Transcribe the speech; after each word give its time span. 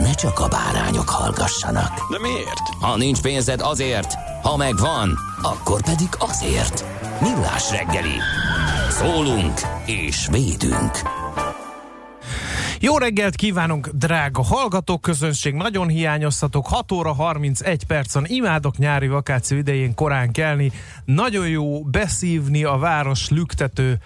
ne 0.00 0.12
csak 0.12 0.38
a 0.38 0.48
bárányok 0.48 1.08
hallgassanak. 1.08 2.10
De 2.10 2.18
miért? 2.18 2.68
Ha 2.80 2.96
nincs 2.96 3.20
pénzed 3.20 3.60
azért, 3.60 4.14
ha 4.42 4.56
megvan, 4.56 5.18
akkor 5.42 5.82
pedig 5.82 6.08
azért. 6.18 6.84
Millás 7.20 7.70
reggeli. 7.70 8.18
Szólunk 8.90 9.60
és 9.86 10.28
védünk. 10.30 10.90
Jó 12.80 12.98
reggelt 12.98 13.34
kívánunk, 13.34 13.88
drága 13.88 14.42
hallgatók, 14.42 15.00
közönség, 15.00 15.54
nagyon 15.54 15.88
hiányoztatok, 15.88 16.66
6 16.66 16.92
óra 16.92 17.12
31 17.12 17.84
percen 17.84 18.24
imádok 18.26 18.76
nyári 18.76 19.08
vakáció 19.08 19.58
idején 19.58 19.94
korán 19.94 20.32
kelni, 20.32 20.72
nagyon 21.04 21.48
jó 21.48 21.82
beszívni 21.82 22.64
a 22.64 22.76
város 22.76 23.28
lüktető 23.28 23.98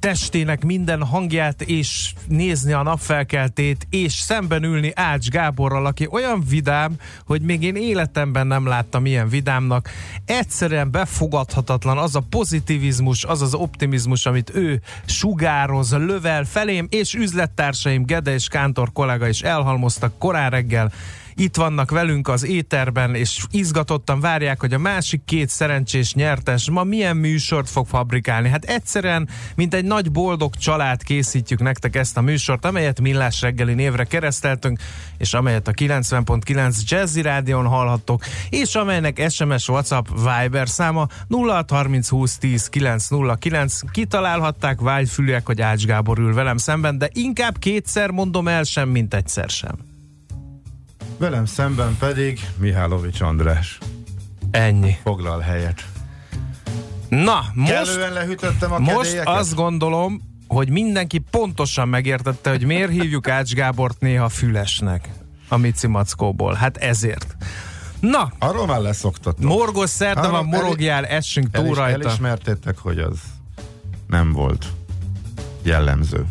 testének 0.00 0.64
minden 0.64 1.04
hangját, 1.04 1.62
és 1.62 2.12
nézni 2.28 2.72
a 2.72 2.82
napfelkeltét, 2.82 3.86
és 3.90 4.12
szemben 4.12 4.62
ülni 4.62 4.92
Ács 4.94 5.28
Gáborral, 5.28 5.86
aki 5.86 6.08
olyan 6.10 6.44
vidám, 6.48 6.96
hogy 7.26 7.42
még 7.42 7.62
én 7.62 7.76
életemben 7.76 8.46
nem 8.46 8.66
láttam 8.66 9.06
ilyen 9.06 9.28
vidámnak. 9.28 9.90
Egyszerűen 10.24 10.90
befogadhatatlan 10.90 11.98
az 11.98 12.14
a 12.14 12.24
pozitivizmus, 12.30 13.24
az 13.24 13.42
az 13.42 13.54
optimizmus, 13.54 14.26
amit 14.26 14.54
ő 14.54 14.80
sugároz, 15.04 15.92
lövel 15.92 16.44
felém, 16.44 16.86
és 16.90 17.14
üzlettársaim 17.14 18.04
Gede 18.04 18.32
és 18.32 18.48
Kántor 18.48 18.92
kollega 18.92 19.28
is 19.28 19.40
elhalmoztak 19.40 20.18
korán 20.18 20.50
reggel 20.50 20.92
itt 21.36 21.56
vannak 21.56 21.90
velünk 21.90 22.28
az 22.28 22.44
éterben, 22.44 23.14
és 23.14 23.44
izgatottan 23.50 24.20
várják, 24.20 24.60
hogy 24.60 24.72
a 24.72 24.78
másik 24.78 25.24
két 25.24 25.48
szerencsés 25.48 26.14
nyertes 26.14 26.70
ma 26.70 26.84
milyen 26.84 27.16
műsort 27.16 27.70
fog 27.70 27.86
fabrikálni. 27.86 28.48
Hát 28.48 28.64
egyszerűen, 28.64 29.28
mint 29.54 29.74
egy 29.74 29.84
nagy 29.84 30.12
boldog 30.12 30.54
család 30.54 31.02
készítjük 31.02 31.60
nektek 31.60 31.96
ezt 31.96 32.16
a 32.16 32.20
műsort, 32.20 32.64
amelyet 32.64 33.00
Millás 33.00 33.40
reggeli 33.40 33.74
névre 33.74 34.04
kereszteltünk, 34.04 34.80
és 35.18 35.34
amelyet 35.34 35.68
a 35.68 35.72
90.9 35.72 36.80
Jazzy 36.88 37.22
Rádion 37.22 37.66
hallhattok, 37.66 38.24
és 38.48 38.74
amelynek 38.74 39.30
SMS, 39.30 39.68
WhatsApp, 39.68 40.06
Viber 40.14 40.68
száma 40.68 41.06
0630 41.28 42.08
20 42.08 42.38
10 42.38 42.68
909. 42.68 43.80
Kitalálhatták 43.90 44.80
vágyfülűek, 44.80 45.46
hogy 45.46 45.60
Ács 45.60 45.84
Gábor 45.84 46.18
ül 46.18 46.34
velem 46.34 46.56
szemben, 46.56 46.98
de 46.98 47.10
inkább 47.12 47.58
kétszer 47.58 48.10
mondom 48.10 48.48
el 48.48 48.62
sem, 48.62 48.88
mint 48.88 49.14
egyszer 49.14 49.48
sem. 49.48 49.85
Velem 51.18 51.44
szemben 51.44 51.96
pedig 51.98 52.40
Mihálovics 52.56 53.20
András. 53.20 53.78
Ennyi. 54.50 54.96
Foglal 55.02 55.40
helyet. 55.40 55.84
Na, 57.08 57.44
most, 57.54 57.72
Kellően 57.72 58.12
lehűtöttem 58.12 58.72
a 58.72 58.78
most 58.78 58.96
kedélyeket? 59.02 59.34
azt 59.34 59.54
gondolom, 59.54 60.20
hogy 60.48 60.68
mindenki 60.70 61.18
pontosan 61.18 61.88
megértette, 61.88 62.50
hogy 62.50 62.64
miért 62.64 62.90
hívjuk 62.90 63.28
Ács 63.28 63.52
Gábort 63.52 64.00
néha 64.00 64.28
fülesnek 64.28 65.08
a 65.48 65.56
Mici 65.56 65.86
Mackóból. 65.86 66.54
Hát 66.54 66.76
ezért. 66.76 67.36
Na, 68.00 68.32
Arról 68.38 68.66
már 68.66 68.80
leszoktatok. 68.80 69.44
morgos 69.44 69.90
szerte 69.90 70.20
van, 70.28 70.34
el- 70.34 70.42
morogjál, 70.60 71.04
essünk 71.04 71.48
El 71.52 71.60
túl 71.62 71.70
is, 71.70 71.76
rajta. 71.76 72.00
elismertétek, 72.08 72.78
hogy 72.78 72.98
az 72.98 73.18
nem 74.06 74.32
volt 74.32 74.66
jellemző. 75.62 76.24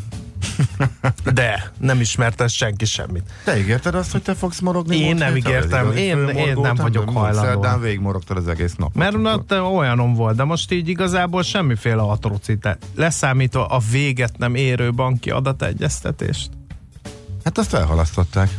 De 1.33 1.71
nem 1.79 1.99
ismerte 1.99 2.47
senki 2.47 2.85
semmit. 2.85 3.23
Te 3.43 3.57
ígérted 3.59 3.95
azt, 3.95 4.11
hogy 4.11 4.21
te 4.21 4.33
fogsz 4.35 4.59
morogni? 4.59 4.97
Én 4.97 5.15
nem 5.15 5.35
ígértem. 5.35 5.91
Én- 5.91 5.97
én 5.97 6.25
főmorgó 6.27 6.61
nem 6.61 6.75
vagyok 6.75 7.09
hajlandó. 7.09 7.41
Szerdán 7.51 7.81
végigmorogtad 7.81 8.37
az 8.37 8.47
egész 8.47 8.75
nap. 8.75 8.95
Mert 8.95 9.17
na, 9.17 9.43
te 9.43 9.61
olyanom 9.61 10.13
volt, 10.13 10.35
de 10.35 10.43
most 10.43 10.71
így 10.71 10.87
igazából 10.87 11.43
semmiféle 11.43 12.01
atrocitás. 12.01 12.75
Leszámítva 12.95 13.65
a 13.65 13.81
véget 13.91 14.37
nem 14.37 14.55
érő 14.55 14.93
banki 14.93 15.29
adategyeztetést. 15.29 16.49
Hát 17.43 17.57
azt 17.57 17.73
elhalasztották. 17.73 18.49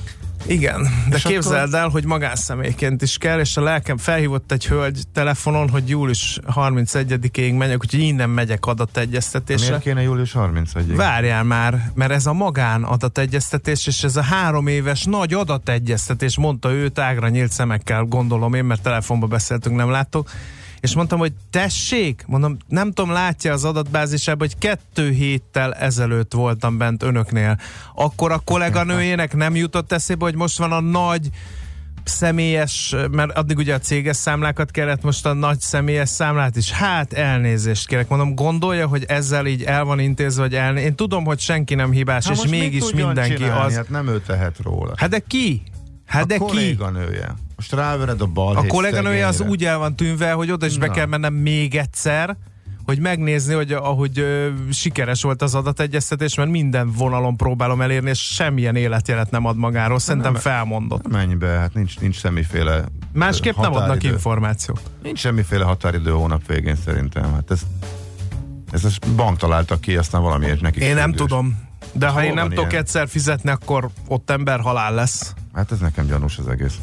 Igen, 0.49 0.89
de 1.09 1.17
És 1.17 1.23
képzeld 1.23 1.75
el, 1.75 1.89
hogy 1.89 2.05
magánszemélyként 2.05 3.03
is 3.03 3.19
kell, 3.19 3.41
és 3.41 3.57
a 3.57 3.62
lelkem 3.62 3.97
felhívott 3.97 4.53
egy 4.53 4.67
hölgy 4.67 5.03
telefonon, 5.12 5.69
hogy 5.69 5.89
július 5.89 6.41
31-ig 6.55 7.57
megyek, 7.57 7.81
úgyhogy 7.81 8.01
innen 8.01 8.31
megyek 8.31 8.67
adategyeztetésre. 8.67 9.69
Miért 9.69 9.83
kéne 9.83 10.03
július 10.03 10.33
31 10.33 10.97
Várjál 10.97 11.45
már, 11.45 11.91
mert 11.95 12.12
ez 12.12 12.27
a 12.27 12.33
magán 12.33 12.83
adategyeztetés, 12.83 13.87
és 13.87 14.05
ez 14.05 14.17
a 14.17 14.23
három 14.23 14.67
éves 14.67 15.05
nagy 15.05 15.34
adategyeztetés, 15.34 16.37
mondta 16.37 16.71
ő 16.71 16.89
tágra 16.89 17.28
nyílt 17.28 17.53
szemekkel, 17.53 18.03
gondolom 18.03 18.55
én, 18.55 18.65
mert 18.65 18.83
telefonba 18.83 19.27
beszéltünk, 19.27 19.77
nem 19.77 19.91
láttok. 19.91 20.31
És 20.81 20.95
mondtam, 20.95 21.19
hogy 21.19 21.33
tessék, 21.51 22.25
mondom, 22.27 22.57
nem 22.69 22.93
tudom, 22.93 23.11
látja 23.13 23.53
az 23.53 23.65
adatbázisában, 23.65 24.49
hogy 24.49 24.59
kettő 24.59 25.11
héttel 25.11 25.75
ezelőtt 25.75 26.33
voltam 26.33 26.79
bent 26.79 27.03
önöknél. 27.03 27.59
Akkor 27.95 28.33
a 28.33 28.39
kolléganőjének 28.39 29.35
nem 29.35 29.55
jutott 29.57 29.93
eszébe, 29.93 30.25
hogy 30.25 30.35
most 30.35 30.59
van 30.59 30.73
a 30.73 30.81
nagy 30.81 31.31
személyes, 32.09 32.95
mert 33.11 33.31
addig 33.37 33.57
ugye 33.57 33.75
a 33.75 33.79
céges 33.79 34.17
számlákat 34.17 34.71
kellett, 34.71 35.03
most 35.03 35.27
a 35.27 35.33
nagy 35.33 35.61
személyes 35.61 36.09
számlát 36.09 36.57
is. 36.57 36.71
Hát 36.71 37.13
elnézést 37.13 37.87
kérek, 37.87 38.09
mondom, 38.09 38.35
gondolja, 38.35 38.87
hogy 38.87 39.05
ezzel 39.05 39.47
így 39.47 39.63
el 39.63 39.85
van 39.85 39.99
intézve, 39.99 40.43
hogy 40.43 40.55
el... 40.55 40.77
Én 40.77 40.95
tudom, 40.95 41.25
hogy 41.25 41.39
senki 41.39 41.75
nem 41.75 41.91
hibás, 41.91 42.27
Hát 42.27 42.45
és 42.45 42.51
mégis 42.51 42.93
mindenki 42.93 43.35
csinálni? 43.35 43.65
az. 43.65 43.75
Hát 43.75 43.91
nem 43.91 44.09
ő 44.09 44.21
tehet 44.21 44.59
róla. 44.63 44.95
Hát 44.97 45.11
de 45.11 45.19
ki? 45.19 45.63
Hát 46.07 46.23
a 46.23 46.27
de 46.27 46.35
ki? 46.35 46.41
kolléganője. 46.41 47.35
Most 47.56 47.72
rávered 47.72 48.21
a 48.21 48.25
A 48.25 48.28
balhét 48.28 48.71
kolléganője 48.71 49.27
az 49.27 49.41
úgy 49.41 49.65
el 49.65 49.78
van 49.78 49.97
tűnve, 49.97 50.33
hogy 50.33 50.50
oda 50.50 50.67
is 50.67 50.78
be 50.78 50.87
Na. 50.87 50.93
kell 50.93 51.06
mennem 51.06 51.34
még 51.34 51.75
egyszer, 51.75 52.37
hogy 52.84 52.99
megnézni, 53.00 53.55
hogy 53.55 53.72
ahogy 53.72 54.19
ö, 54.19 54.49
sikeres 54.72 55.22
volt 55.22 55.43
az 55.43 55.55
adategyeztetés, 55.55 56.34
mert 56.37 56.50
minden 56.50 56.91
vonalon 56.93 57.37
próbálom 57.37 57.81
elérni, 57.81 58.11
és 58.11 58.19
semmilyen 58.34 58.77
életjelet 58.77 59.31
nem 59.31 59.45
ad 59.45 59.56
magáról. 59.56 59.99
Szerintem 59.99 60.33
nem- 60.33 60.41
felmondott. 60.41 61.09
Menj 61.09 61.34
be, 61.34 61.47
hát 61.47 61.75
nincs, 61.75 61.99
nincs 62.00 62.16
semmiféle 62.16 62.84
Másképp 63.12 63.56
nem 63.56 63.65
adnak 63.65 63.81
határidő. 63.83 64.12
információt. 64.12 64.81
Nincs 65.03 65.19
semmiféle 65.19 65.65
határidő 65.65 66.12
a 66.12 66.16
hónap 66.16 66.47
végén 66.47 66.77
szerintem. 66.84 67.33
Hát 67.33 67.50
ez, 67.50 67.61
ez 68.72 68.84
a 68.84 69.06
bank 69.16 69.37
találta 69.37 69.78
ki, 69.78 69.97
aztán 69.97 70.22
valamiért 70.22 70.61
nekik 70.61 70.83
Én 70.83 70.95
nem 70.95 71.12
tudom. 71.12 71.65
De 71.93 72.06
ha 72.06 72.12
Hol 72.12 72.22
én 72.22 72.34
nem 72.34 72.49
tudok 72.49 72.72
egyszer 72.72 73.09
fizetni, 73.09 73.50
akkor 73.50 73.89
ott 74.09 74.31
ember 74.31 74.60
halál 74.60 74.95
lesz. 74.95 75.34
Hát 75.54 75.72
ez 75.72 75.78
nekem 75.78 76.07
gyanús 76.07 76.39
az 76.39 76.48
egész. 76.48 76.75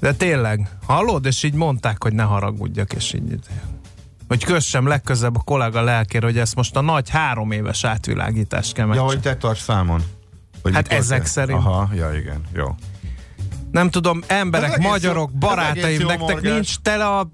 De 0.00 0.12
tényleg, 0.12 0.68
hallod? 0.86 1.24
És 1.26 1.42
így 1.42 1.54
mondták, 1.54 2.02
hogy 2.02 2.12
ne 2.12 2.22
haragudjak, 2.22 2.92
és 2.92 3.12
így 3.12 3.38
hogy 4.28 4.44
kössem 4.44 4.86
legközebb 4.86 5.36
a 5.36 5.40
kollega 5.44 5.82
lelkére, 5.82 6.26
hogy 6.26 6.38
ezt 6.38 6.54
most 6.54 6.76
a 6.76 6.80
nagy 6.80 7.08
három 7.10 7.50
éves 7.50 7.84
átvilágítást 7.84 8.72
kell 8.72 8.82
Ja, 8.84 8.88
megcsinálni. 8.90 9.14
hogy 9.22 9.32
te 9.32 9.36
tarts 9.36 9.58
számon. 9.60 10.02
Hogy 10.62 10.74
Hát 10.74 10.92
ezek 10.92 11.22
te- 11.22 11.28
szerint. 11.28 11.58
Aha, 11.58 11.88
ja 11.94 12.12
igen, 12.12 12.40
jó. 12.54 12.74
Nem 13.70 13.90
tudom, 13.90 14.22
emberek, 14.26 14.72
Ez 14.72 14.78
magyarok, 14.84 15.30
ez 15.32 15.38
barátaim, 15.38 16.00
jó 16.00 16.06
nektek 16.06 16.28
morgás. 16.34 16.52
nincs 16.52 16.76
tele 16.78 17.06
a 17.06 17.28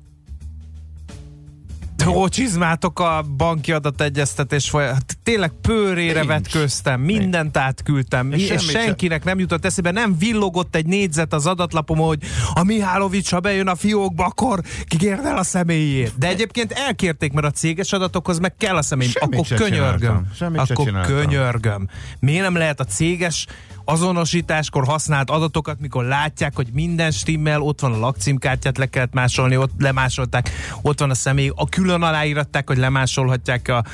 csizmátok 2.29 3.01
a 3.01 3.25
banki 3.37 3.73
adategyeztetés 3.73 4.69
folyamat. 4.69 4.95
Hát 4.95 5.19
Tényleg 5.23 5.53
pőrére 5.61 6.13
Nincs. 6.13 6.27
vetköztem, 6.27 7.01
mindent 7.01 7.57
átküldtem, 7.57 8.33
És 8.33 8.49
és, 8.49 8.63
senkinek 8.71 9.25
nem 9.25 9.39
jutott 9.39 9.65
eszébe, 9.65 9.91
nem 9.91 10.19
villogott 10.19 10.75
egy 10.75 10.87
négyzet 10.87 11.33
az 11.33 11.47
adatlapom, 11.47 11.99
hogy 11.99 12.19
a 12.55 12.65
Mihálovics, 12.65 13.31
ha 13.31 13.41
bejön 13.41 13.69
a 13.69 13.75
fiókba, 13.75 14.25
akkor 14.25 14.61
kikérd 14.87 15.25
el 15.25 15.37
a 15.37 15.43
személyét. 15.43 16.13
De 16.19 16.29
egyébként 16.29 16.73
elkérték, 16.73 17.33
mert 17.33 17.47
a 17.47 17.51
céges 17.51 17.93
adatokhoz 17.93 18.39
meg 18.39 18.57
kell 18.57 18.77
a 18.77 18.83
személy. 18.83 19.09
Semmit 19.09 19.39
Akkor 19.41 19.59
könyörgöm. 19.59 20.27
Akkor 20.55 21.01
könyörgöm. 21.01 21.89
Miért 22.21 22.43
nem 22.43 22.57
lehet 22.57 22.81
a 22.81 22.85
céges 22.85 23.47
azonosításkor 23.85 24.85
használt 24.85 25.31
adatokat, 25.31 25.81
mikor 25.81 26.05
látják, 26.05 26.55
hogy 26.57 26.69
minden 26.73 27.11
stimmel, 27.11 27.61
ott 27.61 27.81
van 27.81 27.93
a 27.93 27.99
lakcímkártyát, 27.99 28.79
le 28.79 28.87
kellett 28.87 29.13
másolni, 29.15 29.57
ott 29.57 29.73
lemásolták, 29.79 30.51
ott 30.83 30.99
van 31.01 31.11
a 31.11 31.15
személy, 31.15 31.53
a 31.55 31.69
külön 31.69 32.03
aláíratták, 32.03 32.69
hogy 32.69 32.77
lemásolhatják 32.79 33.69
a 33.69 33.85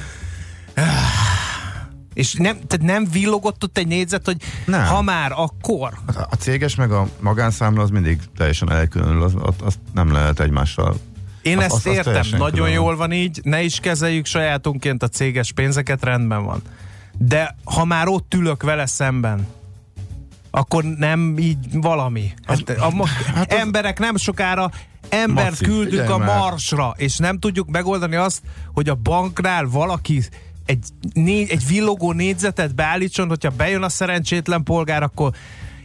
és 2.14 2.32
nem, 2.34 2.58
tehát 2.66 2.86
nem 2.86 3.10
villogott 3.12 3.62
ott 3.64 3.78
egy 3.78 3.86
négyzet, 3.86 4.24
hogy 4.24 4.36
Nem. 4.66 4.84
ha 4.86 5.02
már, 5.02 5.32
akkor. 5.34 5.92
A, 6.06 6.12
a 6.30 6.34
céges 6.38 6.74
meg 6.74 6.92
a 6.92 7.06
magánszámla 7.20 7.82
az 7.82 7.90
mindig 7.90 8.18
teljesen 8.36 8.72
elkülönül, 8.72 9.22
az, 9.22 9.34
azt, 9.42 9.60
azt 9.60 9.78
nem 9.94 10.12
lehet 10.12 10.40
egymással. 10.40 10.96
Én 11.42 11.58
Az- 11.58 11.64
ezt 11.64 11.72
az- 11.74 11.86
az 11.86 11.92
értem, 11.92 12.04
teljesen 12.04 12.38
nagyon 12.38 12.54
külön. 12.66 12.72
jól 12.72 12.96
van 12.96 13.12
így, 13.12 13.40
ne 13.42 13.62
is 13.62 13.80
kezeljük 13.80 14.26
sajátunként 14.26 15.02
a 15.02 15.08
céges 15.08 15.52
pénzeket, 15.52 16.04
rendben 16.04 16.44
van. 16.44 16.62
De 17.18 17.56
ha 17.64 17.84
már 17.84 18.08
ott 18.08 18.34
ülök 18.34 18.62
vele 18.62 18.86
szemben, 18.86 19.46
akkor 20.50 20.84
nem 20.84 21.34
így 21.38 21.56
valami. 21.72 22.32
Hát, 22.46 22.70
a, 22.70 22.90
ma- 22.90 23.06
hát 23.34 23.52
az- 23.52 23.58
emberek 23.58 23.98
nem 23.98 24.16
sokára 24.16 24.70
embert 25.08 25.50
Maci, 25.50 25.64
küldünk 25.64 26.10
a 26.10 26.18
már. 26.18 26.38
Marsra, 26.38 26.94
és 26.96 27.16
nem 27.16 27.38
tudjuk 27.38 27.70
megoldani 27.70 28.16
azt, 28.16 28.42
hogy 28.74 28.88
a 28.88 28.94
banknál 28.94 29.64
valaki 29.64 30.22
egy, 30.66 30.84
né, 31.12 31.46
egy 31.50 31.66
villogó 31.66 32.12
négyzetet 32.12 32.74
beállítson, 32.74 33.28
hogyha 33.28 33.50
bejön 33.50 33.82
a 33.82 33.88
szerencsétlen 33.88 34.62
polgár, 34.62 35.02
akkor 35.02 35.32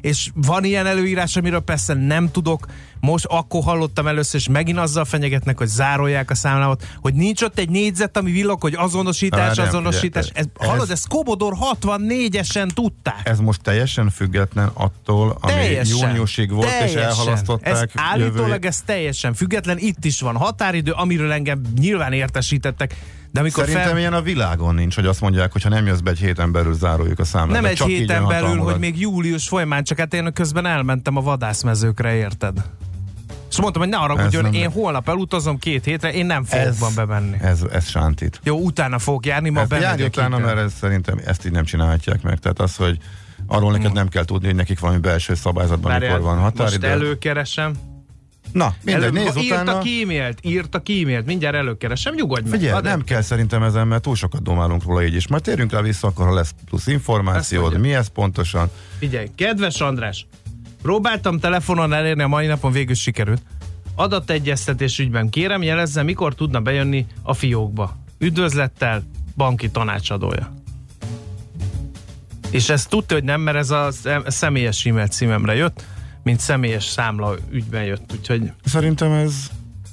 és 0.05 0.29
van 0.33 0.63
ilyen 0.63 0.85
előírás, 0.85 1.35
amiről 1.35 1.59
persze 1.59 1.93
nem 1.93 2.31
tudok, 2.31 2.65
most 2.99 3.25
akkor 3.25 3.63
hallottam 3.63 4.07
először, 4.07 4.39
és 4.39 4.47
megint 4.47 4.77
azzal 4.77 5.05
fenyegetnek, 5.05 5.57
hogy 5.57 5.67
zárolják 5.67 6.29
a 6.31 6.35
számlámat, 6.35 6.87
hogy 7.01 7.13
nincs 7.13 7.41
ott 7.41 7.57
egy 7.59 7.69
négyzet, 7.69 8.17
ami 8.17 8.31
villog, 8.31 8.61
hogy 8.61 8.73
azonosítás, 8.77 9.47
Várjál, 9.47 9.67
azonosítás. 9.67 10.25
figyelj, 10.25 10.45
Ez, 10.57 10.67
hallod, 10.67 10.83
ez- 10.83 10.89
ez 10.89 11.03
Commodore 11.05 11.55
64-esen 11.59 12.67
tudták. 12.73 13.21
Ez 13.23 13.39
most 13.39 13.61
teljesen 13.61 14.09
független 14.09 14.69
attól, 14.73 15.37
ami 15.41 15.53
Teljesen. 15.53 16.07
júniusig 16.07 16.51
volt, 16.51 16.69
teljesen. 16.69 16.97
és 17.01 17.05
elhalasztották. 17.05 17.73
Ez 17.73 17.83
állítólag 17.93 18.47
jövő- 18.49 18.65
ez 18.67 18.81
teljesen 18.85 19.33
független, 19.33 19.77
itt 19.77 20.05
is 20.05 20.21
van 20.21 20.35
határidő, 20.35 20.91
amiről 20.91 21.31
engem 21.31 21.61
nyilván 21.79 22.13
értesítettek, 22.13 22.95
de 23.35 23.41
amikor 23.41 23.63
Szerintem 23.63 23.89
fel... 23.89 23.99
ilyen 23.99 24.13
a 24.13 24.21
világon 24.21 24.75
nincs, 24.75 24.95
hogy 24.95 25.05
azt 25.05 25.21
mondják, 25.21 25.51
hogy 25.51 25.63
ha 25.63 25.69
nem 25.69 25.85
jössz 25.85 25.99
be 25.99 26.09
egy 26.09 26.19
héten 26.19 26.51
belül, 26.51 26.73
zároljuk 26.73 27.19
a 27.19 27.23
számlát. 27.23 27.61
Nem 27.61 27.65
egy 27.65 27.75
csak 27.75 27.87
héten 27.87 28.27
belül, 28.27 28.57
hogy 28.57 28.79
még 28.79 28.99
július 28.99 29.47
folyamán, 29.47 29.83
csak 29.83 29.99
hát 29.99 30.13
én 30.13 30.33
közben 30.33 30.65
elmentem 30.65 31.17
a 31.17 31.21
vadászmezőkre, 31.21 32.15
érted? 32.15 32.63
És 33.49 33.59
mondtam, 33.59 33.81
hogy 33.81 33.91
ne 33.91 33.97
arra, 33.97 34.41
nem- 34.41 34.53
én 34.53 34.71
holnap 34.71 35.09
elutazom 35.09 35.57
két 35.57 35.85
hétre, 35.85 36.13
én 36.13 36.25
nem 36.25 36.43
fogok 36.43 36.65
ez, 36.65 36.79
van 36.79 36.91
bemenni. 36.95 37.37
Ez, 37.41 37.61
ez 37.71 37.89
sántít. 37.89 38.39
Jó, 38.43 38.57
utána 38.59 38.99
fogok 38.99 39.25
járni, 39.25 39.49
ma 39.49 39.59
járj 39.59 39.69
bemegyek. 39.69 40.07
utána, 40.07 40.37
ide. 40.37 40.45
mert 40.45 40.57
ez, 40.57 40.73
szerintem 40.79 41.19
ezt 41.25 41.45
így 41.45 41.51
nem 41.51 41.63
csinálhatják 41.63 42.21
meg. 42.21 42.39
Tehát 42.39 42.59
az, 42.59 42.75
hogy 42.75 42.97
arról 43.47 43.71
neked 43.71 43.93
nem 43.93 44.07
kell 44.07 44.25
tudni, 44.25 44.45
hogy 44.47 44.55
nekik 44.55 44.79
valami 44.79 44.99
belső 44.99 45.35
szabályzatban 45.35 45.91
Várjál, 45.91 46.11
mikor 46.17 46.25
van 46.25 46.37
Most 46.37 46.57
határidő. 46.57 46.87
előkeresem. 46.87 47.73
Na, 48.55 48.73
mindegy, 48.83 49.03
Elő, 49.03 49.11
nézz 49.11 49.35
utána. 49.35 49.43
írtak 49.43 49.85
e-mailt, 49.85 50.39
írtak 50.41 50.89
e-mailt, 50.89 51.25
mindjárt 51.25 51.55
előkeresem, 51.55 52.13
nyugodj 52.13 52.49
meg. 52.49 52.59
Figyelj, 52.59 52.81
nem 52.81 53.03
kell 53.03 53.21
szerintem 53.21 53.63
ezen, 53.63 53.87
mert 53.87 54.01
túl 54.01 54.15
sokat 54.15 54.43
domálunk 54.43 54.83
róla 54.83 55.03
így 55.03 55.15
is. 55.15 55.27
Majd 55.27 55.43
térjünk 55.43 55.71
rá 55.71 55.81
vissza, 55.81 56.07
akkor 56.07 56.25
ha 56.25 56.33
lesz 56.33 56.53
plusz 56.65 56.87
információd, 56.87 57.79
mi 57.79 57.93
ez 57.93 58.07
pontosan. 58.07 58.69
Figyelj, 58.99 59.27
kedves 59.35 59.81
András, 59.81 60.27
próbáltam 60.81 61.39
telefonon 61.39 61.93
elérni, 61.93 62.23
a 62.23 62.27
mai 62.27 62.45
napon 62.47 62.71
végül 62.71 62.95
sikerült. 62.95 63.41
Adategyeztetés 63.95 64.99
ügyben 64.99 65.29
kérem, 65.29 65.63
jelezze, 65.63 66.03
mikor 66.03 66.35
tudna 66.35 66.59
bejönni 66.59 67.05
a 67.21 67.33
fiókba. 67.33 67.97
Üdvözlettel, 68.17 69.03
banki 69.35 69.69
tanácsadója. 69.69 70.53
És 72.51 72.69
ezt 72.69 72.89
tudta, 72.89 73.13
hogy 73.13 73.23
nem, 73.23 73.41
mert 73.41 73.57
ez 73.57 73.71
a 73.71 73.91
szem- 73.91 74.29
személyes 74.29 74.85
e-mail 74.85 75.07
címemre 75.07 75.55
jött, 75.55 75.85
mint 76.25 76.39
személyes 76.39 76.83
számla 76.83 77.35
ügyben 77.51 77.83
jött, 77.83 78.11
úgyhogy 78.17 78.51
Szerintem 78.63 79.11
ez 79.11 79.33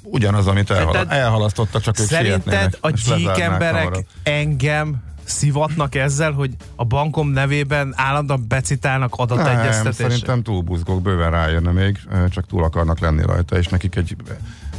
ugyanaz, 0.03 0.47
amit 0.47 0.71
elhala- 0.71 0.93
Tehát 0.93 1.11
elhalasztottak, 1.11 1.83
csak 1.83 2.01
ők 2.01 2.07
Szerinted 2.07 2.79
a 2.81 2.91
gyík 2.91 3.39
emberek 3.39 4.07
engem 4.23 5.03
szivatnak 5.25 5.95
ezzel, 5.95 6.33
hogy 6.33 6.51
a 6.77 6.85
bankom 6.85 7.29
nevében 7.29 7.93
állandóan 7.97 8.45
becitálnak 8.49 9.17
Nem, 9.17 9.27
adategyeztetésre? 9.29 9.93
szerintem 9.93 10.43
túl 10.43 10.61
buzgók, 10.61 11.03
bőven 11.03 11.31
rájönne 11.31 11.71
még, 11.71 11.99
csak 12.29 12.47
túl 12.47 12.65
akarnak 12.65 12.99
lenni 12.99 13.23
rajta, 13.23 13.59
és 13.59 13.67
nekik 13.67 13.97
egy, 13.97 14.17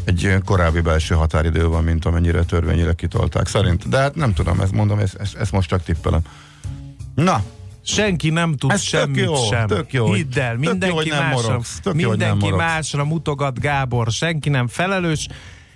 egy 0.03 0.37
korábbi 0.45 0.79
belső 0.81 1.15
határidő 1.15 1.67
van, 1.67 1.83
mint 1.83 2.05
amennyire 2.05 2.43
törvényire 2.43 2.93
kitolták. 2.93 3.47
Szerint, 3.47 3.89
de 3.89 3.97
hát 3.97 4.15
nem 4.15 4.33
tudom, 4.33 4.59
ezt 4.59 4.71
mondom, 4.71 4.99
ezt, 4.99 5.15
ezt, 5.15 5.35
ezt 5.35 5.51
most 5.51 5.69
csak 5.69 5.83
tippelem. 5.83 6.21
Na, 7.15 7.43
Senki 7.83 8.29
nem 8.29 8.55
tud 8.55 8.71
Ez 8.71 8.79
tök 8.79 8.99
semmit 8.99 9.23
jó, 9.23 9.35
sem. 9.35 9.67
tök 9.67 9.93
jó, 9.93 10.13
Hidd 10.13 10.39
el, 10.39 10.55
tök 10.55 10.63
jó, 10.63 10.69
mindenki, 10.69 10.95
hogy 10.95 11.07
nem 11.07 11.17
másra, 11.17 11.47
morogsz, 11.47 11.79
tök 11.79 11.99
jó, 11.99 12.09
mindenki 12.09 12.37
morogsz. 12.45 12.61
másra 12.61 13.05
mutogat 13.05 13.59
Gábor, 13.59 14.11
senki 14.11 14.49
nem 14.49 14.67
felelős, 14.67 15.27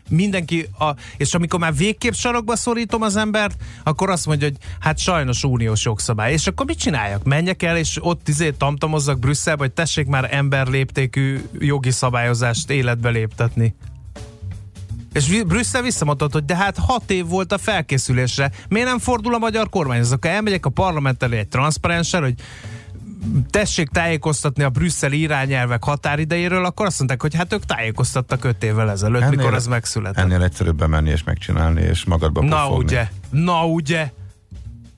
mindenki, 0.10 0.68
a, 0.80 0.90
és 1.18 1.34
amikor 1.34 1.60
már 1.60 1.76
végképp 1.76 2.14
sarokba 2.14 2.56
szorítom 2.56 3.02
az 3.02 3.16
embert, 3.16 3.56
akkor 3.84 4.10
azt 4.10 4.26
mondja, 4.26 4.48
hogy 4.48 4.58
hát 4.80 5.00
sajnos 5.00 5.44
uniós 5.44 5.86
jogszabály. 5.86 6.32
És 6.32 6.48
akkor 6.48 6.66
mit 6.66 6.80
csináljak? 6.80 7.24
Menjek 7.24 7.64
el, 7.64 7.78
és 7.78 7.98
ott 8.02 8.28
izé 8.28 8.52
tamtamozzak 8.52 9.20
Brüsszelbe, 9.20 9.64
hogy 9.64 9.74
tessék 9.74 10.06
már 10.08 10.28
emberléptékű 10.32 11.42
jogi 11.60 11.92
szabályozást 11.92 12.70
életbe 12.70 13.10
léptetni. 13.10 13.76
És 15.14 15.44
Brüsszel 15.44 15.82
visszamondott, 15.82 16.34
hogy 16.34 16.46
de 16.46 16.56
hát 16.56 16.78
hat 16.78 17.12
év 17.12 17.28
volt 17.28 17.52
a 17.52 17.58
felkészülésre. 17.58 18.52
Miért 18.70 18.88
nem 18.88 19.00
fordul 19.00 19.34
a 19.34 19.38
magyar 19.38 19.70
kormány? 19.70 20.00
Ez 20.00 20.12
akkor 20.12 20.30
elmegyek 20.30 20.66
a 20.66 20.70
parlament 20.70 21.24
elé 21.24 21.38
egy 21.38 21.48
transzparenssel, 21.48 22.22
hogy 22.22 22.34
tessék 23.50 23.90
tájékoztatni 23.90 24.64
a 24.64 24.70
brüsszeli 24.70 25.20
irányelvek 25.20 25.84
határidejéről, 25.84 26.66
akkor 26.66 26.86
azt 26.86 26.98
mondták, 26.98 27.22
hogy 27.22 27.36
hát 27.36 27.54
ők 27.54 27.66
tájékoztattak 27.66 28.44
öt 28.44 28.64
évvel 28.64 28.90
ezelőtt, 28.90 29.22
ennél, 29.22 29.38
mikor 29.38 29.54
ez 29.54 29.68
megszületett. 29.68 30.24
Ennél 30.24 30.44
egyszerűbb 30.44 30.78
bemenni 30.78 31.10
és 31.10 31.24
megcsinálni, 31.24 31.82
és 31.82 32.06
magadba 32.06 32.44
Na 32.44 32.70
ugye, 32.70 33.10
na 33.30 33.66
ugye, 33.66 34.12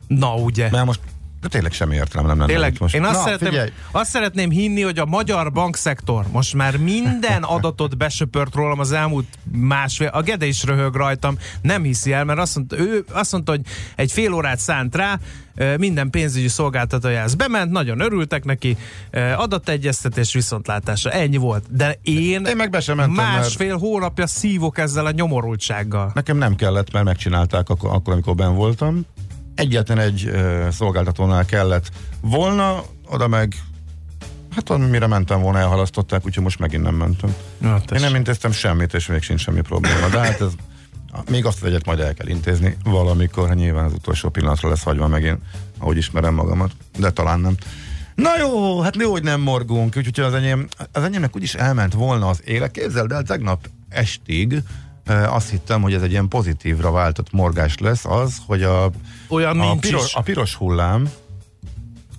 na 0.08 0.36
ugye. 0.36 0.70
Mert 0.72 0.86
most 0.86 1.00
de 1.42 1.48
tényleg 1.48 1.72
semmi 1.72 1.96
értelme 1.96 2.28
nem 2.28 2.38
lenne. 2.38 2.52
Tényleg, 2.52 2.76
most. 2.80 2.96
én 2.96 3.04
azt, 3.04 3.14
Na, 3.14 3.24
szeretném, 3.24 3.50
figyelj, 3.50 3.70
azt 3.92 4.10
szeretném 4.10 4.50
hinni, 4.50 4.82
hogy 4.82 5.00
a 5.00 5.06
magyar 5.06 5.52
bankszektor 5.52 6.26
most 6.32 6.54
már 6.54 6.78
minden 6.78 7.44
adatot 7.58 7.98
besöpört 7.98 8.56
rólam 8.56 8.80
az 8.80 8.92
elmúlt 8.92 9.28
másfél, 9.52 10.08
a 10.08 10.22
Gede 10.22 10.46
is 10.46 10.64
röhög 10.64 10.96
rajtam, 10.96 11.38
nem 11.62 11.84
hiszi 11.84 12.12
el, 12.12 12.24
mert 12.24 12.40
azt 12.40 12.56
mondta, 12.56 12.78
ő 12.78 13.06
azt 13.12 13.32
mondta, 13.32 13.52
hogy 13.52 13.62
egy 13.96 14.12
fél 14.12 14.34
órát 14.34 14.60
szánt 14.60 14.96
rá, 14.96 15.20
minden 15.78 16.10
pénzügyi 16.10 16.48
szolgáltatójához 16.48 17.36
bement, 17.36 17.72
nagyon 17.72 18.00
örültek 18.00 18.44
neki, 18.44 18.78
adategyeztetés 19.38 20.34
viszontlátásra, 20.34 21.12
ennyi 21.12 21.38
volt. 21.38 21.64
De 21.76 22.00
én, 22.02 22.46
Én 22.46 22.56
meg 22.56 22.70
be 22.70 22.80
sem 22.80 22.96
mentem, 22.96 23.16
mert- 23.16 23.38
másfél 23.38 23.78
hónapja 23.78 24.28
szívok 24.28 24.78
ezzel 24.78 25.06
a 25.06 25.12
nyomorultsággal. 25.12 26.12
Nekem 26.14 26.38
nem 26.38 26.56
kellett, 26.56 26.92
mert 26.92 27.06
megcsinálták 27.06 27.70
akkor, 27.70 27.94
akkor 27.94 28.14
amikor 28.14 28.36
ben 28.36 28.56
voltam. 28.56 29.06
Egyetlen 29.60 30.00
egy 30.00 30.32
szolgáltatónál 30.72 31.46
kellett 31.46 31.92
volna, 32.22 32.84
oda 33.08 33.28
meg 33.28 33.56
hát 34.56 34.70
amire 34.70 35.08
mentem 35.08 35.42
volna, 35.42 35.60
elhalasztották, 35.60 36.26
úgyhogy 36.26 36.44
most 36.44 36.60
megint 36.60 36.84
nem 36.84 36.96
mentem. 36.96 37.36
Na, 37.58 37.82
Én 37.94 38.00
nem 38.00 38.16
intéztem 38.16 38.52
semmit, 38.52 38.94
és 38.94 39.08
még 39.08 39.22
sincs 39.22 39.42
semmi 39.42 39.62
probléma. 39.62 40.08
De 40.12 40.20
hát 40.20 40.42
ez, 40.42 40.52
még 41.30 41.46
azt 41.46 41.62
az 41.62 41.68
egyet 41.68 41.86
majd 41.86 42.00
el 42.00 42.14
kell 42.14 42.28
intézni 42.28 42.78
valamikor, 42.84 43.56
nyilván 43.56 43.86
az 43.86 43.94
utolsó 43.94 44.30
pillanatra 44.30 44.70
lesz 44.70 44.84
hagyva 44.84 45.08
megint, 45.08 45.38
ahogy 45.78 45.98
ismerem 45.98 46.34
magamat, 46.34 46.72
de 46.98 47.12
talán 47.12 47.40
nem. 47.40 47.56
Na 48.16 48.38
jó, 48.40 48.82
hát 48.82 48.96
jó, 48.96 49.12
hogy 49.12 49.24
nem 49.24 49.42
morgunk, 49.42 49.98
úgyhogy 49.98 50.20
az 50.20 50.34
enyém, 50.34 50.68
az 50.92 51.04
enyémnek 51.04 51.36
úgyis 51.36 51.54
elment 51.54 51.94
volna 51.94 52.28
az 52.28 52.42
éle. 52.46 52.72
Képzeld 52.72 53.12
el, 53.12 53.24
tegnap 53.24 53.70
estig 53.90 54.64
azt 55.10 55.50
hittem, 55.50 55.82
hogy 55.82 55.94
ez 55.94 56.02
egy 56.02 56.12
ilyen 56.12 56.28
pozitívra 56.28 56.92
váltott 56.92 57.32
morgás 57.32 57.78
lesz, 57.78 58.06
az, 58.06 58.36
hogy 58.46 58.64
a, 58.64 58.90
Olyan 59.28 59.60
a, 59.60 59.76
piros, 59.76 60.16
a 60.16 60.22
piros 60.22 60.56
hullám, 60.56 61.10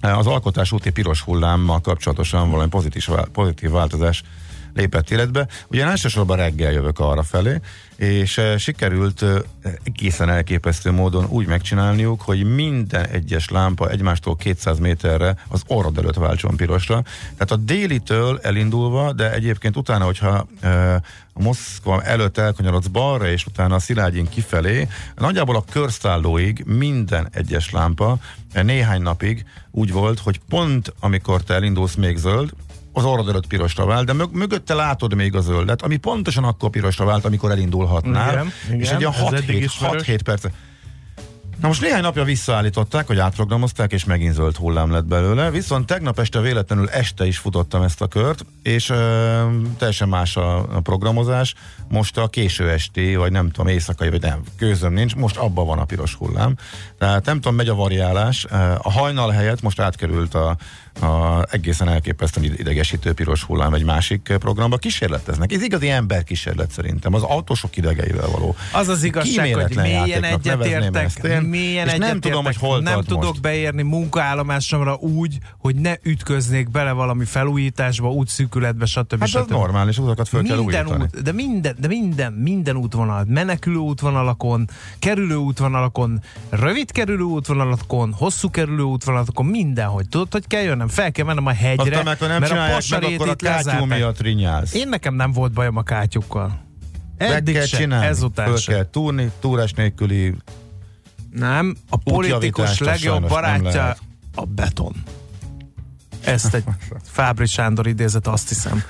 az 0.01 0.27
alkotás 0.27 0.73
úti 0.73 0.91
piros 0.91 1.21
hullámmal 1.21 1.81
kapcsolatosan 1.81 2.51
valami 2.51 2.69
pozitív, 2.69 3.09
pozitív 3.33 3.71
változás 3.71 4.23
lépett 4.75 5.11
életbe. 5.11 5.47
Ugye 5.69 5.81
én 5.81 5.89
elsősorban 5.89 6.37
reggel 6.37 6.73
jövök 6.73 6.99
arra 6.99 7.23
felé, 7.23 7.61
és 8.01 8.39
eh, 8.39 8.59
sikerült 8.59 9.23
eh, 9.23 9.39
egészen 9.83 10.29
elképesztő 10.29 10.91
módon 10.91 11.27
úgy 11.29 11.47
megcsinálniuk, 11.47 12.21
hogy 12.21 12.55
minden 12.55 13.07
egyes 13.07 13.49
lámpa 13.49 13.91
egymástól 13.91 14.37
200 14.37 14.79
méterre 14.79 15.37
az 15.49 15.63
orrod 15.67 15.99
előtt 15.99 16.15
váltson 16.15 16.57
pirosra. 16.57 17.03
Tehát 17.23 17.51
a 17.51 17.57
délitől 17.57 18.39
elindulva, 18.43 19.13
de 19.13 19.33
egyébként 19.33 19.77
utána, 19.77 20.05
hogyha 20.05 20.47
eh, 20.61 20.95
a 21.33 21.43
Moszkva 21.43 22.03
előtt 22.03 22.39
elkanyarodsz 22.39 22.87
balra, 22.87 23.29
és 23.29 23.47
utána 23.47 23.75
a 23.75 23.79
Szilágyin 23.79 24.29
kifelé, 24.29 24.89
nagyjából 25.17 25.57
a 25.57 25.65
körszállóig 25.71 26.63
minden 26.67 27.29
egyes 27.33 27.71
lámpa 27.71 28.19
eh, 28.53 28.63
néhány 28.63 29.03
napig 29.03 29.45
úgy 29.71 29.93
volt, 29.93 30.19
hogy 30.19 30.41
pont 30.49 30.93
amikor 31.01 31.43
te 31.43 31.55
elindulsz 31.55 31.95
még 31.95 32.17
zöld, 32.17 32.51
az 32.93 33.05
orrod 33.05 33.29
előtt 33.29 33.47
pirosra 33.47 33.85
vált, 33.87 34.07
de 34.07 34.13
mög- 34.13 34.33
mögötte 34.33 34.75
látod 34.75 35.15
még 35.15 35.35
a 35.35 35.41
zöldet, 35.41 35.83
ami 35.83 35.97
pontosan 35.97 36.45
akkor 36.45 36.71
pirosra 36.71 37.05
vált, 37.05 37.25
amikor 37.25 37.51
elindulhatnál. 37.51 38.33
Igen, 38.33 38.53
igen, 38.67 38.81
és 38.81 38.91
egy 38.91 39.05
eddig 39.33 39.59
6-7 39.59 39.65
ismerős. 39.65 40.03
6-7 40.07 40.21
perc. 40.25 40.45
Na 41.61 41.67
most 41.69 41.81
néhány 41.81 42.03
napja 42.03 42.25
visszaállították, 42.25 43.07
hogy 43.07 43.19
átprogramozták, 43.19 43.93
és 43.93 44.05
megint 44.05 44.35
zöld 44.35 44.57
hullám 44.57 44.91
lett 44.91 45.05
belőle, 45.05 45.51
viszont 45.51 45.87
tegnap 45.87 46.19
este 46.19 46.41
véletlenül 46.41 46.89
este 46.89 47.27
is 47.27 47.39
futottam 47.39 47.83
ezt 47.83 48.01
a 48.01 48.07
kört, 48.07 48.45
és 48.63 48.89
ö, 48.89 49.47
teljesen 49.79 50.09
más 50.09 50.37
a, 50.37 50.77
a 50.77 50.81
programozás. 50.81 51.55
Most 51.89 52.19
a 52.19 52.29
késő 52.29 52.71
esti, 52.71 53.17
vagy 53.17 53.33
nem 53.33 53.51
tudom, 53.51 53.67
éjszakai, 53.67 54.11
vagy 54.11 54.21
nem, 54.21 54.43
közöm 54.57 54.93
nincs, 54.93 55.15
most 55.15 55.37
abban 55.37 55.67
van 55.67 55.79
a 55.79 55.85
piros 55.85 56.15
hullám. 56.15 56.57
Tehát 56.99 57.25
nem 57.25 57.35
tudom, 57.35 57.55
megy 57.55 57.69
a 57.69 57.75
variálás. 57.75 58.45
A 58.79 58.91
hajnal 58.91 59.31
helyett 59.31 59.63
most 59.63 59.81
átkerült 59.81 60.35
a, 60.35 60.57
a 61.03 61.47
egészen 61.51 61.89
elképesztően 61.89 62.55
idegesítő 62.59 63.13
piros 63.13 63.43
hullám 63.43 63.75
egy 63.75 63.85
másik 63.85 64.35
programba. 64.39 64.77
Kísérleteznek. 64.77 65.53
Ez 65.53 65.63
igazi 65.63 65.89
ember 65.89 66.25
kísérlet 66.25 66.71
szerintem. 66.71 67.15
Az 67.15 67.23
autósok 67.23 67.77
idegeivel 67.77 68.29
való. 68.29 68.57
Az 68.73 68.89
az 68.89 69.03
igazság, 69.03 69.55
hogy 69.55 69.77
mélyen 69.77 70.25
egyetértek, 70.25 71.43
mélyen 71.43 71.89
és 71.89 71.97
nem 71.97 72.21
tudom, 72.21 72.45
hogy 72.45 72.57
hol 72.57 72.81
Nem 72.81 73.03
tudok 73.03 73.23
most. 73.23 73.41
beérni 73.41 73.83
munkaállomásomra 73.83 74.95
úgy, 74.95 75.39
hogy 75.59 75.75
ne 75.77 75.95
ütköznék 76.03 76.71
bele 76.71 76.93
valami 76.93 77.25
felújításba, 77.25 78.11
útszűkületbe, 78.11 78.87
stb. 78.87 79.21
Hát 79.21 79.29
stb. 79.29 79.41
az 79.41 79.47
normális, 79.49 79.99
utakat 79.99 80.29
föl 80.29 80.41
minden 80.41 80.57
kell 80.57 80.67
újítani. 80.67 81.03
út, 81.03 81.23
de 81.23 81.33
minden, 81.33 81.77
de 81.81 81.89
minden, 81.89 82.33
minden 82.33 82.77
útvonal, 82.77 83.25
menekülő 83.29 83.77
útvonalakon, 83.77 84.69
kerülő 84.99 85.35
útvonalakon, 85.37 86.23
rövid 86.49 86.93
kerülő 86.93 87.23
útvonalakon, 87.23 88.13
hosszú 88.13 88.51
kerülő 88.51 88.83
útvonalakon, 88.83 89.47
mindenhogy. 89.47 90.09
Tudod, 90.09 90.33
hogy 90.33 90.47
kell 90.47 90.63
jönnöm? 90.63 90.89
Fel 90.91 91.13
kell 91.13 91.25
mennem 91.25 91.47
a 91.47 91.53
hegyre, 91.53 91.83
Aztán, 91.83 92.07
amikor 92.07 92.29
nem 92.29 92.41
mert 92.41 92.53
a 92.53 92.55
meg, 93.01 93.13
akkor 93.13 93.29
a 93.29 93.35
kátyú 93.35 93.85
miatt 93.85 94.21
rinyálsz. 94.21 94.75
Én 94.75 94.89
nekem 94.89 95.15
nem 95.15 95.33
volt 95.33 95.53
bajom 95.53 95.77
a 95.77 95.83
kátyukkal. 95.83 96.69
Meg 97.19 97.31
Eddig 97.31 97.55
kell 97.55 97.65
csinálni, 97.65 98.07
ezután 98.07 98.47
föl 98.47 98.57
se. 98.57 98.73
kell 98.73 98.91
túrni, 98.91 99.31
túrás 99.41 99.73
nélküli 99.73 100.35
Nem, 101.31 101.77
a 101.89 101.97
politikus 101.97 102.79
legjobb 102.79 103.29
barátja 103.29 103.97
a 104.35 104.45
beton. 104.45 104.95
Ezt 106.25 106.55
egy 106.55 106.65
Fábri 107.05 107.47
Sándor 107.47 107.87
idézet, 107.87 108.27
azt 108.27 108.49
hiszem. 108.49 108.83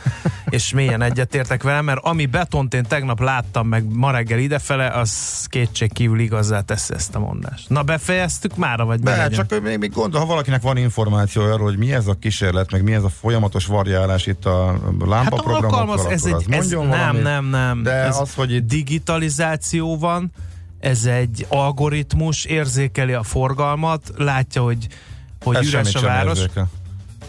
És 0.51 0.73
mélyen 0.73 1.03
egyetértek 1.03 1.63
vele, 1.63 1.81
mert 1.81 2.01
ami 2.03 2.27
betont 2.27 2.75
én 2.75 2.85
tegnap 2.89 3.21
láttam 3.21 3.67
meg 3.67 3.85
ma 3.93 4.11
reggel 4.11 4.39
idefele, 4.39 4.87
az 4.87 5.47
kétség 5.49 5.93
kívül 5.93 6.21
igazá 6.21 6.61
teszi 6.61 6.95
ezt 6.95 7.15
a 7.15 7.19
mondást. 7.19 7.69
Na 7.69 7.83
befejeztük 7.83 8.57
mára, 8.57 8.85
vagy 8.85 9.01
De 9.01 9.29
csak 9.29 9.63
még, 9.63 9.79
még 9.79 9.93
gondol, 9.93 10.21
ha 10.21 10.27
valakinek 10.27 10.63
van 10.63 10.77
információ 10.77 11.43
arról, 11.43 11.67
hogy 11.67 11.79
mi 11.79 11.93
ez 11.93 12.07
a 12.07 12.15
kísérlet, 12.15 12.71
meg 12.71 12.83
mi 12.83 12.93
ez 12.93 13.03
a 13.03 13.09
folyamatos 13.09 13.67
variálás 13.67 14.27
itt 14.27 14.45
a 14.45 14.79
lámpa 15.05 15.39
Hát 15.97 16.11
ez 16.11 16.25
egy, 16.25 16.45
ez, 16.49 16.69
nem, 16.69 17.17
nem, 17.17 17.45
nem. 17.45 17.83
De 17.83 17.93
ez 17.93 18.17
az, 18.19 18.35
hogy 18.35 18.53
itt 18.53 18.67
digitalizáció 18.67 19.99
van, 19.99 20.33
ez 20.81 21.05
egy 21.05 21.47
algoritmus, 21.49 22.45
érzékeli 22.45 23.13
a 23.13 23.23
forgalmat, 23.23 24.13
látja, 24.17 24.63
hogy, 24.63 24.87
hogy 25.41 25.57
ez 25.57 25.67
üres 25.67 25.95
a 25.95 26.01
város. 26.01 26.39
érzékel. 26.39 26.69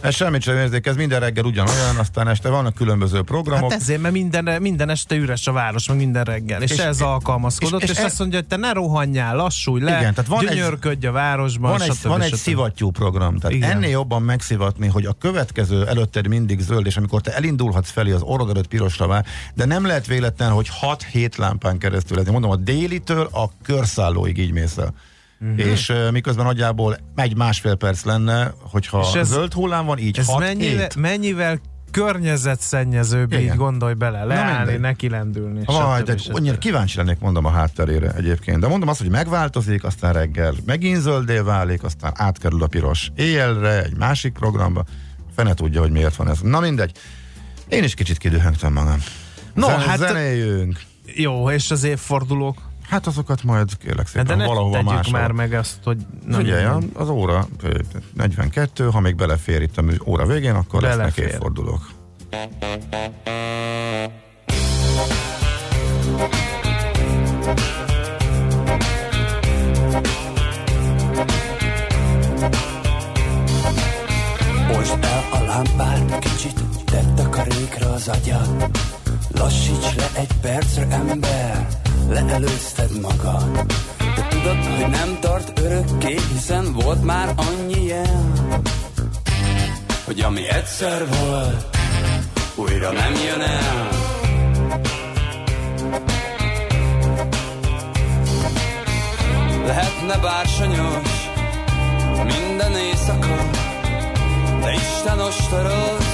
Ez 0.01 0.15
semmit 0.15 0.41
sem 0.41 0.55
érzék, 0.57 0.85
ez 0.85 0.95
minden 0.95 1.19
reggel 1.19 1.43
ugyanolyan, 1.45 1.95
aztán 1.97 2.27
este 2.27 2.49
vannak 2.49 2.73
különböző 2.73 3.21
programok. 3.21 3.71
Hát 3.71 3.81
ezért, 3.81 4.01
mert 4.01 4.13
minden, 4.13 4.61
minden 4.61 4.89
este 4.89 5.15
üres 5.15 5.47
a 5.47 5.51
város, 5.51 5.87
meg 5.87 5.97
minden 5.97 6.23
reggel. 6.23 6.61
És, 6.61 6.71
És- 6.71 6.77
ez 6.77 7.01
alkalmazkodott, 7.01 7.81
és- 7.81 7.89
és, 7.89 7.89
és 7.91 7.97
és 7.97 8.03
e- 8.03 8.05
azt 8.05 8.19
mondja, 8.19 8.37
hogy 8.39 8.47
te 8.47 8.55
ne 8.55 8.73
rohanjál, 8.73 9.35
lassulj 9.35 9.81
le, 9.81 9.97
Igen, 9.99 10.13
tehát 10.13 10.29
van 10.29 10.47
egy- 10.47 10.55
gyönyörködj 10.55 11.05
a 11.07 11.11
városban, 11.11 11.71
Van 11.71 11.81
egy, 11.81 11.91
stb. 11.93 12.07
van 12.07 12.21
egy 12.21 12.35
szivattyú 12.35 12.91
program, 12.91 13.37
tehát 13.37 13.55
Igen. 13.57 13.71
ennél 13.71 13.89
jobban 13.89 14.21
megszivatni, 14.21 14.87
hogy 14.87 15.05
a 15.05 15.13
következő 15.19 15.87
előtted 15.87 16.27
mindig 16.27 16.59
zöld, 16.59 16.85
és 16.85 16.97
amikor 16.97 17.21
te 17.21 17.35
elindulhatsz 17.35 17.89
felé, 17.91 18.11
az 18.11 18.21
orrod 18.21 18.49
előtt 18.49 18.67
pirosra 18.67 19.07
vár, 19.07 19.25
de 19.53 19.65
nem 19.65 19.85
lehet 19.85 20.07
véletlen, 20.07 20.51
hogy 20.51 20.69
6-7 20.81 21.35
lámpán 21.37 21.77
keresztül, 21.77 22.19
ez 22.19 22.25
mondom, 22.27 22.51
a 22.51 22.55
délitől 22.55 23.29
a 23.31 23.49
körszállóig 23.63 24.37
így 24.37 24.51
mész 24.51 24.77
el. 24.77 24.93
Uh-huh. 25.41 25.65
És 25.65 25.89
uh, 25.89 26.11
miközben 26.11 26.45
nagyjából 26.45 26.97
egy 27.15 27.35
másfél 27.37 27.75
perc 27.75 28.03
lenne, 28.03 28.53
hogyha 28.61 28.99
És 29.09 29.13
ez- 29.19 29.27
zöld 29.27 29.53
hullám 29.53 29.85
van, 29.85 29.97
így 29.97 30.19
Ez 30.19 30.25
6 30.27 30.39
mennyivel, 30.39 30.87
mennyivel 30.97 31.59
környezetszennyezőbb, 31.91 33.31
Igen. 33.31 33.43
így 33.43 33.55
gondolj 33.55 33.93
bele, 33.93 34.23
leállni, 34.23 34.75
neki 34.77 35.09
lendülni. 35.09 35.61
Vaj, 35.65 36.01
de 36.03 36.17
stb. 36.17 36.35
annyira 36.35 36.57
kíváncsi 36.57 36.97
lennék, 36.97 37.19
mondom 37.19 37.45
a 37.45 37.49
hátterére 37.49 38.11
egyébként. 38.11 38.59
De 38.59 38.67
mondom 38.67 38.89
azt, 38.89 38.99
hogy 39.01 39.09
megváltozik, 39.09 39.83
aztán 39.83 40.13
reggel 40.13 40.53
megint 40.65 40.99
zöldé 41.01 41.37
válik, 41.39 41.83
aztán 41.83 42.11
átkerül 42.15 42.63
a 42.63 42.67
piros 42.67 43.11
éjjelre, 43.15 43.83
egy 43.83 43.97
másik 43.97 44.33
programba. 44.33 44.83
Fene 45.35 45.53
tudja, 45.53 45.81
hogy 45.81 45.91
miért 45.91 46.15
van 46.15 46.29
ez. 46.29 46.39
Na 46.39 46.59
mindegy. 46.59 46.91
Én 47.69 47.83
is 47.83 47.93
kicsit 47.93 48.17
kidühöngtem 48.17 48.73
magam. 48.73 48.97
No, 49.53 49.65
Zen- 49.67 49.79
hát- 49.81 49.97
Zenéljünk. 49.97 50.79
Jó, 51.05 51.49
és 51.49 51.71
az 51.71 51.83
évfordulók? 51.83 52.57
Hát 52.91 53.07
azokat 53.07 53.43
majd 53.43 53.77
kérlek 53.77 54.07
szépen 54.07 54.25
De 54.25 54.35
ne 54.35 54.45
valahova 54.45 54.81
máshol. 54.81 55.19
már 55.19 55.31
meg 55.31 55.53
azt, 55.53 55.77
hogy... 55.83 55.97
Nem, 56.25 56.39
Figyelj, 56.39 56.63
nem. 56.63 56.89
az 56.93 57.09
óra 57.09 57.47
ö, 57.63 57.79
42, 58.13 58.89
ha 58.89 58.99
még 58.99 59.15
belefér 59.15 59.61
itt 59.61 59.77
a 59.77 59.81
mű- 59.81 60.01
óra 60.05 60.25
végén, 60.25 60.53
akkor 60.55 60.81
lesznek 60.81 60.97
Belefér. 60.97 61.25
évfordulók. 61.27 61.89
Most 74.67 74.97
el 75.01 75.23
a 75.31 75.43
lámpát, 75.45 76.19
kicsit 76.19 76.59
tett 76.85 77.19
a 77.19 77.29
karékra 77.29 77.91
az 77.93 78.07
agyad. 78.07 78.69
Lassíts 79.31 79.95
le 79.95 80.09
egy 80.13 80.31
percre, 80.41 80.87
ember, 80.91 81.67
leelőzted 82.11 83.01
magad. 83.01 83.65
De 84.15 84.27
tudod, 84.29 84.65
hogy 84.65 84.89
nem 84.89 85.17
tart 85.19 85.59
örökké, 85.59 86.17
hiszen 86.33 86.73
volt 86.73 87.03
már 87.03 87.33
annyi 87.35 87.85
jel, 87.85 88.31
hogy 90.05 90.19
ami 90.19 90.49
egyszer 90.49 91.07
volt, 91.07 91.77
újra 92.55 92.91
nem 92.91 93.13
jön 93.13 93.41
el. 93.41 93.89
Lehetne 99.65 100.17
bársonyos 100.17 101.29
minden 102.23 102.71
éjszaka, 102.71 103.49
de 104.61 104.73
Isten 104.73 105.19
ostoroz, 105.19 106.05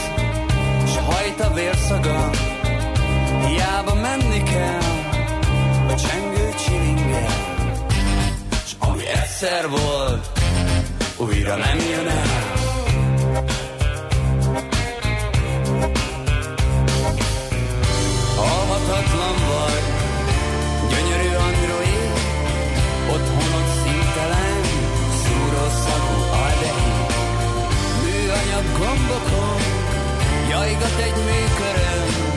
s 0.85 0.95
hajt 0.97 1.39
a 1.39 1.53
vérszaga. 1.53 2.29
Hiába 3.47 3.93
menni 3.93 4.43
kell, 4.43 5.06
a 5.89 5.95
csengő 5.95 6.53
csilingel. 6.65 7.29
S 8.65 8.71
ami 8.79 9.07
egyszer 9.07 9.69
volt, 9.69 10.29
újra 11.17 11.55
nem 11.55 11.77
jön 11.77 12.07
el. 12.07 12.55
Halhatatlan 18.35 19.35
vagy, 19.47 19.85
gyönyörű 20.89 21.35
android, 21.47 22.11
otthonod 23.13 23.67
szintelen, 23.81 24.61
szúrószagú 25.23 26.17
aldehid 26.43 27.15
műanyag 28.03 28.65
gombokon 28.77 29.61
Jajgat 30.49 30.99
egy 30.99 31.15
műköröm 31.15 32.36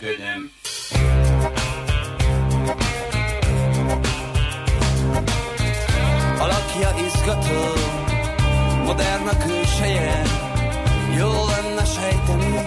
működöm 0.00 0.50
Alakja 6.38 7.06
izgató 7.06 7.72
Modern 8.84 9.26
a 9.26 9.36
külseje. 9.36 10.22
Jó 11.18 11.28
lenne 11.28 11.84
sejteni 11.84 12.66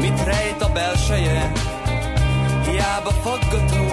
Mit 0.00 0.24
rejt 0.24 0.62
a 0.62 0.72
belseje. 0.72 1.52
Hiába 2.66 3.10
faggató 3.10 3.84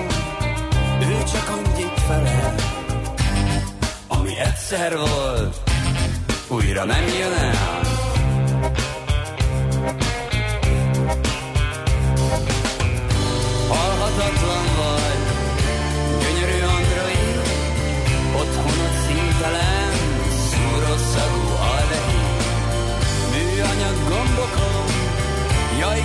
Ő 1.01 1.23
csak 1.23 1.49
annyit 1.49 1.99
felel 2.07 2.55
ami 4.07 4.39
egyszer 4.39 4.97
volt, 4.97 5.61
újra 6.47 6.85
nem 6.85 7.07
jön 7.07 7.33
el. 7.33 7.90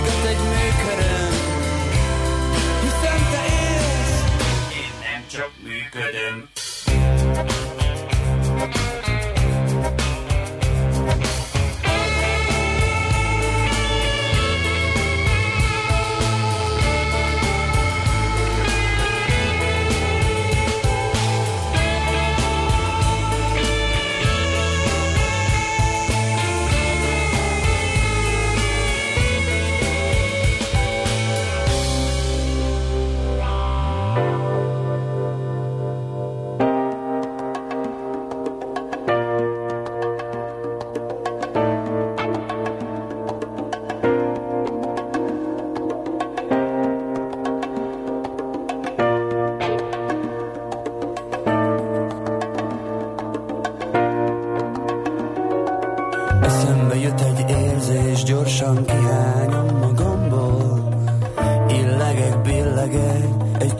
Jajgat 0.07 0.25
egy 0.25 0.37
műköröm, 0.37 1.31
hiszen 2.81 3.19
te 3.31 3.43
élsz, 3.45 4.23
én 4.73 4.93
nem 5.01 5.27
csak 5.27 5.51
működöm. 5.63 6.49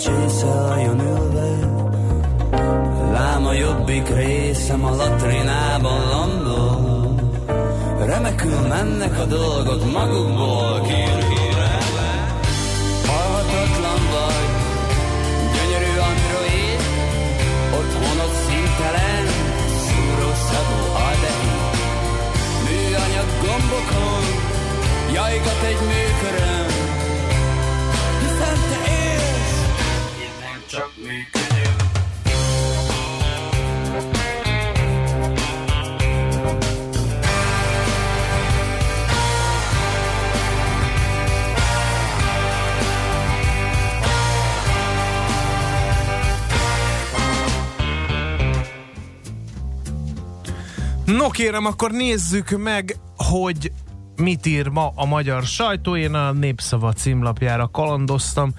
Egy 0.08 0.14
csészelajon 0.14 1.00
ülve. 1.00 1.50
Lám 3.12 3.46
a 3.46 3.54
jobbik 3.54 4.08
részem 4.10 4.86
a 4.86 4.96
latrinában 4.96 6.08
landol. 6.10 7.16
Remekül 8.06 8.60
mennek 8.68 9.20
a 9.20 9.26
dolgok 9.26 9.92
magukból, 9.92 10.82
kirhírelve. 10.82 12.10
Halhatatlan 13.08 14.02
vagy, 14.14 14.50
gyönyörű 15.54 15.94
android, 16.10 16.82
otthonod 17.78 18.34
szintelen, 18.46 19.26
szúrószagú 19.86 20.80
aldehid. 21.06 21.76
Műanyag 22.66 23.30
gombokon, 23.42 24.24
jajgat 25.14 25.62
egy 25.64 25.82
műköröm, 25.90 26.77
No 51.28 51.34
kérem, 51.34 51.66
akkor 51.66 51.92
nézzük 51.92 52.50
meg, 52.50 52.96
hogy 53.16 53.72
mit 54.16 54.46
ír 54.46 54.68
ma 54.68 54.92
a 54.96 55.06
magyar 55.06 55.44
sajtó. 55.44 55.96
Én 55.96 56.14
a 56.14 56.32
Népszava 56.32 56.94
címlapjára 56.94 57.68
kalandoztam, 57.68 58.54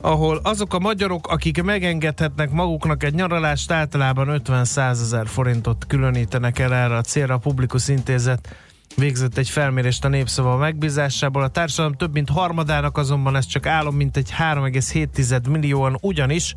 ahol 0.00 0.40
azok 0.42 0.74
a 0.74 0.78
magyarok, 0.78 1.26
akik 1.28 1.62
megengedhetnek 1.62 2.50
maguknak 2.50 3.02
egy 3.02 3.14
nyaralást, 3.14 3.70
általában 3.70 4.42
50-100 4.44 4.90
ezer 4.90 5.26
forintot 5.26 5.86
különítenek 5.86 6.58
el 6.58 6.74
erre 6.74 6.96
a 6.96 7.02
célra. 7.02 7.34
A 7.34 7.38
Publikus 7.38 7.88
Intézet 7.88 8.56
végzett 8.96 9.36
egy 9.36 9.48
felmérést 9.48 10.04
a 10.04 10.08
Népszava 10.08 10.56
megbízásából. 10.56 11.42
A 11.42 11.48
társadalom 11.48 11.96
több 11.96 12.12
mint 12.12 12.30
harmadának 12.30 12.96
azonban 12.96 13.36
ez 13.36 13.46
csak 13.46 13.66
álom, 13.66 13.94
mint 13.94 14.16
egy 14.16 14.32
3,7 14.38 15.48
millióan, 15.48 15.98
ugyanis 16.00 16.54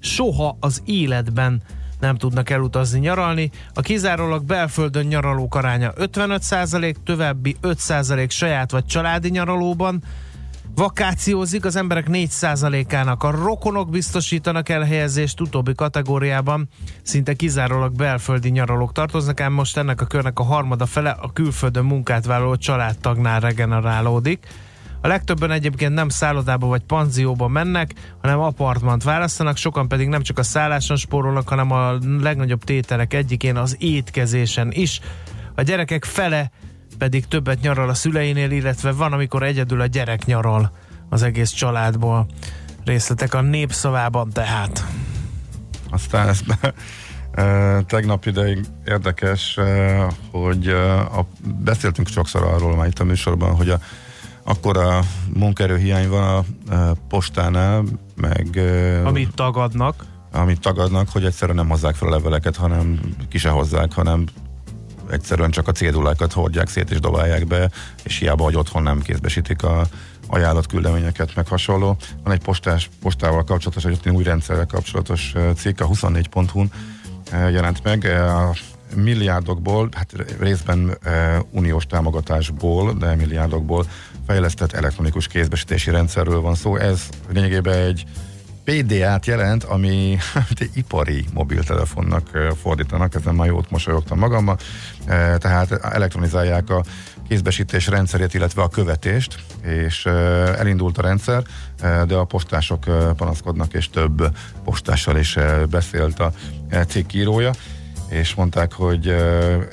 soha 0.00 0.56
az 0.60 0.82
életben 0.84 1.62
nem 2.00 2.16
tudnak 2.16 2.50
elutazni 2.50 2.98
nyaralni. 2.98 3.50
A 3.74 3.80
kizárólag 3.80 4.44
belföldön 4.44 5.06
nyaralók 5.06 5.54
aránya 5.54 5.92
55%, 5.96 6.94
további 7.04 7.56
5% 7.62 8.30
saját 8.30 8.70
vagy 8.70 8.84
családi 8.86 9.28
nyaralóban 9.28 10.02
vakációzik, 10.74 11.64
az 11.64 11.76
emberek 11.76 12.06
4%-ának 12.08 13.22
a 13.22 13.30
rokonok 13.30 13.90
biztosítanak 13.90 14.68
elhelyezést 14.68 15.40
utóbbi 15.40 15.74
kategóriában, 15.74 16.68
szinte 17.02 17.34
kizárólag 17.34 17.92
belföldi 17.92 18.48
nyaralók 18.48 18.92
tartoznak, 18.92 19.40
ám 19.40 19.52
most 19.52 19.76
ennek 19.76 20.00
a 20.00 20.06
körnek 20.06 20.38
a 20.38 20.42
harmada 20.42 20.86
fele 20.86 21.10
a 21.10 21.32
külföldön 21.32 21.84
munkát 21.84 22.26
vállaló 22.26 22.56
családtagnál 22.56 23.40
regenerálódik. 23.40 24.46
A 25.02 25.06
legtöbben 25.06 25.50
egyébként 25.50 25.94
nem 25.94 26.08
szállodába 26.08 26.66
vagy 26.66 26.82
panzióba 26.82 27.48
mennek, 27.48 27.94
hanem 28.20 28.40
apartmant 28.40 29.02
választanak, 29.02 29.56
sokan 29.56 29.88
pedig 29.88 30.08
nem 30.08 30.22
csak 30.22 30.38
a 30.38 30.42
szálláson 30.42 30.96
spórolnak, 30.96 31.48
hanem 31.48 31.70
a 31.70 31.98
legnagyobb 32.20 32.64
tételek 32.64 33.14
egyikén 33.14 33.56
az 33.56 33.76
étkezésen 33.78 34.70
is. 34.72 35.00
A 35.54 35.62
gyerekek 35.62 36.04
fele 36.04 36.50
pedig 36.98 37.28
többet 37.28 37.60
nyaral 37.60 37.88
a 37.88 37.94
szüleinél, 37.94 38.50
illetve 38.50 38.92
van, 38.92 39.12
amikor 39.12 39.42
egyedül 39.42 39.80
a 39.80 39.86
gyerek 39.86 40.24
nyaral 40.24 40.72
az 41.08 41.22
egész 41.22 41.50
családból. 41.50 42.26
Részletek 42.84 43.34
a 43.34 43.40
népszavában 43.40 44.30
tehát. 44.30 44.84
Aztán 45.90 46.28
ez 46.28 46.40
e, 47.32 47.82
tegnap 47.94 48.26
ideig 48.26 48.64
érdekes, 48.86 49.58
hogy 50.30 50.68
a, 50.68 51.26
beszéltünk 51.42 52.08
sokszor 52.08 52.42
arról 52.42 52.76
már 52.76 52.86
itt 52.86 52.98
a 52.98 53.04
műsorban, 53.04 53.54
hogy 53.54 53.70
a 53.70 53.80
akkor 54.50 54.76
a 54.76 55.00
munkaerőhiány 55.34 56.08
van 56.08 56.22
a, 56.22 56.36
a 56.74 56.92
postánál, 57.08 57.84
meg... 58.16 58.60
Amit 59.04 59.34
tagadnak. 59.34 60.04
amit 60.32 60.60
tagadnak, 60.60 61.08
hogy 61.08 61.24
egyszerűen 61.24 61.56
nem 61.56 61.68
hozzák 61.68 61.94
fel 61.94 62.08
a 62.08 62.10
leveleket, 62.10 62.56
hanem 62.56 63.00
ki 63.28 63.38
se 63.38 63.48
hozzák, 63.48 63.92
hanem 63.92 64.24
egyszerűen 65.10 65.50
csak 65.50 65.68
a 65.68 65.72
cédulákat 65.72 66.32
hordják 66.32 66.68
szét 66.68 66.90
és 66.90 67.00
dobálják 67.00 67.46
be, 67.46 67.70
és 68.02 68.18
hiába, 68.18 68.44
hogy 68.44 68.56
otthon 68.56 68.82
nem 68.82 69.00
kézbesítik 69.00 69.62
a 69.62 69.86
ajánlott 70.26 70.66
küldeményeket, 70.66 71.34
meg 71.34 71.46
hasonló. 71.46 71.96
Van 72.24 72.32
egy 72.32 72.42
postás, 72.42 72.90
postával 73.02 73.44
kapcsolatos, 73.44 73.84
egy 73.84 74.08
új 74.08 74.22
rendszerrel 74.22 74.66
kapcsolatos 74.66 75.34
cikk, 75.56 75.80
a 75.80 75.86
24.hu-n 75.88 76.70
eh, 77.30 77.52
jelent 77.52 77.82
meg. 77.82 78.04
A 78.04 78.54
milliárdokból, 78.94 79.88
hát 79.92 80.12
részben 80.38 80.98
uniós 81.50 81.86
támogatásból, 81.86 82.92
de 82.92 83.14
milliárdokból 83.14 83.86
fejlesztett 84.30 84.72
elektronikus 84.72 85.26
kézbesítési 85.26 85.90
rendszerről 85.90 86.40
van 86.40 86.54
szó. 86.54 86.76
Ez 86.76 87.08
lényegében 87.32 87.74
egy 87.74 88.04
PDA-t 88.64 89.26
jelent, 89.26 89.64
ami 89.64 90.16
hát 90.34 90.60
egy 90.60 90.70
ipari 90.74 91.24
mobiltelefonnak 91.32 92.28
fordítanak, 92.62 93.14
ezen 93.14 93.34
már 93.34 93.46
jót 93.46 93.70
mosolyogtam 93.70 94.18
magammal, 94.18 94.58
Eh, 95.06 95.36
tehát 95.38 95.72
elektronizálják 95.72 96.70
a 96.70 96.84
kézbesítés 97.28 97.86
rendszerét, 97.86 98.34
illetve 98.34 98.62
a 98.62 98.68
követést, 98.68 99.34
és 99.62 100.06
elindult 100.58 100.98
a 100.98 101.02
rendszer, 101.02 101.42
de 102.06 102.14
a 102.14 102.24
postások 102.24 102.84
panaszkodnak, 103.16 103.72
és 103.72 103.90
több 103.90 104.36
postással 104.64 105.16
is 105.16 105.38
beszélt 105.70 106.20
a 106.20 106.32
eh, 106.68 106.84
cikk 106.84 107.12
írója 107.12 107.50
és 108.10 108.34
mondták, 108.34 108.72
hogy 108.72 109.08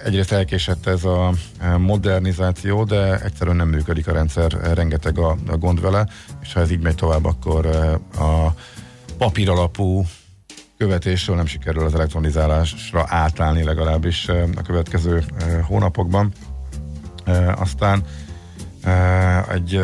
egyrészt 0.03 0.31
elkésett 0.31 0.87
ez 0.87 1.03
a 1.03 1.33
modernizáció, 1.77 2.83
de 2.83 3.19
egyszerűen 3.19 3.55
nem 3.55 3.67
működik 3.67 4.07
a 4.07 4.11
rendszer, 4.11 4.51
rengeteg 4.73 5.17
a, 5.19 5.37
gond 5.59 5.81
vele, 5.81 6.07
és 6.41 6.53
ha 6.53 6.59
ez 6.59 6.71
így 6.71 6.81
megy 6.81 6.95
tovább, 6.95 7.25
akkor 7.25 7.65
a 8.17 8.53
papír 9.17 9.49
alapú 9.49 10.05
követésről 10.77 11.35
nem 11.35 11.45
sikerül 11.45 11.85
az 11.85 11.93
elektronizálásra 11.93 13.05
átállni 13.07 13.63
legalábbis 13.63 14.29
a 14.29 14.61
következő 14.65 15.23
hónapokban. 15.67 16.31
Aztán 17.55 18.03
egy 19.53 19.81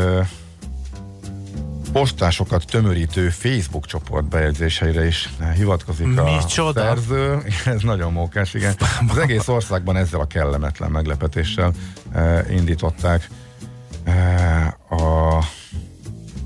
postásokat 1.94 2.66
tömörítő 2.66 3.30
Facebook 3.30 3.86
csoport 3.86 4.26
bejegyzéseire 4.26 5.06
is 5.06 5.30
hivatkozik 5.56 6.18
a 6.18 6.24
Micsoda? 6.24 6.82
szerző. 6.82 7.42
Ez 7.76 7.82
nagyon 7.82 8.12
mókás, 8.12 8.54
igen. 8.54 8.76
Az 9.10 9.18
egész 9.18 9.48
országban 9.48 9.96
ezzel 9.96 10.20
a 10.20 10.28
kellemetlen 10.28 10.92
meglepetéssel 10.92 11.72
eh, 12.12 12.46
indították 12.52 13.30
eh, 14.04 14.68
a 14.90 15.44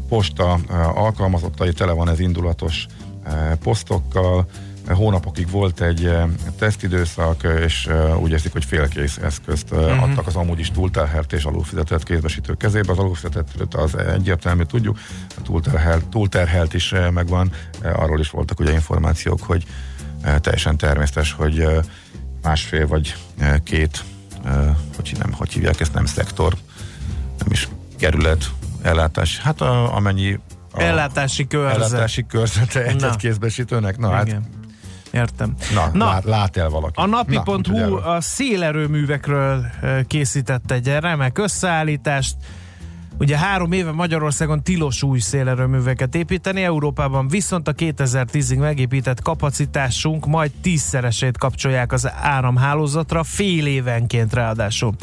posta 0.10 0.60
eh, 0.70 0.98
alkalmazottai, 0.98 1.72
tele 1.72 1.92
van 1.92 2.10
ez 2.10 2.20
indulatos 2.20 2.86
eh, 3.24 3.52
posztokkal, 3.64 4.46
hónapokig 4.93 5.50
volt 5.50 5.82
egy 5.82 6.06
eh, 6.06 6.23
tesztidőszak, 6.60 7.43
és 7.65 7.86
eh, 7.86 8.21
úgy 8.21 8.32
érzik, 8.32 8.52
hogy 8.52 8.65
félkész 8.65 9.17
eszközt 9.17 9.71
uh-huh. 9.71 10.04
adtak 10.04 10.28
az 10.28 10.36
amúgy 10.36 10.60
is 10.60 10.71
túlterhelt 10.71 11.34
és 11.34 11.43
alulfizetett 11.43 12.04
kézbesítők 12.04 12.58
kezébe. 12.58 12.91
Az 12.91 12.97
alulfizetett 12.97 13.73
az 13.73 13.97
egyértelmű, 13.97 14.63
tudjuk, 14.63 15.00
a 15.38 15.41
túlterhelt, 15.41 16.06
túlterhelt 16.06 16.73
is 16.73 16.93
megvan. 17.13 17.52
Arról 17.84 18.19
is 18.19 18.30
voltak 18.30 18.60
ugye 18.60 18.71
információk, 18.71 19.43
hogy 19.43 19.65
teljesen 20.39 20.78
természetes, 20.78 21.32
hogy 21.32 21.67
másfél 22.41 22.88
vagy 22.88 23.15
két, 23.63 24.04
hogy 24.95 25.15
nem, 25.19 25.32
hogy 25.32 25.54
hívják 25.54 25.80
ezt, 25.80 25.93
nem 25.93 26.06
szektor, 26.06 26.54
nem 27.38 27.52
is 27.52 27.67
kerület, 27.97 28.52
ellátás, 28.82 29.39
hát 29.39 29.62
a, 29.62 29.95
amennyi 29.95 30.39
a 30.71 30.82
Ellátási 30.82 31.47
körzet. 31.47 31.76
ellátási 31.76 32.26
körzete 32.26 32.84
egy-egy 32.84 33.15
kézbesítőnek, 33.15 33.97
na 33.97 34.10
hát 34.10 34.28
Igen. 34.28 34.57
Értem. 35.18 35.54
Na, 35.74 35.90
Na, 35.94 36.06
Lát, 36.06 36.24
lát 36.24 36.58
el 36.58 36.70
valaki. 36.70 36.94
A 36.96 37.06
Na, 37.06 37.16
napi.hu 37.16 37.78
erről. 37.78 37.98
a 37.98 38.22
szélerőművekről 38.22 39.66
készített 40.08 40.72
egy 40.72 40.88
remek 41.00 41.38
összeállítást. 41.38 42.36
Ugye 43.20 43.38
három 43.38 43.72
éve 43.72 43.92
Magyarországon 43.92 44.64
tilos 44.64 45.04
új 45.04 45.20
szélerőműveket 45.20 46.16
építeni, 46.16 46.64
Európában 46.64 47.28
viszont 47.28 47.68
a 47.68 47.74
2010-ig 47.74 48.60
megépített 48.60 49.22
kapacitásunk 49.22 50.26
majd 50.26 50.52
tízszeresét 50.62 51.38
kapcsolják 51.38 51.92
az 51.92 52.12
áramhálózatra, 52.22 53.24
fél 53.24 53.66
évenként 53.66 54.34
ráadásul. 54.34 54.96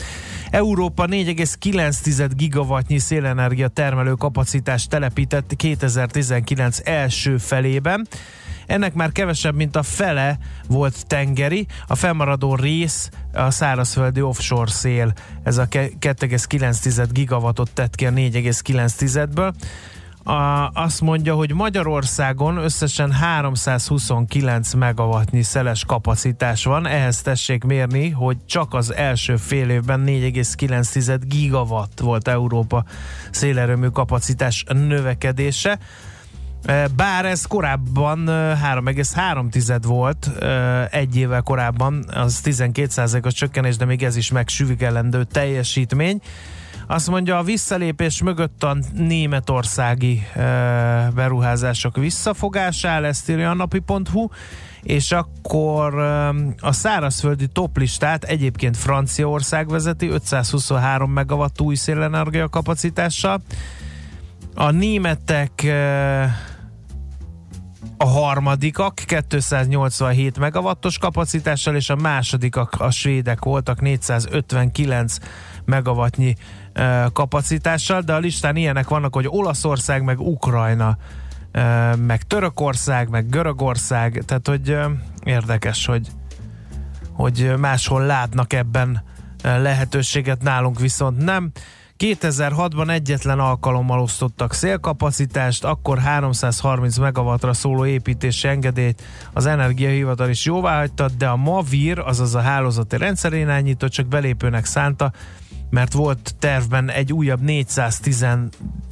Európa 0.50 1.07
4,9 1.07 2.31
gigawattnyi 2.37 2.98
szélenergia 2.98 3.68
termelő 3.68 4.12
kapacitást 4.12 4.88
telepített 4.90 5.53
2019 5.57 6.79
első 6.85 7.38
felében. 7.38 8.07
Ennek 8.66 8.94
már 8.94 9.12
kevesebb, 9.12 9.55
mint 9.55 9.77
a 9.77 9.83
fele 9.83 10.38
volt 10.68 11.07
tengeri, 11.07 11.66
a 11.87 11.94
fennmaradó 11.94 12.55
rész 12.55 13.11
a 13.33 13.50
szárazföldi 13.50 14.22
offshore 14.22 14.70
szél, 14.70 15.12
ez 15.42 15.59
a 15.59 15.68
2,9 15.68 17.09
gigawattot 17.12 17.70
tett 17.70 17.94
ki 17.94 18.07
a 18.07 18.11
4,9-ből. 18.11 19.53
A, 20.27 20.70
azt 20.72 21.00
mondja, 21.00 21.35
hogy 21.35 21.55
Magyarországon 21.55 22.57
összesen 22.57 23.12
329 23.12 24.72
megawattnyi 24.74 25.42
szeles 25.42 25.85
kapacitás 25.85 26.64
van, 26.64 26.87
ehhez 26.87 27.22
tessék 27.22 27.64
mérni, 27.64 28.11
hogy 28.11 28.37
csak 28.46 28.74
az 28.74 28.94
első 28.94 29.37
fél 29.37 29.70
évben 29.70 30.05
4,9 30.07 31.20
gigawatt 31.27 32.00
volt 32.00 32.29
Európa 32.29 32.85
szélerőmű 33.31 33.87
kapacitás 33.87 34.64
növekedése. 34.68 35.79
Bár 36.96 37.24
ez 37.24 37.44
korábban 37.44 38.24
3,3 38.27 39.81
volt, 39.83 40.31
egy 40.90 41.16
évvel 41.16 41.42
korábban, 41.42 42.05
az 42.14 42.40
12%-os 42.44 43.35
csökkenés, 43.35 43.77
de 43.77 43.85
még 43.85 44.03
ez 44.03 44.16
is 44.16 44.31
megsüvigelendő 44.31 45.24
teljesítmény. 45.24 46.20
Azt 46.87 47.11
mondja, 47.11 47.38
a 47.38 47.42
visszalépés 47.42 48.22
mögött 48.22 48.62
a 48.62 48.77
németországi 48.92 50.27
beruházások 51.14 51.96
visszafogásá, 51.96 53.00
ezt 53.00 53.31
írja 53.31 53.50
a 53.50 53.55
napi.hu, 53.55 54.29
és 54.83 55.12
akkor 55.12 55.98
a 56.61 56.72
szárazföldi 56.72 57.46
toplistát 57.46 58.24
egyébként 58.24 58.77
Franciaország 58.77 59.68
vezeti 59.68 60.09
523 60.09 61.11
megawatt 61.11 61.61
új 61.61 61.74
szélenergia 61.74 62.48
kapacitással. 62.48 63.42
A 64.55 64.70
németek 64.70 65.66
a 68.04 68.06
harmadikak 68.06 68.94
287 68.94 70.38
megawattos 70.38 70.98
kapacitással, 70.98 71.74
és 71.74 71.90
a 71.90 71.96
másodikak 71.96 72.74
a 72.78 72.90
svédek 72.90 73.44
voltak 73.44 73.80
459 73.80 75.16
megawattnyi 75.64 76.34
kapacitással, 77.12 78.00
de 78.00 78.12
a 78.12 78.18
listán 78.18 78.56
ilyenek 78.56 78.88
vannak, 78.88 79.14
hogy 79.14 79.26
Olaszország, 79.28 80.02
meg 80.02 80.20
Ukrajna, 80.20 80.96
meg 81.96 82.22
Törökország, 82.22 83.08
meg 83.08 83.28
Görögország, 83.28 84.22
tehát 84.26 84.48
hogy 84.48 84.78
érdekes, 85.22 85.86
hogy, 85.86 86.08
hogy 87.12 87.52
máshol 87.58 88.02
látnak 88.06 88.52
ebben 88.52 89.02
lehetőséget, 89.42 90.42
nálunk 90.42 90.80
viszont 90.80 91.24
nem. 91.24 91.52
2006-ban 91.98 92.90
egyetlen 92.90 93.38
alkalommal 93.38 94.00
osztottak 94.00 94.52
szélkapacitást, 94.52 95.64
akkor 95.64 95.98
330 95.98 96.96
megawattra 96.98 97.52
szóló 97.52 97.87
építési 97.87 98.48
engedélyt 98.48 99.02
az 99.33 99.46
energiahivatal 99.46 100.28
is 100.28 100.44
jóvá 100.44 100.78
hagyta, 100.78 101.09
de 101.18 101.26
a 101.26 101.37
MAVIR, 101.37 101.98
azaz 101.98 102.35
a 102.35 102.40
hálózati 102.40 102.96
rendszerirányító 102.96 103.88
csak 103.88 104.07
belépőnek 104.07 104.64
szánta, 104.64 105.12
mert 105.70 105.92
volt 105.92 106.35
tervben 106.38 106.90
egy 106.90 107.12
újabb 107.12 107.40
410 107.40 108.26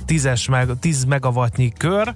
10 0.07 0.47
meg, 0.49 0.69
10 0.81 1.05
megawattnyi 1.05 1.73
kör, 1.73 2.15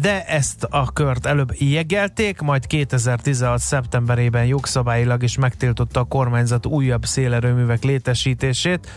de 0.00 0.24
ezt 0.26 0.64
a 0.70 0.92
kört 0.92 1.26
előbb 1.26 1.54
jegelték, 1.58 2.40
majd 2.40 2.66
2016. 2.66 3.58
szeptemberében 3.60 4.44
jogszabályilag 4.44 5.22
is 5.22 5.36
megtiltotta 5.36 6.00
a 6.00 6.04
kormányzat 6.04 6.66
újabb 6.66 7.04
szélerőművek 7.04 7.82
létesítését. 7.82 8.90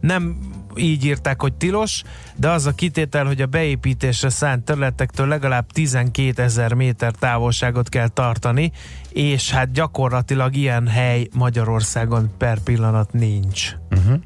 Nem 0.00 0.38
így 0.76 1.04
írták, 1.04 1.40
hogy 1.40 1.54
tilos, 1.54 2.02
de 2.36 2.50
az 2.50 2.66
a 2.66 2.74
kitétel, 2.74 3.24
hogy 3.24 3.40
a 3.40 3.46
beépítésre 3.46 4.28
szánt 4.28 4.64
területektől 4.64 5.26
legalább 5.26 5.72
12 5.72 6.42
ezer 6.42 6.72
méter 6.72 7.12
távolságot 7.12 7.88
kell 7.88 8.08
tartani, 8.08 8.72
és 9.08 9.50
hát 9.50 9.72
gyakorlatilag 9.72 10.56
ilyen 10.56 10.88
hely 10.88 11.28
Magyarországon 11.32 12.30
per 12.38 12.58
pillanat 12.58 13.12
nincs. 13.12 13.72
Uh-huh. 13.90 14.20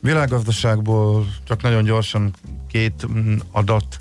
Világgazdaságból 0.00 1.26
csak 1.44 1.62
nagyon 1.62 1.84
gyorsan 1.84 2.34
két 2.68 3.06
adat 3.50 3.96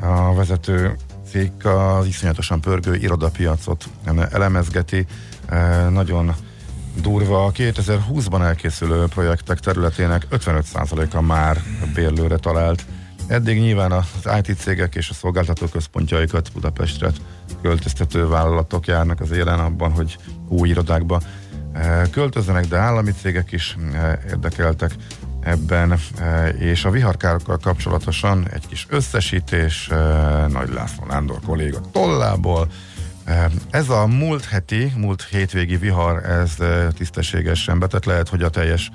a 0.00 0.34
vezető 0.34 0.96
cég 1.30 1.66
az 1.66 2.06
iszonyatosan 2.06 2.60
pörgő 2.60 2.94
irodapiacot 2.94 3.88
elemezgeti. 4.30 5.06
Nagyon 5.90 6.34
durva. 7.02 7.52
2020-ban 7.54 8.42
elkészülő 8.42 9.04
projektek 9.06 9.58
területének 9.58 10.26
55%-a 10.30 11.20
már 11.20 11.62
bérlőre 11.94 12.36
talált. 12.36 12.84
Eddig 13.26 13.58
nyilván 13.58 13.92
az 13.92 14.28
IT 14.42 14.58
cégek 14.58 14.94
és 14.94 15.10
a 15.10 15.14
szolgáltató 15.14 15.66
központjaikat 15.66 16.52
Budapestre 16.52 17.10
költöztető 17.62 18.28
vállalatok 18.28 18.86
járnak 18.86 19.20
az 19.20 19.30
élen 19.30 19.58
abban, 19.58 19.92
hogy 19.92 20.16
új 20.48 20.68
irodákba 20.68 21.20
eh, 21.72 22.02
költözzenek, 22.10 22.66
de 22.66 22.76
állami 22.76 23.10
cégek 23.10 23.52
is 23.52 23.76
eh, 23.92 24.18
érdekeltek 24.28 24.94
ebben, 25.40 25.92
eh, 25.92 26.60
és 26.60 26.84
a 26.84 26.90
viharkárokkal 26.90 27.58
kapcsolatosan 27.58 28.48
egy 28.52 28.66
kis 28.66 28.86
összesítés 28.88 29.90
Nagy 30.48 30.72
László 30.72 31.04
Nándor 31.04 31.38
kolléga 31.46 31.80
tollából. 31.92 32.68
Ez 33.70 33.88
a 33.88 34.06
múlt 34.06 34.44
heti, 34.44 34.92
múlt 34.96 35.26
hétvégi 35.30 35.76
vihar, 35.76 36.24
ez 36.24 36.56
tisztességesen 36.94 37.78
betett, 37.78 38.04
lehet, 38.04 38.28
hogy 38.28 38.42
a 38.42 38.48
teljes 38.48 38.90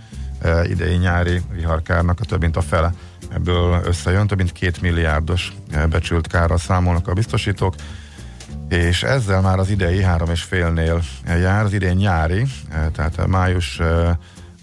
idei 0.64 0.96
nyári 0.96 1.42
viharkárnak 1.52 2.20
a 2.20 2.26
több 2.26 2.42
mint 2.42 2.56
a 2.56 2.62
fele 2.62 2.94
ebből 3.30 3.82
összejön, 3.86 4.28
több 4.28 4.38
mint 4.38 4.52
két 4.52 4.82
milliárdos 4.82 5.54
becsült 5.90 6.28
kárral 6.28 6.58
számolnak 6.58 7.08
a 7.08 7.14
biztosítók. 7.14 7.76
És 8.70 9.04
ezzel 9.04 9.42
már 9.42 9.60
az 9.60 9.70
idei 9.70 10.02
három 10.02 10.30
és 10.30 10.42
félnél 10.42 11.02
jár, 11.26 11.64
az 11.64 11.74
idén 11.74 11.96
nyári, 11.96 12.46
eh, 12.72 12.86
tehát 12.94 13.28
május 13.28 13.80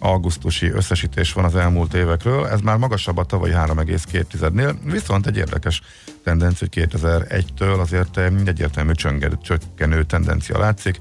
augusztusi 0.02 0.70
összesítés 0.70 1.32
van 1.32 1.44
az 1.44 1.56
elmúlt 1.56 1.94
évekről, 1.94 2.46
ez 2.46 2.60
már 2.60 2.76
magasabb 2.76 3.16
a 3.16 3.24
tavalyi 3.24 3.52
3,2-nél, 3.52 4.74
viszont 4.84 5.26
egy 5.26 5.36
érdekes 5.36 5.82
tendencia, 6.24 6.68
hogy 6.72 6.88
2001-től 6.90 7.80
azért 7.80 8.16
eh, 8.16 8.32
egyértelmű 8.44 8.92
csökkenő 9.42 10.02
tendencia 10.02 10.58
látszik, 10.58 10.98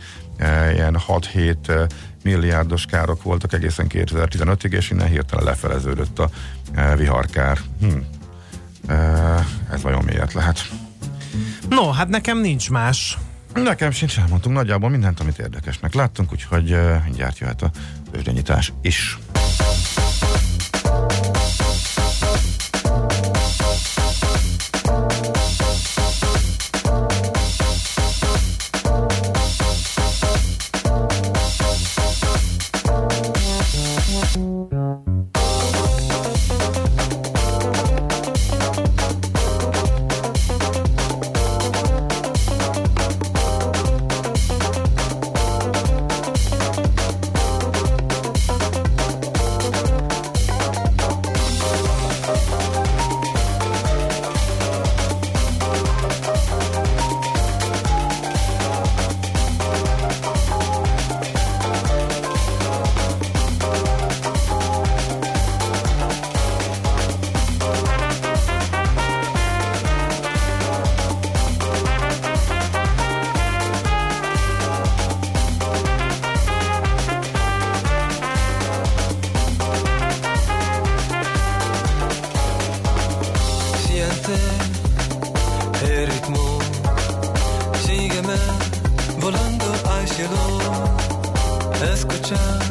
ilyen 0.73 0.97
6-7 1.07 1.91
milliárdos 2.23 2.85
károk 2.85 3.23
voltak 3.23 3.53
egészen 3.53 3.85
2015-ig, 3.89 4.71
és 4.71 4.89
innen 4.89 5.07
hirtelen 5.07 5.43
lefeleződött 5.43 6.19
a 6.19 6.29
viharkár. 6.95 7.59
Hm. 7.79 7.97
Ez 9.71 9.81
vajon 9.81 10.03
miért 10.03 10.33
lehet? 10.33 10.69
No, 11.69 11.91
hát 11.91 12.07
nekem 12.07 12.37
nincs 12.37 12.69
más. 12.69 13.17
Nekem 13.53 13.91
sincs, 13.91 14.19
elmondtunk 14.19 14.55
nagyjából 14.55 14.89
mindent, 14.89 15.19
amit 15.19 15.39
érdekesnek 15.39 15.93
láttunk, 15.93 16.31
úgyhogy 16.31 16.77
mindjárt 17.03 17.37
jöhet 17.37 17.61
a 17.61 17.71
tőzsdenyítás 18.11 18.73
is. 18.81 19.17
sun. 92.35 92.70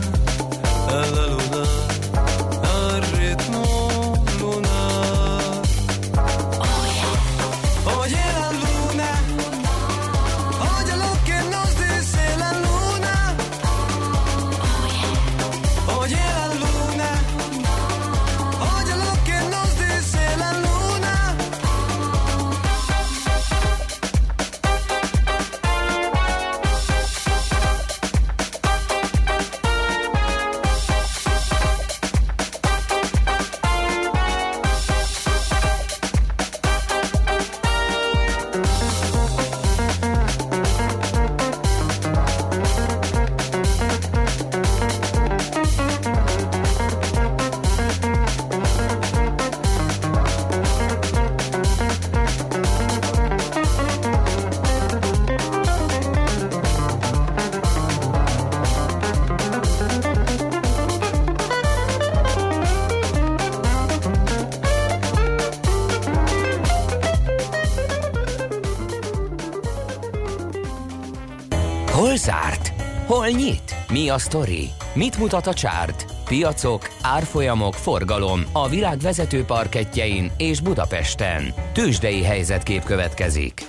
Nyit? 73.30 73.76
Mi 73.88 74.08
a 74.08 74.18
sztori? 74.18 74.68
Mit 74.94 75.18
mutat 75.18 75.46
a 75.46 75.54
csárt? 75.54 76.04
Piacok, 76.24 76.90
árfolyamok, 77.02 77.74
forgalom 77.74 78.42
a 78.52 78.68
világ 78.68 78.98
vezető 78.98 79.44
parketjein 79.44 80.30
és 80.36 80.60
Budapesten. 80.60 81.54
Tősdei 81.72 82.22
helyzetkép 82.22 82.82
következik. 82.82 83.66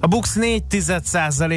A 0.00 0.06
Bux 0.06 0.34
4 0.34 0.62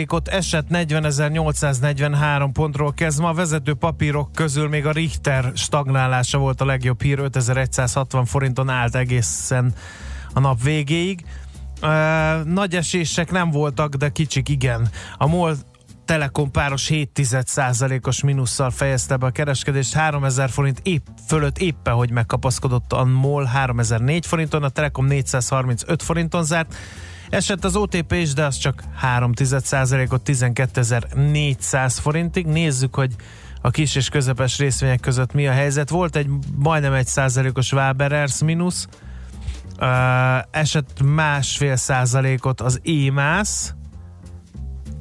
ot 0.08 0.28
esett 0.28 0.68
40.843 0.70 2.50
pontról 2.54 2.94
kezd. 2.94 3.22
Ma 3.22 3.30
a 3.30 3.34
vezető 3.34 3.74
papírok 3.74 4.32
közül 4.32 4.70
még 4.70 4.86
a 4.86 4.92
Richter 4.92 5.52
stagnálása 5.56 6.38
volt 6.38 6.62
a 6.62 6.66
legjobb 6.66 7.02
hír, 7.02 7.20
5160 7.20 8.26
forinton 8.26 8.70
állt 8.70 8.96
egészen 8.96 9.74
a 10.34 10.40
nap 10.40 10.64
végéig. 10.64 11.26
Uh, 11.82 12.44
nagy 12.44 12.76
esések 12.76 13.32
nem 13.32 13.52
voltak, 13.52 13.96
de 13.96 14.10
kicsik 14.10 14.50
igen. 14.50 14.90
A 15.18 15.28
MOL 15.28 15.56
Telekom 16.06 16.52
páros 16.52 16.88
7% 16.90 18.08
os 18.08 18.24
minusszal 18.24 18.72
fejezte 18.72 19.18
be 19.18 19.26
a 19.26 19.32
kereskedést, 19.32 19.94
3000 19.94 20.50
forint 20.50 20.80
épp 20.84 21.06
fölött 21.28 21.58
éppen, 21.58 21.94
hogy 21.94 22.12
megkapaszkodott 22.12 22.94
a 22.94 23.06
MOL 23.06 23.44
3004 23.44 24.26
forinton, 24.26 24.64
a 24.64 24.70
Telekom 24.70 25.06
435 25.06 26.04
forinton 26.04 26.44
zárt, 26.44 26.76
Esett 27.30 27.64
az 27.64 27.76
OTP 27.76 28.14
is, 28.14 28.34
de 28.34 28.46
az 28.46 28.58
csak 28.58 28.84
3% 29.20 30.12
ot 30.12 30.22
12.400 30.26 31.96
forintig. 32.02 32.46
Nézzük, 32.46 32.96
hogy 32.96 33.16
a 33.62 33.70
kis 33.70 33.96
és 33.96 34.10
közepes 34.10 34.58
részvények 34.58 35.00
között 35.00 35.34
mi 35.34 35.48
a 35.48 35.52
helyzet. 35.52 35.90
Volt 35.90 36.16
egy 36.16 36.30
majdnem 36.56 36.94
egy 36.94 37.08
százalékos 37.08 37.72
Waberers 37.72 38.42
mínusz, 38.44 38.88
uh, 39.80 39.88
esett 40.52 41.02
másfél 41.04 41.76
százalékot 41.76 42.62
az 42.62 42.82
EMAS, 42.84 43.74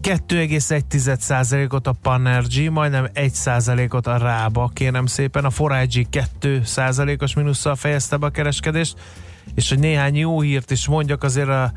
2,1%-ot 0.05 1.87
a 1.87 1.93
Panergy, 2.03 2.71
majdnem 2.71 3.09
1%-ot 3.15 4.07
a 4.07 4.17
Rába, 4.17 4.71
kérem 4.73 5.07
szépen. 5.07 5.45
A 5.45 5.51
Forage 5.51 6.03
2%-os 6.41 7.35
minusszal 7.35 7.75
fejezte 7.75 8.17
be 8.17 8.27
a 8.27 8.31
kereskedést, 8.31 8.97
és 9.55 9.69
hogy 9.69 9.79
néhány 9.79 10.17
jó 10.17 10.41
hírt 10.41 10.71
is 10.71 10.87
mondjak, 10.87 11.23
azért 11.23 11.49
a 11.49 11.73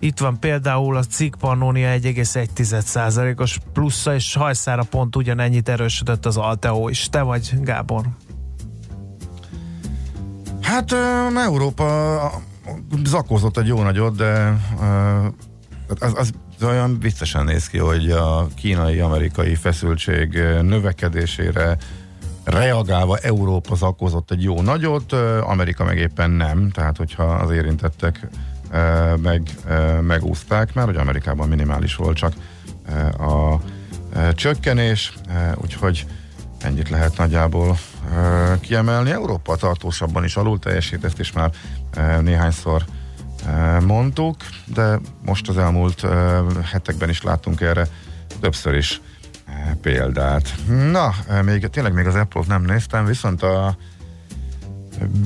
itt 0.00 0.18
van 0.18 0.40
például 0.40 0.96
a 0.96 1.02
cikk 1.02 1.34
Pannonia 1.34 1.88
1,1%-os 1.88 3.58
plusza, 3.72 4.14
és 4.14 4.34
hajszára 4.34 4.82
pont 4.82 5.16
ugyanennyit 5.16 5.68
erősödött 5.68 6.26
az 6.26 6.36
Alteo 6.36 6.88
is. 6.88 7.08
Te 7.08 7.22
vagy, 7.22 7.52
Gábor? 7.60 8.06
Hát 10.62 10.92
Európa 11.36 12.30
zakozott 13.04 13.56
egy 13.56 13.66
jó 13.66 13.82
nagyot, 13.82 14.16
de 14.16 14.56
az, 15.98 16.12
az 16.16 16.32
olyan 16.62 16.98
biztosan 16.98 17.44
néz 17.44 17.68
ki, 17.68 17.78
hogy 17.78 18.10
a 18.10 18.46
kínai-amerikai 18.56 19.54
feszültség 19.54 20.32
növekedésére 20.62 21.76
reagálva 22.44 23.16
Európa 23.16 23.74
zakozott 23.74 24.30
egy 24.30 24.42
jó 24.42 24.60
nagyot, 24.60 25.12
Amerika 25.42 25.84
meg 25.84 25.98
éppen 25.98 26.30
nem, 26.30 26.70
tehát 26.70 26.96
hogyha 26.96 27.24
az 27.24 27.50
érintettek 27.50 28.26
meg, 29.22 29.42
megúzták, 30.00 30.74
mert 30.74 30.86
hogy 30.86 30.96
Amerikában 30.96 31.48
minimális 31.48 31.94
volt 31.94 32.16
csak 32.16 32.32
a 33.18 33.54
csökkenés, 34.32 35.14
úgyhogy 35.54 36.06
ennyit 36.60 36.88
lehet 36.88 37.16
nagyjából 37.16 37.78
kiemelni. 38.60 39.10
Európa 39.10 39.56
tartósabban 39.56 40.24
is 40.24 40.36
alul 40.36 40.58
teljesít, 40.58 41.04
ezt 41.04 41.18
is 41.18 41.32
már 41.32 41.50
néhányszor 42.20 42.84
mondtuk, 43.86 44.36
de 44.64 45.00
most 45.24 45.48
az 45.48 45.58
elmúlt 45.58 46.06
hetekben 46.64 47.08
is 47.08 47.22
láttunk 47.22 47.60
erre 47.60 47.86
többször 48.40 48.74
is 48.74 49.00
példát. 49.80 50.54
Na, 50.90 51.14
még 51.44 51.66
tényleg 51.66 51.92
még 51.92 52.06
az 52.06 52.14
Apple-t 52.14 52.46
nem 52.46 52.62
néztem, 52.62 53.04
viszont 53.04 53.42
a 53.42 53.76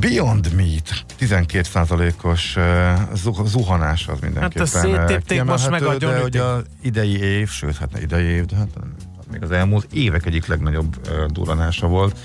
Beyond 0.01 0.55
Meat 0.57 1.05
12%-os 1.21 2.59
zuhanás 3.45 4.09
az 4.09 4.19
mindenképpen 4.21 4.67
Hát 4.67 4.75
a 4.75 4.79
széttépték 4.79 5.43
most 5.43 5.71
meg 5.71 5.83
a 5.83 5.97
de 5.97 6.21
hogy 6.21 6.37
a 6.37 6.63
idei 6.83 7.21
év, 7.21 7.49
sőt, 7.49 7.77
hát 7.77 7.93
ne 7.93 8.01
idei 8.01 8.25
év, 8.25 8.45
de 8.45 8.57
hát 8.57 8.69
még 9.33 9.43
az 9.43 9.51
elmúlt 9.51 9.87
évek 9.93 10.27
egyik 10.27 10.47
legnagyobb 10.47 11.09
duranása 11.29 11.87
volt 11.87 12.19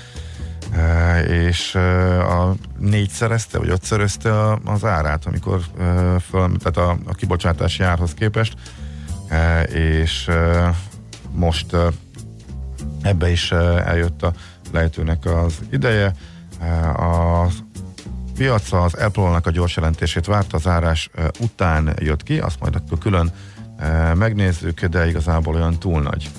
és 1.28 1.74
a 2.28 2.54
négyszerezte, 2.78 3.58
vagy 3.58 3.68
ötszörözte 3.68 4.52
az 4.64 4.84
árát, 4.84 5.26
amikor 5.26 5.60
föl, 6.30 6.56
tehát 6.56 6.76
a, 6.76 6.98
a 7.06 7.14
kibocsátási 7.14 7.82
árhoz 7.82 8.14
képest, 8.14 8.54
és 9.72 10.30
most 11.32 11.76
ebbe 13.02 13.30
is 13.30 13.52
eljött 13.84 14.22
a 14.22 14.32
lejtőnek 14.72 15.24
az 15.24 15.58
ideje. 15.70 16.12
A 16.96 17.46
piaca 18.36 18.82
az 18.82 18.94
Apple-nak 18.94 19.46
a 19.46 19.50
gyors 19.50 19.76
jelentését 19.76 20.26
várt, 20.26 20.52
az 20.52 20.66
árás 20.66 21.10
után 21.40 21.94
jött 21.98 22.22
ki, 22.22 22.38
azt 22.38 22.60
majd 22.60 22.74
akkor 22.74 22.98
külön 22.98 23.32
megnézzük, 24.14 24.84
de 24.84 25.08
igazából 25.08 25.54
olyan 25.54 25.78
túl 25.78 26.02
nagy 26.02 26.30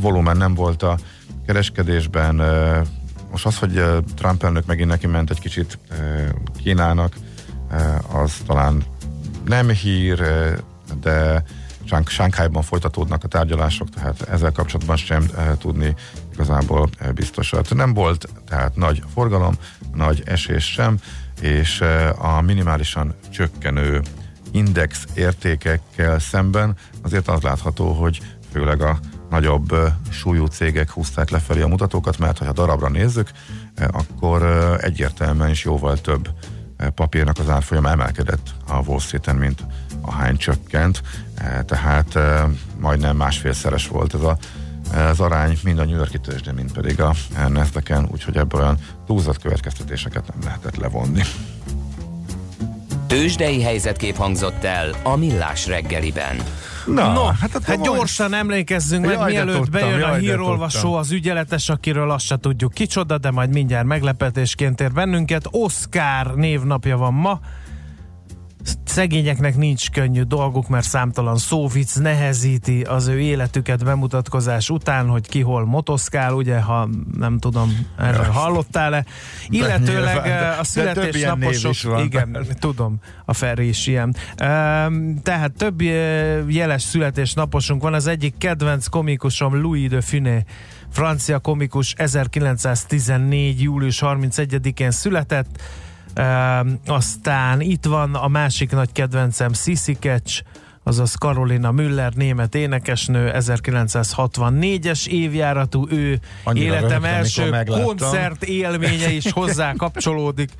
volumen 0.00 0.36
nem 0.36 0.54
volt 0.54 0.82
a 0.82 0.98
kereskedésben. 1.52 2.34
Most 3.30 3.46
az, 3.46 3.58
hogy 3.58 3.82
Trump 4.16 4.44
elnök 4.44 4.66
megint 4.66 4.88
neki 4.88 5.06
ment 5.06 5.30
egy 5.30 5.40
kicsit 5.40 5.78
Kínának, 6.62 7.14
az 8.12 8.42
talán 8.46 8.82
nem 9.44 9.68
hír, 9.68 10.22
de 11.00 11.44
Sánkhájban 12.06 12.62
folytatódnak 12.62 13.24
a 13.24 13.28
tárgyalások, 13.28 13.88
tehát 13.88 14.28
ezzel 14.28 14.52
kapcsolatban 14.52 14.96
sem 14.96 15.30
tudni 15.58 15.94
igazából 16.32 16.88
biztosat. 17.14 17.74
Nem 17.74 17.94
volt 17.94 18.28
tehát 18.48 18.76
nagy 18.76 19.02
forgalom, 19.14 19.54
nagy 19.94 20.22
esés 20.26 20.64
sem, 20.64 20.98
és 21.40 21.84
a 22.18 22.40
minimálisan 22.40 23.14
csökkenő 23.30 24.00
index 24.50 25.04
értékekkel 25.14 26.18
szemben 26.18 26.76
azért 27.02 27.28
az 27.28 27.42
látható, 27.42 27.92
hogy 27.92 28.20
főleg 28.52 28.82
a 28.82 28.98
nagyobb 29.32 29.76
súlyú 30.10 30.46
cégek 30.46 30.90
húzták 30.90 31.30
lefelé 31.30 31.60
a 31.60 31.68
mutatókat, 31.68 32.18
mert 32.18 32.38
ha 32.38 32.52
darabra 32.52 32.88
nézzük, 32.88 33.30
akkor 33.90 34.42
egyértelműen 34.80 35.50
is 35.50 35.64
jóval 35.64 36.00
több 36.00 36.28
papírnak 36.94 37.38
az 37.38 37.48
árfolyam 37.48 37.86
emelkedett 37.86 38.50
a 38.68 38.76
Wall 38.76 38.98
Street-en, 38.98 39.36
mint 39.36 39.64
ahány 40.00 40.36
csökkent, 40.36 41.02
tehát 41.66 42.18
majdnem 42.80 43.16
másfélszeres 43.16 43.88
volt 43.88 44.14
ez 44.14 44.20
a 44.20 44.36
az 44.92 45.20
arány 45.20 45.58
mind 45.62 45.78
a 45.78 45.84
New 45.84 45.96
Yorki 45.96 46.18
tőzsde, 46.18 46.52
mind 46.52 46.72
pedig 46.72 47.00
a 47.00 47.14
nasdaq 47.48 48.06
úgyhogy 48.10 48.36
ebből 48.36 48.60
olyan 48.60 48.78
túlzott 49.06 49.38
következtetéseket 49.42 50.28
nem 50.28 50.38
lehetett 50.44 50.76
levonni. 50.76 51.22
Tőzsdei 53.06 53.62
helyzetkép 53.62 54.16
hangzott 54.16 54.64
el 54.64 54.90
a 55.02 55.16
Millás 55.16 55.66
reggeliben. 55.66 56.36
Na, 56.86 57.12
no, 57.12 57.24
hát, 57.24 57.64
hát 57.64 57.82
gyorsan 57.82 58.34
emlékezzünk 58.34 59.06
meg, 59.06 59.24
mielőtt 59.24 59.56
tudtam, 59.56 59.80
bejön 59.80 60.02
a 60.02 60.14
hírolvasó, 60.14 60.94
az 60.94 61.10
ügyeletes, 61.10 61.68
akiről 61.68 62.10
azt 62.10 62.26
se 62.26 62.36
tudjuk 62.36 62.72
kicsoda, 62.72 63.18
de 63.18 63.30
majd 63.30 63.52
mindjárt 63.52 63.86
meglepetésként 63.86 64.80
ér 64.80 64.92
bennünket. 64.92 65.48
Oscar 65.50 66.34
névnapja 66.34 66.96
van 66.96 67.14
ma 67.14 67.40
szegényeknek 68.84 69.56
nincs 69.56 69.90
könnyű 69.90 70.22
dolguk, 70.22 70.68
mert 70.68 70.86
számtalan 70.86 71.36
szóvic 71.36 71.94
nehezíti 71.94 72.82
az 72.82 73.06
ő 73.06 73.20
életüket 73.20 73.84
bemutatkozás 73.84 74.70
után, 74.70 75.06
hogy 75.06 75.28
ki 75.28 75.40
hol 75.40 75.64
motoszkál, 75.66 76.32
ugye, 76.32 76.60
ha 76.60 76.88
nem 77.18 77.38
tudom, 77.38 77.86
erről 77.98 78.24
hallottál-e. 78.24 79.04
Illetőleg 79.48 80.22
nyilván, 80.24 80.58
a 80.58 80.64
születésnaposok, 80.64 82.04
igen, 82.04 82.46
tudom, 82.58 82.98
a 83.24 83.32
Ferri 83.32 83.68
is 83.68 83.86
ilyen. 83.86 84.16
Tehát 85.22 85.52
több 85.56 85.80
jeles 86.48 86.82
születésnaposunk 86.82 87.82
van, 87.82 87.94
az 87.94 88.06
egyik 88.06 88.34
kedvenc 88.38 88.86
komikusom 88.86 89.60
Louis 89.60 89.88
de 89.88 90.00
Funé 90.00 90.44
francia 90.90 91.38
komikus 91.38 91.94
1914. 91.96 93.62
július 93.62 94.02
31-én 94.04 94.90
született, 94.90 95.62
aztán 96.86 97.60
itt 97.60 97.84
van 97.84 98.14
a 98.14 98.28
másik 98.28 98.70
nagy 98.70 98.92
kedvencem 98.92 99.52
Sissy 99.52 99.92
Catch, 99.92 100.42
azaz 100.84 101.14
Carolina 101.14 101.70
Müller, 101.70 102.12
német 102.12 102.54
énekesnő, 102.54 103.30
1964-es 103.34 105.06
évjáratú, 105.06 105.86
ő 105.90 106.20
Annyira 106.44 106.74
életem 106.74 107.04
rögtön, 107.04 107.04
első 107.04 107.64
koncert 107.64 108.42
élménye 108.42 109.10
is 109.10 109.32
hozzá 109.40 109.72
kapcsolódik, 109.72 110.50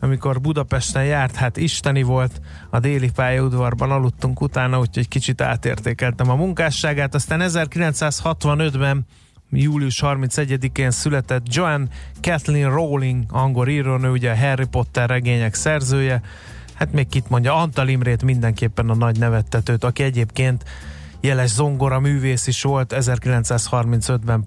amikor 0.00 0.40
Budapesten 0.40 1.04
járt, 1.04 1.34
hát 1.34 1.56
isteni 1.56 2.02
volt, 2.02 2.40
a 2.70 2.78
déli 2.78 3.10
pályaudvarban 3.10 3.90
aludtunk 3.90 4.40
utána, 4.40 4.78
úgyhogy 4.78 5.08
kicsit 5.08 5.40
átértékeltem 5.40 6.30
a 6.30 6.34
munkásságát, 6.34 7.14
aztán 7.14 7.40
1965-ben 7.44 9.06
július 9.56 10.00
31-én 10.04 10.90
született 10.90 11.54
Joan 11.54 11.88
Kathleen 12.20 12.70
Rowling, 12.70 13.24
angol 13.28 13.68
írónő, 13.68 14.10
ugye 14.10 14.30
a 14.30 14.36
Harry 14.36 14.66
Potter 14.66 15.08
regények 15.08 15.54
szerzője, 15.54 16.22
hát 16.74 16.92
még 16.92 17.08
kit 17.08 17.28
mondja, 17.28 17.54
Antal 17.54 17.88
Imrét 17.88 18.22
mindenképpen 18.22 18.88
a 18.88 18.94
nagy 18.94 19.18
nevettetőt, 19.18 19.84
aki 19.84 20.02
egyébként 20.02 20.64
jeles 21.20 21.50
zongora 21.50 22.00
művész 22.00 22.46
is 22.46 22.62
volt, 22.62 22.94
1935-ben 22.98 24.46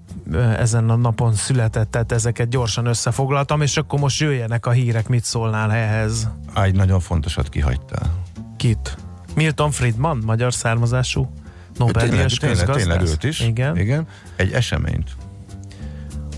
ezen 0.56 0.90
a 0.90 0.96
napon 0.96 1.34
született, 1.34 1.90
tehát 1.90 2.12
ezeket 2.12 2.48
gyorsan 2.48 2.86
összefoglaltam, 2.86 3.62
és 3.62 3.76
akkor 3.76 3.98
most 3.98 4.20
jöjjenek 4.20 4.66
a 4.66 4.70
hírek, 4.70 5.08
mit 5.08 5.24
szólnál 5.24 5.72
ehhez? 5.72 6.28
Egy 6.54 6.74
nagyon 6.74 7.00
fontosat 7.00 7.48
kihagytál. 7.48 8.24
Kit? 8.56 8.96
Milton 9.34 9.70
Friedman, 9.70 10.22
magyar 10.24 10.54
származású 10.54 11.30
Nobel-díjas 11.78 12.34
tényleg, 12.34 12.66
tényleg, 12.66 13.02
őt 13.02 13.24
is. 13.24 13.40
Igen. 13.40 13.76
Igen. 13.76 14.06
Egy 14.36 14.52
eseményt. 14.52 15.10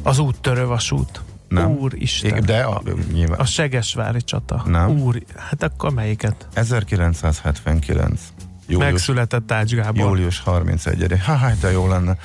Az 0.02 0.18
úttörő 0.18 0.66
vasút. 0.66 1.20
Nem. 1.48 1.70
Úristen. 1.70 2.30
Igen, 2.30 2.44
de 2.44 2.62
a, 2.62 2.82
nyilván. 3.12 3.38
A 3.38 3.44
Segesvári 3.44 4.22
csata. 4.22 4.62
Nem. 4.66 4.88
Úr, 5.00 5.22
hát 5.36 5.62
akkor 5.62 5.90
melyiket? 5.92 6.48
1979. 6.52 8.20
Július, 8.66 8.90
Megszületett 8.90 9.52
Ács 9.52 9.74
Gábor. 9.74 10.06
július 10.06 10.40
31 10.40 11.20
Ha, 11.24 11.34
hát, 11.34 11.58
de 11.58 11.70
jó 11.70 11.88
lenne. 11.88 12.16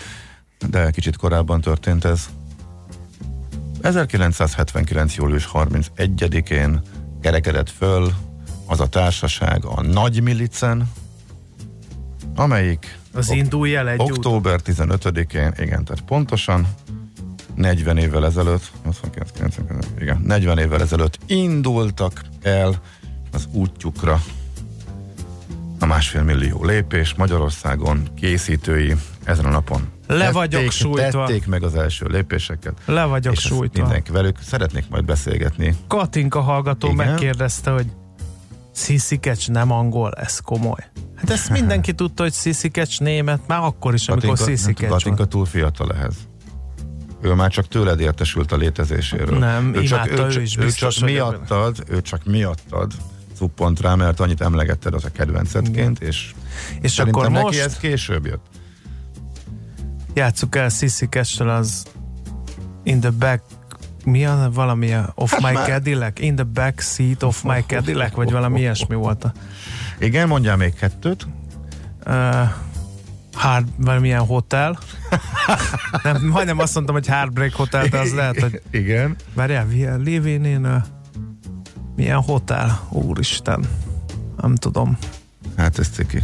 De 0.70 0.92
kicsit 0.92 1.18
korábban 1.18 1.62
történt 1.62 2.06
ez. 2.06 2.30
1979. 3.82 5.16
július 5.16 5.50
31-én 5.54 6.82
kerekedett 7.22 7.70
föl 7.70 8.14
az 8.66 8.80
a 8.80 8.88
társaság 8.88 9.66
a 9.66 9.82
Nagy 9.82 10.22
Milicen, 10.22 10.92
amelyik 12.36 12.98
Az 13.16 13.32
indulj 13.32 13.76
el 13.76 13.90
egy 13.90 14.02
október 14.02 14.60
15-én, 14.66 15.54
igen, 15.58 15.86
tehát 15.86 16.02
pontosan 16.06 16.68
40 17.56 17.98
évvel 17.98 18.26
ezelőtt, 18.26 18.72
89, 18.84 19.32
99, 19.32 19.88
igen, 20.00 20.22
40 20.26 20.58
évvel 20.58 20.82
ezelőtt 20.82 21.20
indultak 21.26 22.22
el 22.42 22.82
az 23.32 23.48
útjukra 23.52 24.22
a 25.80 25.86
másfél 25.86 26.24
millió 26.24 26.64
lépés 26.64 27.14
Magyarországon 27.14 28.08
készítői 28.16 28.96
ezen 29.24 29.46
a 29.46 29.50
napon. 29.50 29.90
Le 30.08 30.32
vagyok 30.32 30.52
tették, 30.52 30.72
sújtva. 30.72 31.26
Tették 31.26 31.48
meg 31.48 31.64
az 31.64 31.76
első 31.76 32.06
lépéseket. 32.06 32.74
Le 32.86 33.06
vagyok 33.06 33.34
és 33.34 33.40
sújtva. 33.40 33.82
mindenki 33.82 34.12
velük. 34.12 34.38
Szeretnék 34.42 34.90
majd 34.90 35.06
beszélgetni. 35.06 35.76
Katinka 35.88 36.42
hallgató 36.42 36.92
Igen. 36.92 37.08
megkérdezte, 37.08 37.72
hogy 37.72 37.86
Sziszikecs 38.72 39.50
nem 39.50 39.72
angol, 39.72 40.12
ez 40.12 40.40
komoly. 40.40 40.90
Hát 41.28 41.38
ezt 41.38 41.50
mindenki 41.50 41.94
tudta, 41.94 42.24
hogy 42.24 42.32
Sziszikecs 42.32 43.00
német, 43.00 43.40
már 43.48 43.60
akkor 43.64 43.94
is, 43.94 44.08
amikor 44.08 44.30
Katinka, 44.30 44.46
nem 44.50 44.56
Sziszikecs 44.56 44.78
tudom, 44.78 44.98
Katinka 44.98 45.26
túl 45.26 45.46
fiatal 45.46 45.94
ehhez. 45.94 46.16
Ő 47.22 47.34
már 47.34 47.52
csak 47.52 47.68
tőled 47.68 48.00
értesült 48.00 48.52
a 48.52 48.56
létezéséről. 48.56 49.38
Nem, 49.38 49.74
ő 49.76 49.84
csak, 49.84 50.08
ő, 50.08 50.12
ő 50.12 50.16
csak, 50.30 50.42
is, 50.42 50.58
ő 50.58 50.64
biztos 50.64 50.96
csak 50.96 51.10
miattad, 51.10 51.84
ő 51.90 52.02
csak 52.02 52.26
miattad 52.26 52.94
cuppont 53.36 53.82
rá, 53.82 53.96
mert 53.96 54.20
annyit 54.20 54.42
emlegetted 54.42 54.94
az 54.94 55.06
a 55.06 55.10
kedvencedként, 55.12 56.00
és, 56.00 56.34
És 56.82 57.00
akkor 57.00 57.30
neki 57.30 57.44
most 57.44 57.60
ez 57.60 57.78
később 57.78 58.26
jött. 58.26 58.46
játsszuk 60.14 60.56
el 60.56 60.70
Sziszikecsről 60.70 61.50
az 61.50 61.86
In 62.84 63.00
the 63.00 63.10
back 63.10 63.42
mi 64.04 64.26
a 64.26 64.50
valami 64.54 64.94
a 64.94 65.12
of 65.16 65.32
Hát 65.32 65.42
my 65.42 65.52
már- 65.52 65.68
Cadillac? 65.68 66.20
In 66.20 66.36
the 66.36 66.44
back 66.44 66.80
seat 66.82 67.24
of 67.24 67.44
my 67.44 67.64
Cadillac? 67.68 68.14
Vagy 68.14 68.32
valami 68.32 68.60
ilyesmi 68.60 68.96
volt 68.96 69.24
a 69.24 69.34
Igen, 70.00 70.28
mondjál 70.28 70.58
még 70.58 70.74
kettőt. 70.74 71.28
uh, 72.08 72.50
hard, 73.34 73.68
valamilyen 73.78 74.26
hotel. 74.26 74.80
Nem, 76.04 76.26
majdnem 76.26 76.60
azt 76.60 76.74
mondtam, 76.74 76.96
hogy 76.96 77.08
Heartbreak 77.08 77.54
Hotel, 77.54 77.88
de 77.88 77.98
az 78.00 78.14
lehet, 78.14 78.40
hogy 78.40 78.62
Igen. 78.72 79.16
Várjál, 79.34 79.68
living 79.98 80.46
in 80.46 80.66
a... 80.66 80.86
Milyen 81.96 82.22
hotel? 82.22 82.88
Úristen. 82.90 83.66
Nem 84.42 84.56
tudom. 84.56 84.98
Hát 85.58 85.80
ez 85.80 85.88
ciki. 85.88 86.24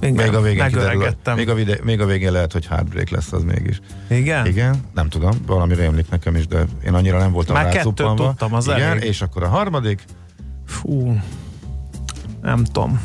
Igen, 0.00 0.14
Még 0.14 0.34
a 0.34 0.40
végén 0.40 0.66
kiderül, 0.66 1.14
még 1.34 1.48
a, 1.48 1.54
vide, 1.54 1.78
még 1.82 2.00
a 2.00 2.06
végén 2.06 2.32
lehet, 2.32 2.52
hogy 2.52 2.66
heartbreak 2.66 3.08
lesz 3.08 3.32
az 3.32 3.42
mégis. 3.42 3.80
Igen? 4.08 4.46
Igen, 4.46 4.76
nem 4.94 5.08
tudom, 5.08 5.30
valami 5.46 5.74
rémlik 5.74 6.10
nekem 6.10 6.34
is, 6.36 6.46
de 6.46 6.64
én 6.84 6.94
annyira 6.94 7.18
nem 7.18 7.32
voltam 7.32 7.54
Már 7.54 7.68
kettőt 7.68 7.94
tudtam, 7.94 8.54
az 8.54 8.66
Igen, 8.66 8.80
elég. 8.80 9.02
és 9.02 9.22
akkor 9.22 9.42
a 9.42 9.48
harmadik. 9.48 10.04
Fú. 10.66 11.20
Nem 12.42 12.64
tudom. 12.64 13.00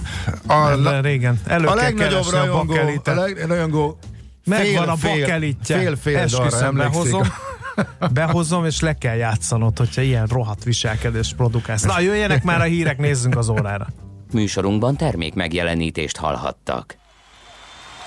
A, 0.47 0.75
De 0.75 1.01
régen. 1.01 1.39
Elő 1.45 1.65
a 1.67 1.73
kell 1.73 1.83
legnagyobb 1.83 2.25
a 2.25 2.31
rajongó, 2.31 2.57
a 2.57 2.63
bakelitet. 2.63 3.15
leg, 3.15 3.45
rajongó 3.47 3.97
Megvan 4.45 4.89
a 4.89 4.95
bakelitje. 5.01 5.77
fél, 5.77 5.95
fél 5.95 6.17
Esküszöm, 6.17 6.75
behozom. 6.75 7.23
Behozom, 8.13 8.65
és 8.65 8.79
le 8.79 8.97
kell 8.97 9.15
játszanod, 9.15 9.77
hogyha 9.77 10.01
ilyen 10.01 10.25
rohadt 10.25 10.63
viselkedés 10.63 11.33
produkálsz. 11.37 11.83
Na, 11.83 11.99
jöjjenek 11.99 12.43
már 12.43 12.61
a 12.61 12.63
hírek, 12.63 12.97
nézzünk 12.97 13.37
az 13.37 13.49
órára. 13.49 13.87
Műsorunkban 14.31 14.95
termék 14.95 15.33
megjelenítést 15.33 16.17
hallhattak. 16.17 16.95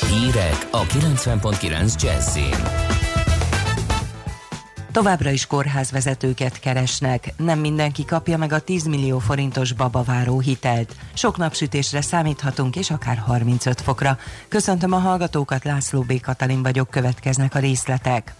Hírek 0.00 0.68
a 0.70 0.82
90.9 0.82 2.02
Jazzin. 2.02 2.92
Továbbra 4.92 5.30
is 5.30 5.46
kórházvezetőket 5.46 6.60
keresnek. 6.60 7.32
Nem 7.36 7.58
mindenki 7.58 8.04
kapja 8.04 8.36
meg 8.36 8.52
a 8.52 8.60
10 8.60 8.84
millió 8.84 9.18
forintos 9.18 9.72
babaváró 9.72 10.40
hitelt. 10.40 10.96
Sok 11.14 11.36
napsütésre 11.36 12.00
számíthatunk, 12.00 12.76
és 12.76 12.90
akár 12.90 13.16
35 13.16 13.80
fokra. 13.80 14.18
Köszöntöm 14.48 14.92
a 14.92 14.98
hallgatókat, 14.98 15.64
László 15.64 16.00
B. 16.00 16.20
Katalin 16.20 16.62
vagyok, 16.62 16.90
következnek 16.90 17.54
a 17.54 17.58
részletek. 17.58 18.34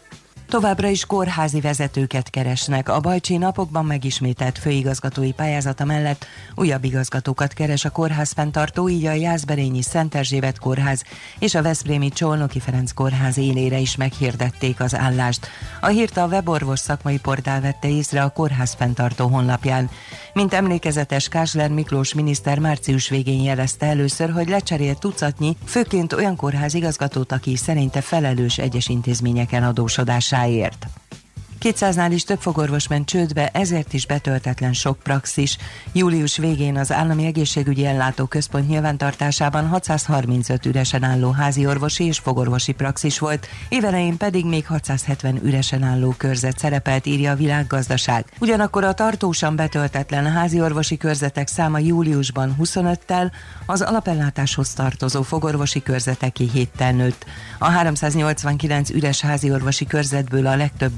Továbbra 0.48 0.88
is 0.88 1.04
kórházi 1.04 1.60
vezetőket 1.60 2.30
keresnek. 2.30 2.88
A 2.88 3.00
Bajcsi 3.00 3.36
napokban 3.36 3.84
megismételt 3.84 4.58
főigazgatói 4.58 5.32
pályázata 5.32 5.84
mellett 5.84 6.26
újabb 6.54 6.84
igazgatókat 6.84 7.52
keres 7.52 7.84
a 7.84 7.90
kórház 7.90 8.32
fenntartó, 8.32 8.88
így 8.88 9.06
a 9.06 9.12
Jászberényi 9.12 9.82
Szent 9.82 10.14
Erzsébet 10.14 10.58
kórház 10.58 11.02
és 11.38 11.54
a 11.54 11.62
Veszprémi 11.62 12.08
Csolnoki 12.08 12.60
Ferenc 12.60 12.92
kórház 12.92 13.38
élére 13.38 13.78
is 13.78 13.96
meghirdették 13.96 14.80
az 14.80 14.94
állást. 14.94 15.48
A 15.80 15.86
hírt 15.86 16.16
a 16.16 16.26
weborvos 16.26 16.78
szakmai 16.78 17.18
portál 17.18 17.60
vette 17.60 17.88
észre 17.88 18.22
a 18.22 18.28
kórház 18.28 18.74
fenntartó 18.74 19.26
honlapján. 19.26 19.90
Mint 20.32 20.54
emlékezetes 20.54 21.28
Kásler 21.28 21.70
Miklós 21.70 22.14
miniszter 22.14 22.58
március 22.58 23.08
végén 23.08 23.42
jelezte 23.42 23.86
először, 23.86 24.30
hogy 24.30 24.48
lecserélt 24.48 24.98
tucatnyi, 24.98 25.56
főként 25.64 26.12
olyan 26.12 26.36
kórház 26.36 26.74
igazgatót, 26.74 27.32
aki 27.32 27.56
szerinte 27.56 28.00
felelős 28.00 28.58
egyes 28.58 28.88
intézményeken 28.88 29.62
já 30.34 30.48
é 30.48 30.50
herda. 30.50 30.88
200-nál 31.60 32.10
is 32.10 32.24
több 32.24 32.40
fogorvos 32.40 32.88
ment 32.88 33.06
csődbe, 33.08 33.48
ezért 33.52 33.92
is 33.92 34.06
betöltetlen 34.06 34.72
sok 34.72 34.98
praxis. 34.98 35.58
Július 35.92 36.36
végén 36.36 36.76
az 36.76 36.92
Állami 36.92 37.26
Egészségügyi 37.26 37.84
Ellátó 37.84 38.26
Központ 38.26 38.68
nyilvántartásában 38.68 39.66
635 39.66 40.66
üresen 40.66 41.02
álló 41.02 41.30
házi 41.30 41.66
orvosi 41.66 42.04
és 42.04 42.18
fogorvosi 42.18 42.72
praxis 42.72 43.18
volt, 43.18 43.48
évelején 43.68 44.16
pedig 44.16 44.46
még 44.46 44.66
670 44.66 45.40
üresen 45.44 45.82
álló 45.82 46.14
körzet 46.16 46.58
szerepelt, 46.58 47.06
írja 47.06 47.30
a 47.30 47.36
világgazdaság. 47.36 48.24
Ugyanakkor 48.40 48.84
a 48.84 48.92
tartósan 48.92 49.56
betöltetlen 49.56 50.32
házi 50.32 50.60
orvosi 50.60 50.96
körzetek 50.96 51.48
száma 51.48 51.78
júliusban 51.78 52.56
25-tel, 52.60 53.30
az 53.66 53.80
alapellátáshoz 53.80 54.72
tartozó 54.72 55.22
fogorvosi 55.22 55.82
körzeteké 55.82 56.48
héttel 56.52 56.92
nőtt. 56.92 57.24
A 57.58 57.68
389 57.68 58.90
üres 58.90 59.20
házi 59.20 59.50
orvosi 59.50 59.86
körzetből 59.86 60.46
a 60.46 60.56
legtöbb 60.56 60.92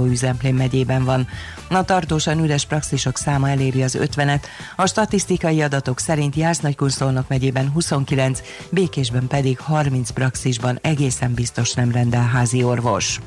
Borsodabó 0.00 0.06
üzemplén 0.06 0.54
megyében 0.54 1.04
van. 1.04 1.28
A 1.68 1.84
tartósan 1.84 2.38
üres 2.44 2.64
praxisok 2.66 3.16
száma 3.16 3.48
eléri 3.48 3.82
az 3.82 3.98
50-et, 4.00 4.42
a 4.76 4.86
statisztikai 4.86 5.62
adatok 5.62 5.98
szerint 5.98 6.34
Jász-Nagykunszolnok 6.34 7.28
megyében 7.28 7.70
29, 7.70 8.40
Békésben 8.70 9.26
pedig 9.26 9.58
30 9.58 10.10
praxisban 10.10 10.78
egészen 10.82 11.34
biztos 11.34 11.72
nem 11.72 11.92
rendel 11.92 12.26
házi 12.26 12.62
orvos. 12.62 13.20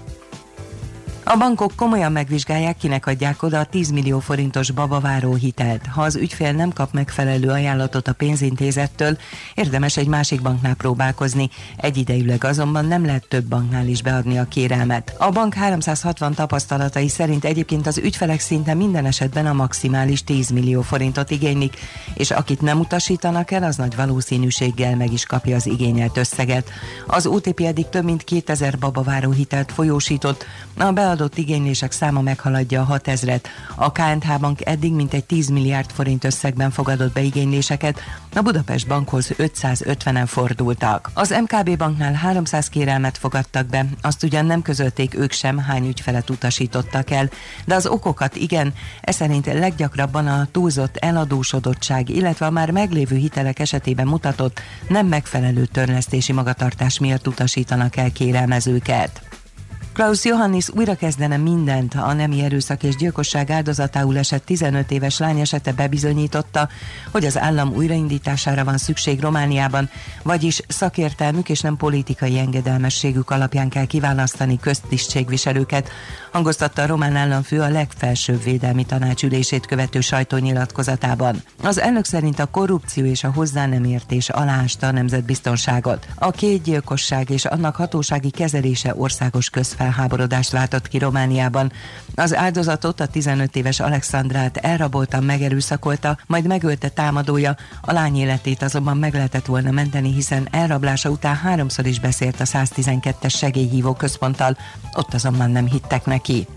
A 1.26 1.38
bankok 1.38 1.72
komolyan 1.76 2.12
megvizsgálják, 2.12 2.78
kinek 2.78 3.06
adják 3.06 3.44
oda 3.44 3.60
a 3.60 3.66
10 3.66 3.90
millió 3.90 4.20
forintos 4.20 4.72
babaváró 4.72 5.34
hitelt. 5.34 5.86
Ha 5.86 6.02
az 6.02 6.16
ügyfél 6.16 6.52
nem 6.52 6.74
kap 6.74 6.94
megfelelő 6.94 7.50
ajánlatot 7.50 8.08
a 8.08 8.14
pénzintézettől, 8.14 9.18
érdemes 9.54 9.98
egy 9.98 10.08
másik 10.08 10.42
banknál 10.42 10.74
próbálkozni. 10.74 11.50
Egyidejűleg 11.78 12.44
azonban 12.44 12.86
nem 12.86 13.06
lehet 13.06 13.28
több 13.28 13.44
banknál 13.44 13.88
is 13.88 14.02
beadni 14.02 14.38
a 14.38 14.44
kérelmet. 14.44 15.16
A 15.18 15.30
bank 15.30 15.54
360 15.54 16.34
tapasztalatai 16.34 17.08
szerint 17.08 17.46
egyébként 17.46 17.88
az 17.88 17.98
ügyfelek 17.98 18.40
szinte 18.40 18.74
minden 18.74 19.06
esetben 19.06 19.46
a 19.46 19.54
maximális 19.54 20.24
10 20.24 20.50
millió 20.50 20.82
forintot 20.82 21.32
igénylik, 21.32 21.78
és 22.14 22.32
akit 22.32 22.62
nem 22.62 22.80
utasítanak 22.80 23.52
el, 23.52 23.64
az 23.64 23.76
nagy 23.76 23.96
valószínűséggel 23.96 24.96
meg 24.96 25.14
is 25.14 25.26
kapja 25.26 25.56
az 25.56 25.68
igényelt 25.68 26.18
összeget. 26.18 26.70
Az 27.08 27.26
OTP 27.26 27.60
eddig 27.60 27.90
több 27.90 28.04
mint 28.04 28.24
2000 28.24 28.78
babaváró 28.78 29.32
hitelt 29.32 29.72
folyósított, 29.72 30.46
a 30.78 30.92
beadott 31.14 31.38
igénylések 31.38 31.91
száma 31.91 32.22
meghaladja 32.22 32.82
a 32.82 32.97
6000-et. 32.97 33.43
A 33.76 33.91
KNH 33.91 34.39
Bank 34.39 34.66
eddig 34.66 34.93
mintegy 34.93 35.24
10 35.24 35.49
milliárd 35.49 35.91
forint 35.91 36.24
összegben 36.24 36.72
fogadott 36.72 37.14
be 37.14 37.22
igényléseket, 37.22 37.99
a 38.36 38.41
Budapest 38.41 38.88
Bankhoz 38.88 39.32
550-en 39.38 40.24
fordultak. 40.26 41.11
Az 41.14 41.36
MKB 41.41 41.78
Banknál 41.78 42.14
300 42.14 42.68
kérelmet 42.68 43.18
fogadtak 43.18 43.66
be, 43.66 43.86
azt 44.01 44.24
ugyan 44.24 44.45
nem 44.45 44.61
közölték 44.61 45.16
ők 45.16 45.32
sem, 45.32 45.57
hány 45.57 45.88
ügyfelet 45.88 46.30
utasítottak 46.30 47.09
el, 47.09 47.30
de 47.66 47.76
az 47.76 47.88
okokat 47.88 48.36
igen, 48.36 48.74
ez 49.01 49.16
szerint 49.16 49.45
leggyakrabban 49.45 50.28
a 50.28 50.47
túlzott 50.51 50.97
eladósodottság, 50.97 52.09
illetve 52.09 52.45
a 52.45 52.51
már 52.51 52.72
meglévő 52.72 53.16
hitelek 53.16 53.59
esetében 53.59 54.07
mutatott 54.07 54.61
nem 54.88 55.07
megfelelő 55.07 55.66
törlesztési 55.66 56.32
magatartás 56.32 56.99
miatt 56.99 57.28
utasítanak 57.28 57.95
el 57.95 58.11
kérelmezőket. 58.11 59.41
Klaus 59.94 60.26
Johannis 60.26 60.70
újra 60.70 60.96
kezdene 60.96 61.38
mindent, 61.38 61.94
a 61.94 62.14
nemi 62.14 62.41
erőszak 62.41 62.84
és 62.84 62.96
gyilkosság 62.96 63.50
áldozatául 63.50 64.18
esett 64.18 64.46
15 64.46 64.91
éves 64.91 65.18
lány 65.18 65.39
esete 65.39 65.72
bebizonyította, 65.72 66.70
hogy 67.12 67.26
az 67.26 67.38
állam 67.38 67.74
újraindítására 67.74 68.64
van 68.64 68.78
szükség 68.78 69.22
Romániában, 69.22 69.89
vagyis 70.24 70.62
szakértelmük 70.68 71.50
és 71.50 71.62
nem 71.62 71.78
politikai 71.78 72.38
engedelmességük 72.38 73.30
alapján 73.30 73.70
kell 73.70 73.86
kiválasztani 73.86 74.60
köztisztségviselőket, 74.60 75.89
hangoztatta 76.34 76.82
a 76.82 76.86
román 76.86 77.16
államfő 77.16 77.62
a 77.62 77.70
legfelsőbb 77.70 78.44
védelmi 78.44 78.86
tanácsülését 78.86 79.66
követő 79.66 80.02
sajtónyilatkozatában. 80.02 81.44
Az 81.64 81.80
elnök 81.80 82.06
szerint 82.06 82.40
a 82.40 82.46
korrupció 82.46 83.06
és 83.06 83.24
a 83.24 83.32
hozzá 83.32 83.66
nem 83.66 83.84
értés 83.84 84.30
aláásta 84.30 84.88
a 84.88 84.92
nemzetbiztonságot. 84.92 86.08
A 86.16 86.32
két 86.32 86.64
gyilkosság 86.64 87.30
és 87.30 87.46
annak 87.46 87.76
hatósági 87.76 88.30
kezelése 88.30 88.94
országos 88.96 89.50
közfelháborodást 89.50 90.52
váltott 90.52 90.88
ki 90.88 90.98
Romániában. 90.98 91.72
Az 92.16 92.36
áldozatot 92.36 92.99
a 92.99 93.07
15 93.07 93.55
éves 93.55 93.80
Alexandrát 93.80 94.57
elraboltan 94.57 95.24
megerőszakolta, 95.24 96.18
majd 96.28 96.47
megölte 96.47 96.89
támadója, 96.89 97.55
a 97.82 97.91
lány 97.91 98.18
életét 98.18 98.61
azonban 98.61 98.97
meg 98.97 99.14
lehetett 99.14 99.45
volna 99.45 99.72
menteni, 99.72 100.14
hiszen 100.14 100.47
elrablása 100.51 101.09
után 101.09 101.36
háromszor 101.36 101.86
is 101.86 101.99
beszélt 101.99 102.39
a 102.39 102.45
112-es 102.45 103.38
segélyhívó 103.38 103.93
központtal, 103.93 104.57
ott 104.95 105.14
azonban 105.14 105.51
nem 105.51 105.68
hittek 105.68 106.05
neki. 106.05 106.47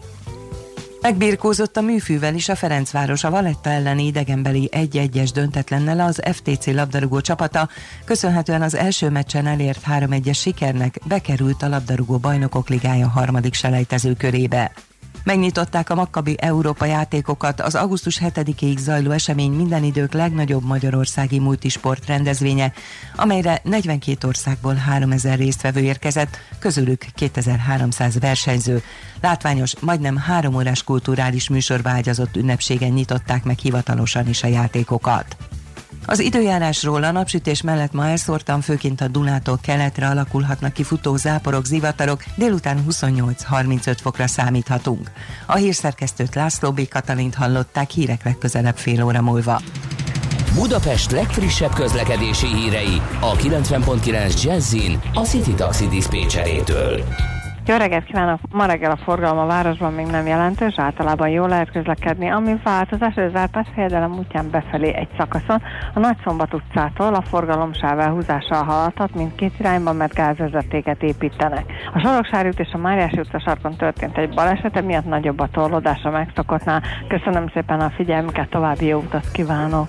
Megbírkózott 1.00 1.76
a 1.76 1.80
műfűvel 1.80 2.34
is 2.34 2.48
a 2.48 2.54
Ferencváros 2.54 3.24
a 3.24 3.30
Valetta 3.30 3.70
elleni 3.70 4.07
idegenbeli 4.07 4.68
1-1-es 4.72 5.30
döntetlennel 5.34 6.00
az 6.00 6.22
FTC 6.32 6.66
labdarúgó 6.66 7.20
csapata, 7.20 7.68
köszönhetően 8.04 8.62
az 8.62 8.74
első 8.74 9.11
meccsen 9.11 9.46
elért 9.46 9.80
3-1-es 9.86 10.38
sikernek 10.38 10.98
bekerült 11.04 11.62
a 11.62 11.68
labdarúgó 11.68 12.18
bajnokok 12.18 12.68
ligája 12.68 13.09
harmadik 13.09 13.54
selejtező 13.54 14.14
körébe. 14.14 14.72
Megnyitották 15.27 15.91
a 15.91 15.95
Makkabi 15.95 16.37
Európa 16.41 16.85
játékokat, 16.85 17.61
az 17.61 17.74
augusztus 17.74 18.20
7-ig 18.24 18.79
zajló 18.79 19.11
esemény 19.11 19.53
minden 19.53 19.85
idők 19.85 20.12
legnagyobb 20.12 20.64
magyarországi 20.64 21.39
multisport 21.39 22.07
rendezvénye, 22.07 22.72
amelyre 23.16 23.61
42 23.62 24.27
országból 24.27 24.74
3000 24.74 25.39
résztvevő 25.39 25.81
érkezett, 25.81 26.39
közülük 26.59 27.07
2300 27.14 28.18
versenyző. 28.18 28.83
Látványos, 29.20 29.81
majdnem 29.81 30.16
három 30.16 30.55
órás 30.55 30.83
kulturális 30.83 31.49
műsorba 31.49 31.89
ágyazott 31.89 32.37
ünnepségen 32.37 32.93
nyitották 32.93 33.45
meg 33.45 33.59
hivatalosan 33.59 34.29
is 34.29 34.43
a 34.43 34.47
játékokat. 34.47 35.37
Az 36.07 36.20
időjárásról 36.20 37.04
a 37.04 37.11
napsütés 37.11 37.62
mellett 37.62 37.92
ma 37.92 38.09
elszórtan, 38.09 38.61
főként 38.61 39.00
a 39.00 39.09
Dunától 39.09 39.59
keletre 39.62 40.09
alakulhatnak 40.09 40.72
ki 40.72 40.82
futó 40.82 41.16
záporok, 41.16 41.64
zivatarok, 41.64 42.24
délután 42.34 42.84
28-35 42.88 43.96
fokra 44.00 44.26
számíthatunk. 44.26 45.11
A 45.46 45.54
hírszerkesztőt 45.57 46.34
László 46.34 46.72
B. 46.72 46.88
Katalint 46.88 47.34
hallották 47.34 47.90
hírek 47.90 48.24
legközelebb 48.24 48.76
fél 48.76 49.04
óra 49.04 49.22
múlva. 49.22 49.61
Budapest 50.54 51.11
legfrissebb 51.11 51.74
közlekedési 51.74 52.46
hírei 52.46 53.00
a 53.20 53.32
90.9 53.32 54.42
Jazzin 54.42 55.00
a 55.14 55.20
City 55.20 55.54
Taxi. 55.54 55.88
Jó 57.69 57.77
reggelt 57.77 58.05
kívánok! 58.05 58.41
Ma 58.51 58.67
reggel 58.67 58.91
a 58.91 58.97
forgalom 58.97 59.39
a 59.39 59.47
városban 59.47 59.93
még 59.93 60.07
nem 60.07 60.27
jelentős, 60.27 60.75
általában 60.77 61.29
jól 61.29 61.49
lehet 61.49 61.71
közlekedni. 61.71 62.31
Ami 62.31 62.57
változás, 62.64 63.17
az 63.17 63.35
Árpád 63.35 63.67
fejedelem 63.75 64.19
útján 64.19 64.51
befelé 64.51 64.95
egy 64.95 65.09
szakaszon, 65.19 65.62
a 65.95 65.99
Nagyszombat 65.99 66.55
utcától 66.55 67.14
a 67.14 67.23
forgalom 67.23 67.73
sáv 67.73 67.99
elhúzással 67.99 68.64
haladhat, 68.64 69.14
mindkét 69.14 69.59
irányban, 69.59 69.97
mert 69.97 70.14
gázvezetéket 70.14 71.03
építenek. 71.03 71.64
A 71.95 71.99
Soroksári 71.99 72.49
út 72.49 72.61
és 72.61 72.73
a 72.73 72.79
Máriási 72.79 73.19
utca 73.19 73.41
sarkon 73.41 73.77
történt 73.77 74.19
egy 74.19 74.35
baleset, 74.35 74.85
miatt 74.85 75.05
nagyobb 75.05 75.41
a 75.41 75.49
torlódás 75.53 76.03
a 76.03 76.11
megszokottnál. 76.11 76.83
Köszönöm 77.09 77.49
szépen 77.55 77.81
a 77.81 77.91
figyelmüket, 77.91 78.51
további 78.51 78.87
jó 78.87 78.99
utat 78.99 79.31
kívánok! 79.33 79.89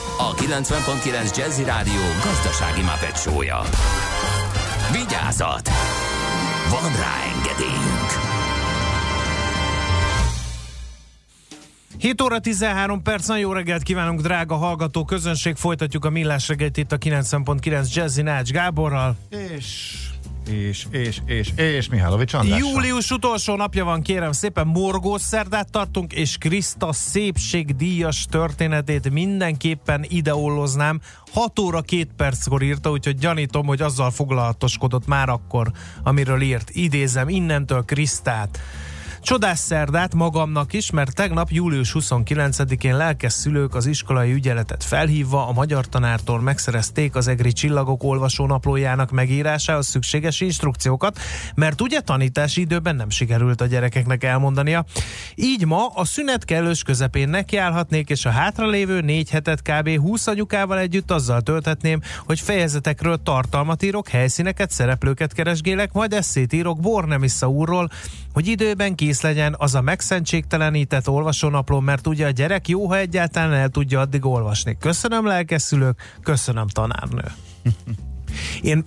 a 0.17 0.33
90.9 0.33 1.37
Jazzy 1.37 1.63
Rádió 1.63 2.01
gazdasági 2.23 2.81
mapetsója. 2.81 3.61
Vigyázat! 4.91 5.69
Van 6.69 6.91
rá 6.99 7.15
engedélyünk! 7.35 8.29
7 12.01 12.21
óra 12.21 12.39
13 12.39 13.01
perc, 13.01 13.27
nagyon 13.27 13.43
jó 13.43 13.53
reggelt 13.53 13.83
kívánunk, 13.83 14.21
drága 14.21 14.55
hallgató 14.55 15.05
közönség. 15.05 15.55
Folytatjuk 15.55 16.05
a 16.05 16.09
millás 16.09 16.47
reggelt 16.47 16.77
itt 16.77 16.91
a 16.91 16.97
90.9 16.97 17.93
Jazzy 17.93 18.21
Nács 18.21 18.51
Gáborral. 18.51 19.17
És 19.29 20.00
és, 20.49 20.87
és, 20.91 21.21
és, 21.25 21.51
és 21.55 21.89
Mihálovics 21.89 22.33
Andrással. 22.33 22.69
Július 22.69 23.11
utolsó 23.11 23.55
napja 23.55 23.85
van, 23.85 24.01
kérem 24.01 24.31
szépen, 24.31 24.67
morgós 24.67 25.21
szerdát 25.21 25.71
tartunk, 25.71 26.13
és 26.13 26.37
Kriszta 26.37 26.93
szépségdíjas 26.93 28.25
történetét 28.29 29.09
mindenképpen 29.09 30.05
ideolloznám. 30.07 31.01
6 31.31 31.59
óra 31.59 31.81
2 31.81 32.07
perckor 32.15 32.61
írta, 32.61 32.91
úgyhogy 32.91 33.17
gyanítom, 33.17 33.65
hogy 33.65 33.81
azzal 33.81 34.11
foglalatoskodott 34.11 35.07
már 35.07 35.29
akkor, 35.29 35.71
amiről 36.03 36.41
írt. 36.41 36.69
Idézem 36.69 37.29
innentől 37.29 37.83
Krisztát. 37.85 38.59
Csodás 39.23 39.59
szerdát 39.59 40.13
magamnak 40.13 40.73
is, 40.73 40.91
mert 40.91 41.15
tegnap 41.15 41.49
július 41.51 41.95
29-én 41.99 42.97
lelkes 42.97 43.33
szülők 43.33 43.75
az 43.75 43.85
iskolai 43.85 44.31
ügyeletet 44.31 44.83
felhívva 44.83 45.47
a 45.47 45.51
magyar 45.51 45.87
tanártól 45.87 46.41
megszerezték 46.41 47.15
az 47.15 47.27
EGRI 47.27 47.51
Csillagok 47.51 48.03
olvasónaplójának 48.03 49.11
megírásához 49.11 49.87
szükséges 49.87 50.41
instrukciókat, 50.41 51.19
mert 51.55 51.81
ugye 51.81 51.99
tanítási 51.99 52.61
időben 52.61 52.95
nem 52.95 53.09
sikerült 53.09 53.61
a 53.61 53.65
gyerekeknek 53.65 54.23
elmondania. 54.23 54.85
Így 55.35 55.65
ma 55.65 55.87
a 55.87 56.05
szünet 56.05 56.45
kellős 56.45 56.83
közepén 56.83 57.29
nekiállhatnék, 57.29 58.09
és 58.09 58.25
a 58.25 58.29
hátralévő 58.29 59.01
négy 59.01 59.29
hetet 59.29 59.61
kb. 59.61 59.99
20 59.99 60.27
anyukával 60.27 60.79
együtt 60.79 61.11
azzal 61.11 61.41
tölthetném, 61.41 62.01
hogy 62.25 62.39
fejezetekről 62.39 63.23
tartalmat 63.23 63.83
írok, 63.83 64.07
helyszíneket, 64.07 64.71
szereplőket 64.71 65.33
keresgélek, 65.33 65.91
majd 65.91 66.13
eszét 66.13 66.53
írok 66.53 66.79
Bornemissa 66.79 67.49
úrról, 67.49 67.89
hogy 68.33 68.47
időben 68.47 68.95
kész 69.11 69.21
legyen 69.21 69.55
az 69.57 69.75
a 69.75 69.81
megszentségtelenített 69.81 71.09
olvasónapló, 71.09 71.79
mert 71.79 72.07
ugye 72.07 72.25
a 72.25 72.29
gyerek 72.29 72.67
jó, 72.67 72.87
ha 72.87 72.97
egyáltalán 72.97 73.53
el 73.53 73.69
tudja 73.69 73.99
addig 73.99 74.25
olvasni. 74.25 74.77
Köszönöm 74.79 75.25
lelkeszülők, 75.25 76.17
köszönöm 76.23 76.67
tanárnő. 76.67 77.23
Én 78.61 78.85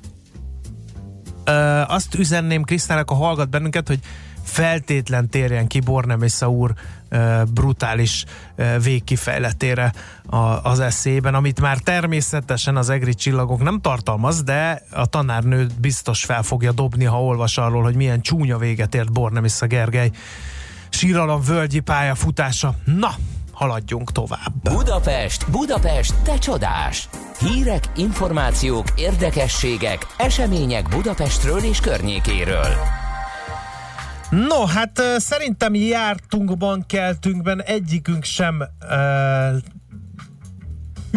ö, 1.44 1.52
azt 1.86 2.14
üzenném 2.14 2.62
Krisztának, 2.62 3.10
a 3.10 3.14
hallgat 3.14 3.50
bennünket, 3.50 3.88
hogy 3.88 3.98
feltétlen 4.42 5.28
térjen 5.28 5.66
ki 5.66 5.80
Bornemisza 5.80 6.50
úr 6.50 6.74
brutális 7.52 8.24
végkifejletére 8.82 9.92
az 10.62 10.80
eszében, 10.80 11.34
amit 11.34 11.60
már 11.60 11.78
természetesen 11.78 12.76
az 12.76 12.90
egri 12.90 13.14
csillagok 13.14 13.62
nem 13.62 13.80
tartalmaz, 13.80 14.42
de 14.42 14.82
a 14.90 15.06
tanárnő 15.06 15.66
biztos 15.78 16.24
fel 16.24 16.42
fogja 16.42 16.72
dobni, 16.72 17.04
ha 17.04 17.22
olvas 17.22 17.58
arról, 17.58 17.82
hogy 17.82 17.94
milyen 17.94 18.20
csúnya 18.20 18.58
véget 18.58 18.94
ért 18.94 19.12
Bornemisza 19.12 19.66
Gergely 19.66 20.10
síralom 20.88 21.40
völgyi 21.42 21.80
pályafutása. 21.80 22.74
Na, 22.84 23.14
haladjunk 23.52 24.12
tovább. 24.12 24.52
Budapest, 24.62 25.50
Budapest, 25.50 26.14
te 26.22 26.38
csodás! 26.38 27.08
Hírek, 27.38 27.84
információk, 27.96 28.86
érdekességek, 28.96 30.06
események 30.16 30.88
Budapestről 30.88 31.62
és 31.62 31.80
környékéről. 31.80 33.03
No, 34.34 34.64
hát 34.64 35.02
szerintem 35.16 35.74
jártunkban, 35.74 36.84
keltünkben 36.86 37.62
egyikünk 37.62 38.24
sem 38.24 38.62
uh, 38.90 39.56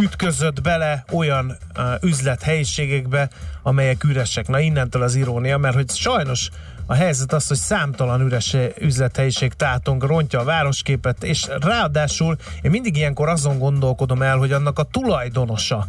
ütközött 0.03 0.61
bele 0.61 1.03
olyan 1.11 1.57
uh, 1.77 1.83
üzlethelyiségekbe, 2.01 3.29
amelyek 3.63 4.03
üresek. 4.03 4.47
Na 4.47 4.59
innentől 4.59 5.01
az 5.01 5.15
irónia, 5.15 5.57
mert 5.57 5.75
hogy 5.75 5.89
sajnos 5.89 6.49
a 6.85 6.93
helyzet 6.93 7.33
az, 7.33 7.47
hogy 7.47 7.57
számtalan 7.57 8.21
üres 8.21 8.55
üzlethelyiség 8.79 9.53
tátong, 9.53 10.03
rontja 10.03 10.39
a 10.39 10.43
városképet, 10.43 11.23
és 11.23 11.47
ráadásul 11.59 12.37
én 12.61 12.71
mindig 12.71 12.97
ilyenkor 12.97 13.29
azon 13.29 13.59
gondolkodom 13.59 14.21
el, 14.21 14.37
hogy 14.37 14.51
annak 14.51 14.79
a 14.79 14.83
tulajdonosa 14.83 15.87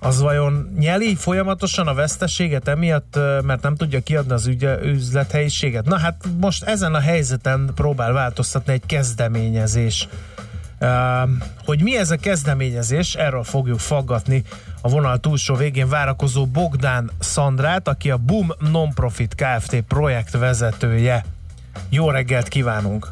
az 0.00 0.20
vajon 0.20 0.74
nyeli 0.78 1.14
folyamatosan 1.14 1.86
a 1.86 1.94
veszteséget 1.94 2.68
emiatt, 2.68 3.18
mert 3.42 3.62
nem 3.62 3.76
tudja 3.76 4.00
kiadni 4.00 4.32
az 4.32 4.46
ügy, 4.46 4.68
üzlethelyiséget? 4.82 5.84
Na 5.84 5.98
hát 5.98 6.24
most 6.40 6.64
ezen 6.64 6.94
a 6.94 7.00
helyzeten 7.00 7.70
próbál 7.74 8.12
változtatni 8.12 8.72
egy 8.72 8.86
kezdeményezés. 8.86 10.08
Uh, 10.80 11.30
hogy 11.64 11.82
mi 11.82 11.96
ez 11.96 12.10
a 12.10 12.16
kezdeményezés, 12.16 13.14
erről 13.14 13.42
fogjuk 13.42 13.78
faggatni 13.78 14.42
a 14.80 14.88
vonal 14.88 15.18
túlsó 15.18 15.54
végén 15.54 15.88
várakozó 15.88 16.46
Bogdán 16.46 17.10
Szandrát, 17.18 17.88
aki 17.88 18.10
a 18.10 18.16
Boom 18.16 18.52
Nonprofit 18.58 19.34
Kft. 19.34 19.80
projekt 19.80 20.38
vezetője. 20.38 21.24
Jó 21.88 22.10
reggelt 22.10 22.48
kívánunk! 22.48 23.08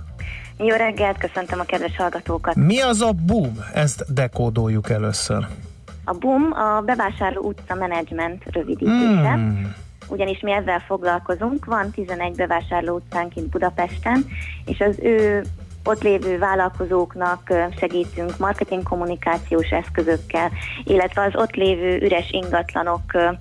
Jó 0.57 0.77
reggelt, 0.77 1.19
köszöntöm 1.19 1.61
a 1.61 1.65
kedves 1.65 1.97
hallgatókat! 1.97 2.55
Mi 2.55 2.81
az 2.81 3.01
a 3.01 3.13
Boom? 3.13 3.65
Ezt 3.73 4.13
dekódoljuk 4.15 4.91
először. 4.91 5.47
A 6.09 6.13
BUM 6.13 6.53
a 6.53 6.81
bevásárló 6.81 7.43
utca 7.43 7.75
menedzsment 7.75 8.43
rövidítése. 8.51 9.33
Hmm. 9.33 9.75
Ugyanis 10.09 10.41
mi 10.41 10.53
ezzel 10.53 10.81
foglalkozunk, 10.81 11.65
van 11.65 11.91
11 11.91 12.37
bevásárló 12.37 12.95
utcánk 12.95 13.37
itt 13.37 13.49
Budapesten, 13.49 14.25
és 14.65 14.81
az 14.81 14.99
ő 15.03 15.43
ott 15.85 16.03
lévő 16.03 16.39
vállalkozóknak 16.39 17.53
segítünk 17.79 18.39
marketing 18.39 18.83
kommunikációs 18.83 19.69
eszközökkel, 19.69 20.51
illetve 20.85 21.23
az 21.23 21.37
ott 21.37 21.55
lévő 21.55 22.01
üres 22.01 22.31
ingatlanoknak 22.31 23.39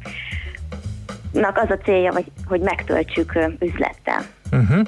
az 1.53 1.69
a 1.69 1.77
célja, 1.83 2.13
hogy, 2.13 2.31
hogy 2.45 2.61
megtöltsük 2.61 3.39
üzlettel. 3.59 4.21
Uh-huh. 4.51 4.81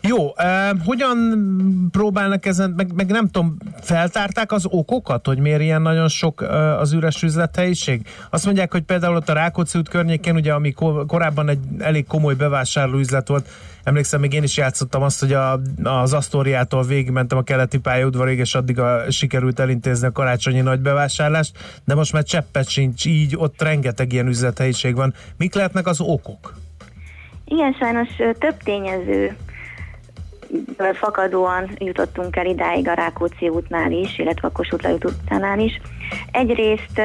Jó, 0.00 0.26
uh, 0.26 0.84
hogyan 0.84 1.88
próbálnak 1.90 2.46
ezen, 2.46 2.70
meg, 2.76 2.94
meg 2.94 3.10
nem 3.10 3.28
tudom, 3.28 3.56
feltárták 3.80 4.52
az 4.52 4.66
okokat, 4.66 5.26
hogy 5.26 5.38
miért 5.38 5.60
ilyen 5.60 5.82
nagyon 5.82 6.08
sok 6.08 6.40
uh, 6.40 6.80
az 6.80 6.92
üres 6.92 7.22
üzlethelyiség? 7.22 8.06
Azt 8.30 8.44
mondják, 8.44 8.72
hogy 8.72 8.82
például 8.82 9.16
ott 9.16 9.28
a 9.28 9.32
Rákóczi 9.32 9.78
út 9.78 9.88
környékén, 9.88 10.34
ugye 10.34 10.52
ami 10.52 10.72
ko- 10.72 11.06
korábban 11.06 11.48
egy 11.48 11.58
elég 11.78 12.06
komoly 12.06 12.34
bevásárló 12.34 12.98
üzlet 12.98 13.28
volt, 13.28 13.48
emlékszem, 13.84 14.20
még 14.20 14.32
én 14.32 14.42
is 14.42 14.56
játszottam 14.56 15.02
azt, 15.02 15.20
hogy 15.20 15.32
a, 15.32 15.60
az 15.82 16.12
Asztóriától 16.12 16.82
végigmentem 16.82 17.38
a 17.38 17.42
keleti 17.42 17.78
pályaudvarig, 17.78 18.38
és 18.38 18.54
addig 18.54 18.78
a, 18.78 19.10
sikerült 19.10 19.58
elintézni 19.58 20.06
a 20.06 20.12
karácsonyi 20.12 20.60
nagy 20.60 20.80
bevásárlást, 20.80 21.80
de 21.84 21.94
most 21.94 22.12
már 22.12 22.22
cseppet 22.22 22.68
sincs 22.68 23.04
így, 23.04 23.36
ott 23.36 23.62
rengeteg 23.62 24.12
ilyen 24.12 24.26
üzlethelyiség 24.26 24.94
van. 24.94 25.14
Mik 25.36 25.54
lehetnek 25.54 25.86
az 25.86 26.00
okok? 26.00 26.54
Igen, 27.44 27.72
sajnos 27.72 28.08
több 28.38 28.56
tényező 28.64 29.36
fakadóan 30.92 31.70
jutottunk 31.78 32.36
el 32.36 32.46
idáig 32.46 32.88
a 32.88 32.92
Rákóczi 32.94 33.48
útnál 33.48 33.92
is, 33.92 34.18
illetve 34.18 34.48
a 34.48 34.52
Kossuth 34.52 34.84
Lajut 34.84 35.04
utcánál 35.04 35.58
is. 35.58 35.80
Egyrészt 36.30 37.00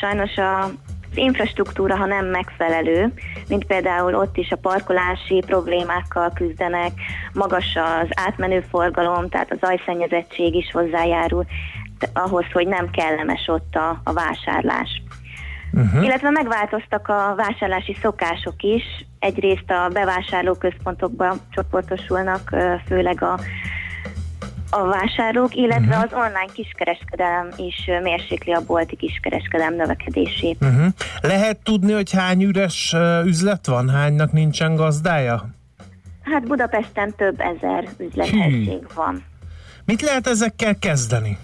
sajnos 0.00 0.36
a 0.36 0.70
az 1.10 1.16
infrastruktúra, 1.16 1.96
ha 1.96 2.06
nem 2.06 2.26
megfelelő, 2.26 3.12
mint 3.48 3.64
például 3.64 4.14
ott 4.14 4.36
is 4.36 4.50
a 4.50 4.56
parkolási 4.56 5.42
problémákkal 5.46 6.32
küzdenek, 6.34 6.92
magas 7.32 7.76
az 7.76 8.08
átmenő 8.14 8.60
forgalom, 8.60 9.28
tehát 9.28 9.52
az 9.52 9.58
zajszennyezettség 9.60 10.54
is 10.54 10.70
hozzájárul 10.72 11.44
ahhoz, 12.12 12.44
hogy 12.52 12.66
nem 12.66 12.90
kellemes 12.90 13.46
ott 13.46 13.74
a, 13.74 14.00
a 14.04 14.12
vásárlás. 14.12 15.02
Uh-huh. 15.72 16.04
Illetve 16.04 16.30
megváltoztak 16.30 17.08
a 17.08 17.34
vásárlási 17.36 17.96
szokások 18.00 18.62
is. 18.62 18.82
Egyrészt 19.18 19.70
a 19.70 19.88
bevásárlóközpontokban 19.92 21.40
csoportosulnak 21.50 22.54
főleg 22.86 23.22
a 23.22 23.38
a 24.70 24.82
vásárlók, 24.82 25.54
illetve 25.54 25.96
uh-huh. 25.96 26.02
az 26.02 26.12
online 26.12 26.52
kiskereskedelem 26.52 27.48
is 27.56 27.90
mérsékli 28.02 28.52
a 28.52 28.60
bolti 28.66 28.96
kiskereskedelem 28.96 29.74
növekedését. 29.74 30.56
Uh-huh. 30.60 30.86
Lehet 31.20 31.58
tudni, 31.62 31.92
hogy 31.92 32.12
hány 32.12 32.42
üres 32.42 32.94
üzlet 33.24 33.66
van? 33.66 33.88
Hánynak 33.88 34.32
nincsen 34.32 34.74
gazdája? 34.74 35.48
Hát 36.22 36.46
Budapesten 36.46 37.14
több 37.16 37.40
ezer 37.40 37.88
üzlethelyiség 37.98 38.86
van. 38.94 39.24
Mit 39.84 40.00
lehet 40.00 40.26
ezekkel 40.26 40.78
kezdeni? 40.78 41.38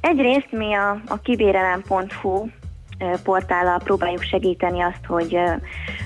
Egyrészt 0.00 0.48
mi 0.50 0.74
a, 0.74 1.00
a 1.06 1.20
kibérelem.hu 1.20 2.46
portállal 3.22 3.78
próbáljuk 3.84 4.22
segíteni 4.22 4.80
azt, 4.80 5.04
hogy 5.06 5.38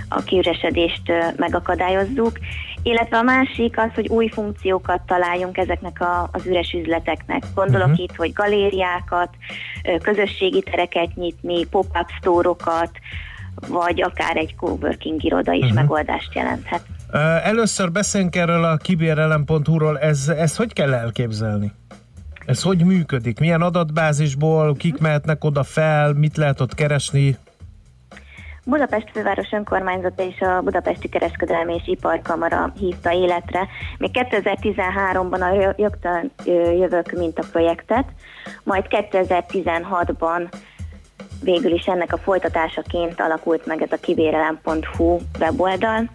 a 0.09 0.23
kiüresedést 0.23 1.13
megakadályozzuk, 1.37 2.39
illetve 2.83 3.17
a 3.17 3.23
másik 3.23 3.79
az, 3.79 3.91
hogy 3.95 4.09
új 4.09 4.29
funkciókat 4.29 5.01
találjunk 5.07 5.57
ezeknek 5.57 6.01
a, 6.01 6.29
az 6.33 6.47
üres 6.47 6.73
üzleteknek. 6.73 7.43
Gondolok 7.55 7.89
uh-huh. 7.89 8.03
itt, 8.03 8.17
hogy 8.17 8.33
galériákat, 8.33 9.29
közösségi 10.03 10.63
tereket 10.71 11.15
nyitni, 11.15 11.67
pop-up 11.67 12.09
sztórokat, 12.21 12.91
vagy 13.69 14.03
akár 14.03 14.37
egy 14.37 14.55
coworking 14.57 15.25
iroda 15.25 15.53
is 15.53 15.63
uh-huh. 15.63 15.77
megoldást 15.81 16.35
jelenthet. 16.35 16.83
Először 17.45 17.93
beszéljünk 17.93 18.37
erről 18.37 18.65
a 18.65 18.77
kibérelem.hu-ról, 18.77 19.99
ez, 19.99 20.29
ezt 20.29 20.57
hogy 20.57 20.73
kell 20.73 20.93
elképzelni? 20.93 21.73
Ez 22.47 22.63
hogy 22.63 22.85
működik? 22.85 23.41
Milyen 23.41 23.63
adatbázisból, 23.63 24.75
kik 24.77 24.99
mehetnek 24.99 25.45
oda 25.45 25.63
fel, 25.63 26.13
mit 26.13 26.37
lehet 26.37 26.61
ott 26.61 26.75
keresni? 26.75 27.37
Budapest 28.65 29.11
főváros 29.13 29.53
önkormányzata 29.53 30.23
és 30.23 30.41
a 30.41 30.61
Budapesti 30.63 31.09
Kereskedelmi 31.09 31.75
és 31.75 31.83
Iparkamara 31.87 32.73
hívta 32.79 33.13
életre. 33.13 33.69
Még 33.99 34.11
2013-ban 34.13 35.41
a 35.41 35.75
Jögtön 35.77 36.31
jövök 36.79 37.13
mint 37.13 37.39
a 37.39 37.45
projektet, 37.53 38.05
majd 38.63 38.85
2016-ban 38.89 40.53
végül 41.43 41.73
is 41.73 41.85
ennek 41.85 42.13
a 42.13 42.19
folytatásaként 42.19 43.21
alakult 43.21 43.67
meg 43.67 43.83
ez 43.83 43.93
a 43.93 44.01
kivérelem.hu 44.01 45.19
weboldal. 45.41 46.11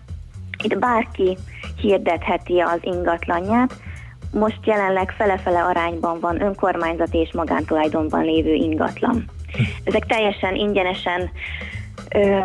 Itt 0.63 0.79
bárki 0.79 1.37
hirdetheti 1.81 2.59
az 2.59 2.79
ingatlanját, 2.81 3.73
most 4.37 4.59
jelenleg 4.65 5.11
fele-fele 5.11 5.63
arányban 5.63 6.19
van 6.19 6.41
önkormányzat 6.41 7.13
és 7.13 7.33
magántulajdonban 7.33 8.23
lévő 8.23 8.53
ingatlan. 8.53 9.25
Ezek 9.83 10.05
teljesen 10.05 10.55
ingyenesen 10.55 11.29
ö, 12.09 12.39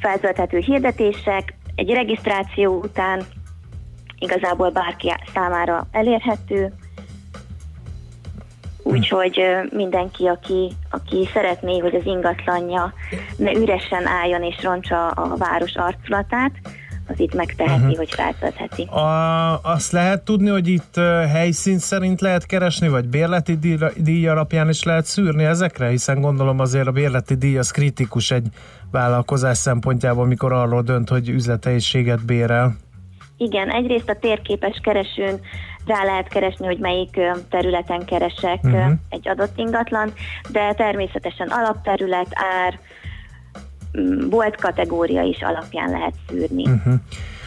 feltölthető 0.00 0.58
hirdetések, 0.58 1.54
egy 1.74 1.90
regisztráció 1.90 2.80
után 2.82 3.22
igazából 4.18 4.70
bárki 4.70 5.12
számára 5.34 5.86
elérhető, 5.90 6.72
úgyhogy 8.82 9.40
mindenki, 9.70 10.26
aki, 10.26 10.72
aki 10.90 11.28
szeretné, 11.32 11.78
hogy 11.78 11.94
az 11.94 12.06
ingatlanja 12.06 12.92
ne 13.36 13.52
üresen 13.52 14.06
álljon 14.06 14.42
és 14.42 14.62
roncsa 14.62 15.08
a 15.08 15.36
város 15.36 15.74
arculatát, 15.74 16.52
az 17.08 17.20
itt 17.20 17.34
megteheti, 17.34 17.80
uh-huh. 17.80 17.96
hogy 17.96 18.10
feltöltheti. 18.10 18.82
A, 18.82 19.60
azt 19.62 19.92
lehet 19.92 20.22
tudni, 20.22 20.48
hogy 20.48 20.68
itt 20.68 20.96
helyszín 21.32 21.78
szerint 21.78 22.20
lehet 22.20 22.46
keresni, 22.46 22.88
vagy 22.88 23.08
bérleti 23.08 23.56
díj, 23.56 23.76
díj 23.96 24.28
alapján 24.28 24.68
is 24.68 24.82
lehet 24.82 25.04
szűrni 25.04 25.44
ezekre? 25.44 25.88
Hiszen 25.88 26.20
gondolom 26.20 26.60
azért 26.60 26.86
a 26.86 26.92
bérleti 26.92 27.34
díj 27.34 27.58
az 27.58 27.70
kritikus 27.70 28.30
egy 28.30 28.46
vállalkozás 28.90 29.58
szempontjából, 29.58 30.26
mikor 30.26 30.52
arról 30.52 30.82
dönt, 30.82 31.08
hogy 31.08 31.28
üzlethelyiséget 31.28 32.24
bérel. 32.24 32.76
Igen, 33.36 33.70
egyrészt 33.70 34.08
a 34.08 34.18
térképes 34.20 34.80
keresőn 34.82 35.40
rá 35.86 36.04
lehet 36.04 36.28
keresni, 36.28 36.66
hogy 36.66 36.78
melyik 36.78 37.20
területen 37.50 38.04
keresek 38.04 38.58
uh-huh. 38.62 38.92
egy 39.08 39.28
adott 39.28 39.58
ingatlan, 39.58 40.12
de 40.50 40.74
természetesen 40.74 41.48
alapterület, 41.48 42.28
ár, 42.32 42.78
volt 44.30 44.56
kategória 44.56 45.22
is 45.22 45.42
alapján 45.42 45.90
lehet 45.90 46.14
szűrni. 46.28 46.62
Uh-huh. 46.62 46.94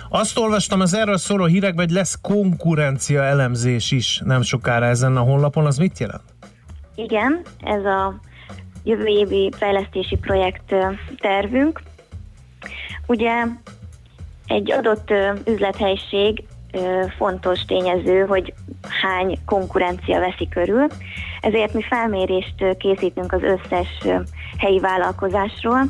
Azt 0.10 0.38
olvastam 0.38 0.82
az 0.82 0.94
erről 0.94 1.18
szóló 1.18 1.46
hírekben, 1.46 1.86
hogy 1.86 1.96
lesz 1.96 2.18
konkurencia 2.22 3.24
elemzés 3.24 3.92
is 3.92 4.22
nem 4.26 4.42
sokára 4.42 4.86
ezen 4.86 5.18
a 5.18 5.22
honlapon, 5.22 5.66
az 5.66 5.78
mit 5.78 6.00
jelent? 6.00 6.24
Igen, 6.96 7.42
ez 7.64 7.86
a 7.86 8.20
jövő 8.84 9.06
évi 9.06 9.52
fejlesztési 9.58 10.16
projekt 10.18 10.76
tervünk. 11.18 11.82
Ugye 13.06 13.32
egy 14.46 14.72
adott 14.72 15.14
üzlethelyiség 15.46 16.44
fontos 17.18 17.66
tényező, 17.66 18.26
hogy 18.26 18.54
hány 19.02 19.40
konkurencia 19.46 20.20
veszi 20.20 20.48
körül, 20.50 20.88
ezért 21.42 21.74
mi 21.74 21.82
felmérést 21.82 22.78
készítünk 22.78 23.34
az 23.34 23.42
összes 23.42 23.88
helyi 24.58 24.80
vállalkozásról, 24.80 25.82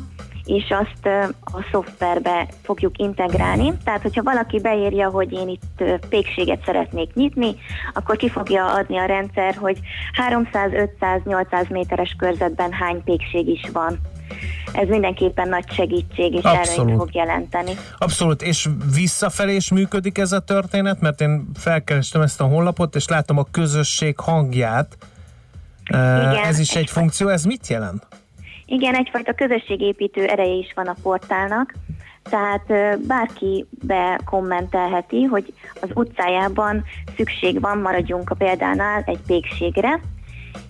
és 0.50 0.74
azt 0.80 1.06
a 1.40 1.66
szoftverbe 1.70 2.46
fogjuk 2.62 2.98
integrálni. 2.98 3.72
Tehát, 3.84 4.02
hogyha 4.02 4.22
valaki 4.22 4.60
beírja, 4.60 5.08
hogy 5.08 5.32
én 5.32 5.48
itt 5.48 5.84
pékséget 6.08 6.64
szeretnék 6.64 7.14
nyitni, 7.14 7.54
akkor 7.94 8.16
ki 8.16 8.28
fogja 8.28 8.72
adni 8.72 8.98
a 8.98 9.04
rendszer, 9.04 9.54
hogy 9.54 9.78
300, 10.12 10.72
500, 10.72 11.20
800 11.24 11.66
méteres 11.68 12.14
körzetben 12.18 12.72
hány 12.72 13.04
pékség 13.04 13.48
is 13.48 13.68
van. 13.72 13.98
Ez 14.72 14.88
mindenképpen 14.88 15.48
nagy 15.48 15.72
segítség 15.72 16.34
és 16.34 16.42
előnyt 16.42 16.96
fog 16.96 17.14
jelenteni. 17.14 17.72
Abszolút, 17.98 18.42
és 18.42 18.68
visszafelé 18.94 19.54
is 19.54 19.70
működik 19.70 20.18
ez 20.18 20.32
a 20.32 20.40
történet, 20.40 21.00
mert 21.00 21.20
én 21.20 21.48
felkerestem 21.54 22.20
ezt 22.20 22.40
a 22.40 22.44
honlapot, 22.44 22.94
és 22.94 23.08
látom 23.08 23.38
a 23.38 23.46
közösség 23.50 24.18
hangját. 24.18 24.96
Igen, 25.88 26.44
ez 26.44 26.58
is 26.58 26.74
egy 26.74 26.90
funkció, 26.90 27.28
ez 27.28 27.44
mit 27.44 27.66
jelent? 27.66 28.06
Igen, 28.70 28.94
egyfajta 28.94 29.32
közösségépítő 29.32 30.26
ereje 30.26 30.54
is 30.54 30.72
van 30.74 30.86
a 30.86 30.94
portálnak, 31.02 31.74
tehát 32.22 32.96
bárki 33.06 33.66
bekommentelheti, 33.70 35.22
hogy 35.22 35.52
az 35.80 35.88
utcájában 35.94 36.84
szükség 37.16 37.60
van, 37.60 37.78
maradjunk 37.78 38.30
a 38.30 38.34
példánál, 38.34 39.02
egy 39.06 39.20
pékségre, 39.26 40.00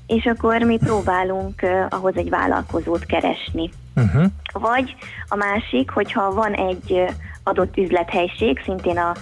és 0.07 0.25
akkor 0.25 0.63
mi 0.63 0.77
próbálunk 0.77 1.67
ahhoz 1.89 2.17
egy 2.17 2.29
vállalkozót 2.29 3.05
keresni. 3.05 3.71
Uh-huh. 3.97 4.25
Vagy 4.53 4.97
a 5.29 5.37
másik, 5.37 5.91
hogyha 5.91 6.35
van 6.35 6.53
egy 6.53 7.05
adott 7.43 7.77
üzlethelység, 7.77 8.61
szintén 8.65 8.99
a, 8.99 9.15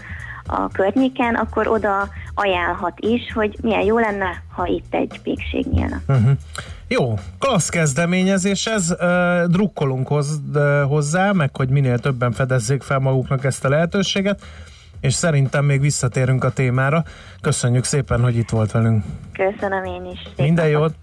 a 0.47 0.69
környéken, 0.69 1.35
akkor 1.35 1.69
oda 1.69 2.09
ajánlhat 2.35 3.01
is, 3.01 3.33
hogy 3.33 3.57
milyen 3.63 3.85
jó 3.85 3.99
lenne, 3.99 4.43
ha 4.55 4.67
itt 4.67 4.95
egy 4.95 5.21
pékség 5.23 5.67
nyílna. 5.67 6.01
Uh-huh. 6.09 6.31
Jó, 6.89 7.19
klassz 7.39 7.69
kezdeményezés 7.69 8.67
ez, 8.67 8.97
drukkolunk 9.47 10.09
hoz, 10.09 10.41
hozzá, 10.87 11.33
meg 11.33 11.57
hogy 11.57 11.69
minél 11.69 11.99
többen 11.99 12.33
fedezzék 12.33 12.83
fel 12.83 12.99
maguknak 12.99 13.45
ezt 13.45 13.65
a 13.65 13.69
lehetőséget, 13.69 14.43
és 15.01 15.15
szerintem 15.15 15.65
még 15.65 15.81
visszatérünk 15.81 16.45
a 16.45 16.51
témára. 16.51 17.05
Köszönjük 17.41 17.85
szépen, 17.85 18.21
hogy 18.21 18.37
itt 18.37 18.51
volt 18.51 18.71
velünk. 18.71 19.05
Köszönöm 19.33 19.85
én 19.85 20.11
is. 20.13 20.19
Szépen. 20.19 20.45
Minden 20.45 20.69
jót! 20.69 20.95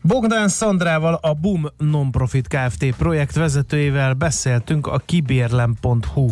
Bogdán 0.00 0.48
Szandrával, 0.48 1.18
a 1.22 1.32
BUM 1.32 1.66
Nonprofit 1.76 2.48
Kft. 2.48 2.96
projekt 2.96 3.34
vezetőjével 3.34 4.14
beszéltünk 4.14 4.86
a 4.86 4.98
kibérlem.hu 5.04 6.30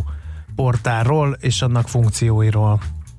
portálról 0.56 1.36
és 1.40 1.62
annak 1.62 1.88
funkcióiról. 1.88 2.80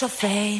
Üres 0.00 0.02
a 0.02 0.59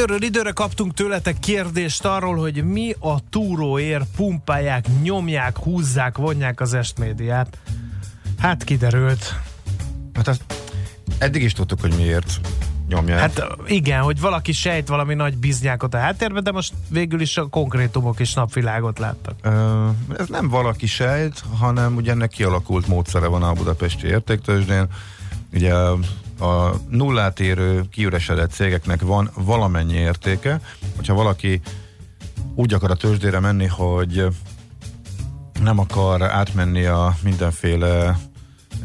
Időről 0.00 0.22
időre 0.22 0.50
kaptunk 0.50 0.94
tőletek 0.94 1.38
kérdést 1.38 2.04
arról, 2.04 2.36
hogy 2.36 2.64
mi 2.64 2.94
a 2.98 3.28
túróér 3.30 4.02
pumpálják, 4.16 4.84
nyomják, 5.02 5.58
húzzák, 5.58 6.16
vonják 6.16 6.60
az 6.60 6.74
estmédiát. 6.74 7.58
Hát 8.38 8.64
kiderült. 8.64 9.34
Hát 10.14 10.28
azt 10.28 10.44
eddig 11.18 11.42
is 11.42 11.52
tudtuk, 11.52 11.80
hogy 11.80 11.94
miért 11.96 12.40
nyomják. 12.88 13.18
Hát 13.18 13.46
igen, 13.66 14.00
hogy 14.00 14.20
valaki 14.20 14.52
sejt 14.52 14.88
valami 14.88 15.14
nagy 15.14 15.36
biznyákot 15.36 15.94
a 15.94 15.98
háttérben, 15.98 16.42
de 16.42 16.52
most 16.52 16.72
végül 16.88 17.20
is 17.20 17.36
a 17.36 17.46
konkrétumok 17.46 18.20
is 18.20 18.34
napvilágot 18.34 18.98
láttak. 18.98 19.34
Ö, 19.42 19.88
ez 20.18 20.28
nem 20.28 20.48
valaki 20.48 20.86
sejt, 20.86 21.42
hanem 21.58 21.96
ugye 21.96 22.10
ennek 22.10 22.30
kialakult 22.30 22.86
módszere 22.86 23.26
van 23.26 23.42
a 23.42 23.52
budapesti 23.52 24.06
értéktőzsdén. 24.06 24.86
Ugye 25.52 25.74
a 26.40 26.74
nullát 26.88 27.40
érő, 27.40 27.84
kiüresedett 27.90 28.50
cégeknek 28.50 29.02
van 29.02 29.30
valamennyi 29.34 29.94
értéke. 29.94 30.60
Hogyha 30.96 31.14
valaki 31.14 31.60
úgy 32.54 32.74
akar 32.74 32.90
a 32.90 32.94
tőzsdére 32.94 33.40
menni, 33.40 33.66
hogy 33.66 34.26
nem 35.62 35.78
akar 35.78 36.22
átmenni 36.22 36.84
a 36.84 37.14
mindenféle 37.22 38.18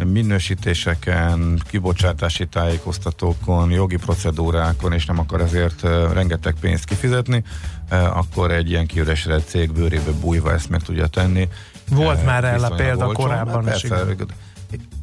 minősítéseken, 0.03 1.61
kibocsátási 1.69 2.47
tájékoztatókon, 2.47 3.71
jogi 3.71 3.97
procedúrákon, 3.97 4.93
és 4.93 5.05
nem 5.05 5.19
akar 5.19 5.41
ezért 5.41 5.81
rengeteg 6.13 6.55
pénzt 6.59 6.85
kifizetni, 6.85 7.43
akkor 7.89 8.51
egy 8.51 8.69
ilyen 8.69 8.85
kiüresedett 8.85 9.47
cég 9.47 9.71
bőrébe 9.71 10.11
bújva 10.21 10.53
ezt 10.53 10.69
meg 10.69 10.81
tudja 10.81 11.07
tenni. 11.07 11.47
Volt 11.89 12.21
Ö, 12.21 12.23
már 12.23 12.53
viszonylag 12.53 12.75
példa 12.75 13.11
korábban 13.11 13.65
Hát 13.65 13.75
is, 13.75 13.81
persze, 13.81 14.15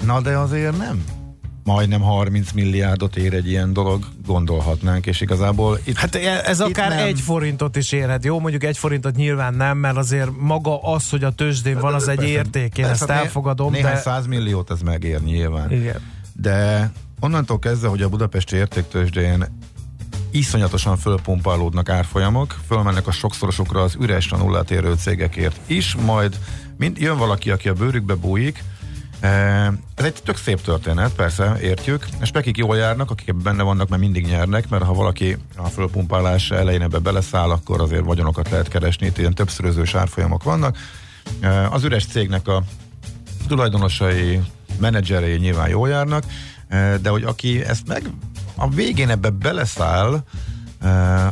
Na 0.04 0.20
de 0.20 0.36
azért 0.38 0.78
nem 0.78 1.04
majdnem 1.64 2.00
30 2.00 2.52
milliárdot 2.52 3.16
ér 3.16 3.34
egy 3.34 3.48
ilyen 3.48 3.72
dolog, 3.72 4.04
gondolhatnánk, 4.26 5.06
és 5.06 5.20
igazából 5.20 5.78
itt 5.84 5.96
Hát 5.96 6.14
e- 6.14 6.42
ez 6.44 6.60
itt 6.60 6.66
akár 6.66 6.88
nem. 6.88 7.06
egy 7.06 7.20
forintot 7.20 7.76
is 7.76 7.92
érhet. 7.92 8.24
Jó, 8.24 8.40
mondjuk 8.40 8.64
egy 8.64 8.78
forintot 8.78 9.16
nyilván 9.16 9.54
nem, 9.54 9.78
mert 9.78 9.96
azért 9.96 10.30
maga 10.38 10.82
az, 10.82 11.10
hogy 11.10 11.24
a 11.24 11.30
tőzsdén 11.30 11.78
van, 11.78 11.94
az 11.94 12.08
egy 12.08 12.16
Persze, 12.16 12.30
érték. 12.32 12.78
Én 12.78 12.84
persze, 12.84 12.90
ezt 12.90 13.06
né- 13.08 13.18
elfogadom, 13.22 13.72
Néhány 13.72 13.92
de... 13.92 13.98
százmilliót 14.00 14.70
ez 14.70 14.80
megér 14.80 15.22
nyilván. 15.22 15.70
Igen. 15.72 16.00
De 16.32 16.90
onnantól 17.20 17.58
kezdve, 17.58 17.88
hogy 17.88 18.02
a 18.02 18.08
budapesti 18.08 18.56
értéktősdén 18.56 19.46
iszonyatosan 20.30 20.96
fölpumpálódnak 20.96 21.88
árfolyamok, 21.88 22.58
fölmennek 22.66 23.06
a 23.06 23.12
sokszorosokra 23.12 23.82
az 23.82 23.96
üres 24.00 24.28
nullát 24.28 24.70
érő 24.70 24.94
cégekért 24.94 25.60
is, 25.66 25.94
majd 25.94 26.38
mind, 26.76 26.98
jön 26.98 27.18
valaki, 27.18 27.50
aki 27.50 27.68
a 27.68 27.72
bőrükbe 27.72 28.14
bújik, 28.14 28.64
Ez 29.94 30.04
egy 30.04 30.22
tök 30.24 30.36
szép 30.36 30.60
történet, 30.60 31.12
persze, 31.14 31.58
értjük. 31.60 32.06
A 32.20 32.24
spekik 32.24 32.56
jól 32.56 32.76
járnak, 32.76 33.10
akik 33.10 33.34
benne 33.34 33.62
vannak, 33.62 33.88
mert 33.88 34.02
mindig 34.02 34.26
nyernek, 34.26 34.68
mert 34.68 34.84
ha 34.84 34.92
valaki 34.92 35.36
a 35.56 35.68
fölpumpálás 35.68 36.50
elején 36.50 36.82
ebbe 36.82 36.98
beleszáll, 36.98 37.50
akkor 37.50 37.80
azért 37.80 38.04
vagyonokat 38.04 38.50
lehet 38.50 38.68
keresni, 38.68 39.06
itt 39.06 39.18
ilyen 39.18 39.34
többszörözős 39.34 39.94
árfolyamok 39.94 40.42
vannak. 40.42 40.76
Az 41.70 41.84
üres 41.84 42.06
cégnek 42.06 42.48
a 42.48 42.62
tulajdonosai, 43.48 44.40
menedzserei 44.78 45.36
nyilván 45.36 45.68
jól 45.68 45.88
járnak, 45.88 46.24
de 47.02 47.08
hogy 47.08 47.22
aki 47.22 47.64
ezt 47.64 47.86
meg 47.86 48.02
a 48.56 48.68
végén 48.68 49.10
ebbe 49.10 49.30
beleszáll, 49.30 50.24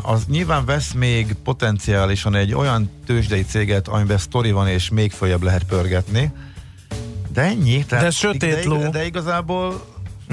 az 0.03 0.24
nyilván 0.26 0.64
vesz 0.64 0.93
még 0.93 1.34
potenciálisan 1.45 2.34
egy 2.34 2.55
olyan 2.55 2.91
tőzsdei 3.07 3.45
céget, 3.45 3.88
amiben 3.88 4.18
sztori 4.18 4.51
van, 4.51 4.68
és 4.68 4.91
még 4.91 5.12
följebb 5.12 5.43
lehet 5.43 5.64
pörgetni. 5.64 6.32
De 7.33 7.43
ennyi. 7.43 7.85
De 7.89 8.11
sötét 8.11 8.64
ló. 8.64 8.78
De, 8.78 8.89
de 8.89 9.07
igazából 9.07 9.85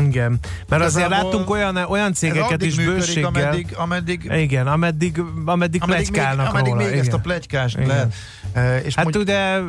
Igen. 0.06 0.40
Mert 0.70 0.84
azért 0.84 1.10
láttunk 1.10 1.50
olyan, 1.50 1.76
olyan 1.76 2.14
cégeket 2.14 2.64
is 2.64 2.76
működik, 2.76 2.98
bőséggel. 3.00 3.30
ameddig, 3.30 3.74
ameddig, 3.76 4.32
Igen, 4.36 4.68
ameddig, 4.68 5.18
ameddig, 5.18 5.46
ameddig 5.46 5.82
plegykálnak 5.84 6.38
még, 6.46 6.48
ameddig 6.50 6.72
róla. 6.72 6.84
még 6.84 6.92
igen. 6.92 7.00
ezt 7.06 7.14
a 7.14 7.20
plegykás 7.20 7.74
Igen. 7.74 7.88
lehet. 7.88 8.14
Eh, 8.54 8.82
És 8.86 8.96
Hát 8.96 9.04
mondj- 9.04 9.22
ugye 9.22 9.60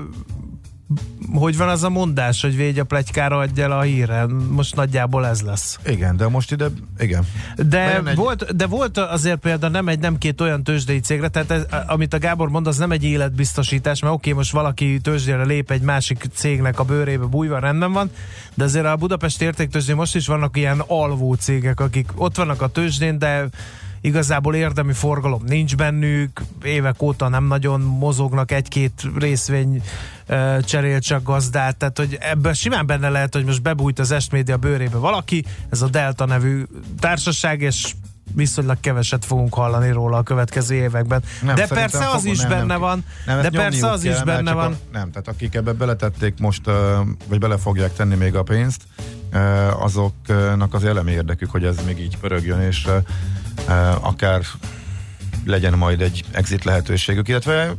hogy 1.35 1.57
van 1.57 1.68
az 1.68 1.83
a 1.83 1.89
mondás, 1.89 2.41
hogy 2.43 2.57
végy 2.57 2.79
a 2.79 2.85
pletykára 2.85 3.39
adj 3.39 3.61
el 3.61 3.72
a 3.72 3.81
hírre. 3.81 4.26
Most 4.51 4.74
nagyjából 4.76 5.26
ez 5.26 5.41
lesz. 5.43 5.79
igen, 5.87 6.16
de 6.16 6.29
most 6.29 6.53
ide, 6.53 6.66
igen. 6.99 7.26
De 7.57 7.64
Bejön 7.64 8.07
egy- 8.07 8.16
volt, 8.16 8.57
de 8.57 8.66
volt 8.66 8.99
azért 8.99 9.39
például 9.39 9.72
nem 9.72 9.89
egy, 9.89 9.99
nem 9.99 10.18
két 10.18 10.41
olyan 10.41 10.62
tőzsdei 10.64 11.01
cégre, 11.01 11.29
tehát 11.29 11.51
ez, 11.51 11.62
amit 11.87 12.14
a 12.14 12.18
Gábor 12.18 12.49
mond, 12.49 12.66
az 12.66 12.76
nem 12.76 12.91
egy 12.91 13.05
életbiztosítás, 13.05 14.01
mert 14.03 14.14
oké, 14.14 14.33
most 14.33 14.53
valaki 14.53 14.99
tőzsdére 15.01 15.45
lép 15.45 15.70
egy 15.70 15.83
másik 15.83 16.24
cégnek 16.35 16.79
a 16.79 16.85
bőrébe 16.85 17.24
bújva, 17.24 17.59
rendben 17.59 17.93
van, 17.93 18.11
de 18.55 18.64
azért 18.64 18.85
a 18.87 18.97
Budapest 18.97 19.43
értéktőzsdén 19.43 19.97
most 19.97 20.14
is 20.16 20.26
vannak 20.26 20.57
ilyen 20.57 20.83
alvó 20.87 21.35
cégek, 21.35 21.81
akik 21.81 22.11
ott 22.14 22.37
vannak 22.37 22.62
a 22.62 22.66
tőzsdén, 22.68 23.18
de 23.18 23.47
igazából 24.01 24.55
érdemi 24.55 24.92
forgalom 24.92 25.42
nincs 25.46 25.76
bennük, 25.76 26.42
évek 26.62 27.03
óta 27.03 27.28
nem 27.28 27.44
nagyon 27.44 27.80
mozognak, 27.80 28.51
egy-két 28.51 29.03
részvény 29.18 29.82
cserél 30.61 31.01
csak 31.01 31.22
gazdát, 31.22 31.76
tehát 31.76 31.99
hogy 31.99 32.16
ebben 32.20 32.55
simán 32.55 32.86
benne 32.86 33.09
lehet, 33.09 33.34
hogy 33.34 33.44
most 33.44 33.62
bebújt 33.62 33.99
az 33.99 34.11
Estmédia 34.11 34.57
bőrébe 34.57 34.96
valaki, 34.96 35.44
ez 35.70 35.82
a 35.82 35.88
Delta 35.88 36.26
nevű 36.26 36.62
társaság, 36.99 37.61
és 37.61 37.92
viszonylag 38.35 38.76
keveset 38.81 39.24
fogunk 39.24 39.55
hallani 39.55 39.91
róla 39.91 40.16
a 40.16 40.22
következő 40.22 40.74
években. 40.74 41.22
Nem, 41.43 41.55
de 41.55 41.66
persze 41.66 41.99
az 41.99 42.05
fogom- 42.05 42.24
is 42.33 42.39
nem, 42.39 42.49
benne 42.49 42.64
nem, 42.64 42.81
van, 42.81 43.05
Nem, 43.26 43.41
de 43.43 43.51
persze 43.51 43.91
az 43.91 44.03
kell, 44.03 44.12
is 44.12 44.22
benne 44.22 44.53
van. 44.53 44.72
A, 44.72 44.76
nem, 44.93 45.11
tehát 45.11 45.29
akik 45.29 45.55
ebbe 45.55 45.72
beletették 45.72 46.35
most, 46.39 46.62
vagy 47.29 47.39
bele 47.39 47.57
fogják 47.57 47.93
tenni 47.93 48.14
még 48.14 48.35
a 48.35 48.43
pénzt, 48.43 48.83
azoknak 49.79 50.74
az 50.74 50.85
elemi 50.85 51.11
érdekük, 51.11 51.51
hogy 51.51 51.64
ez 51.64 51.76
még 51.87 52.01
így 52.01 52.18
pörögjön, 52.18 52.61
és 52.61 52.89
akár 54.01 54.43
legyen 55.45 55.72
majd 55.72 56.01
egy 56.01 56.24
exit 56.31 56.64
lehetőségük, 56.64 57.29
illetve 57.29 57.74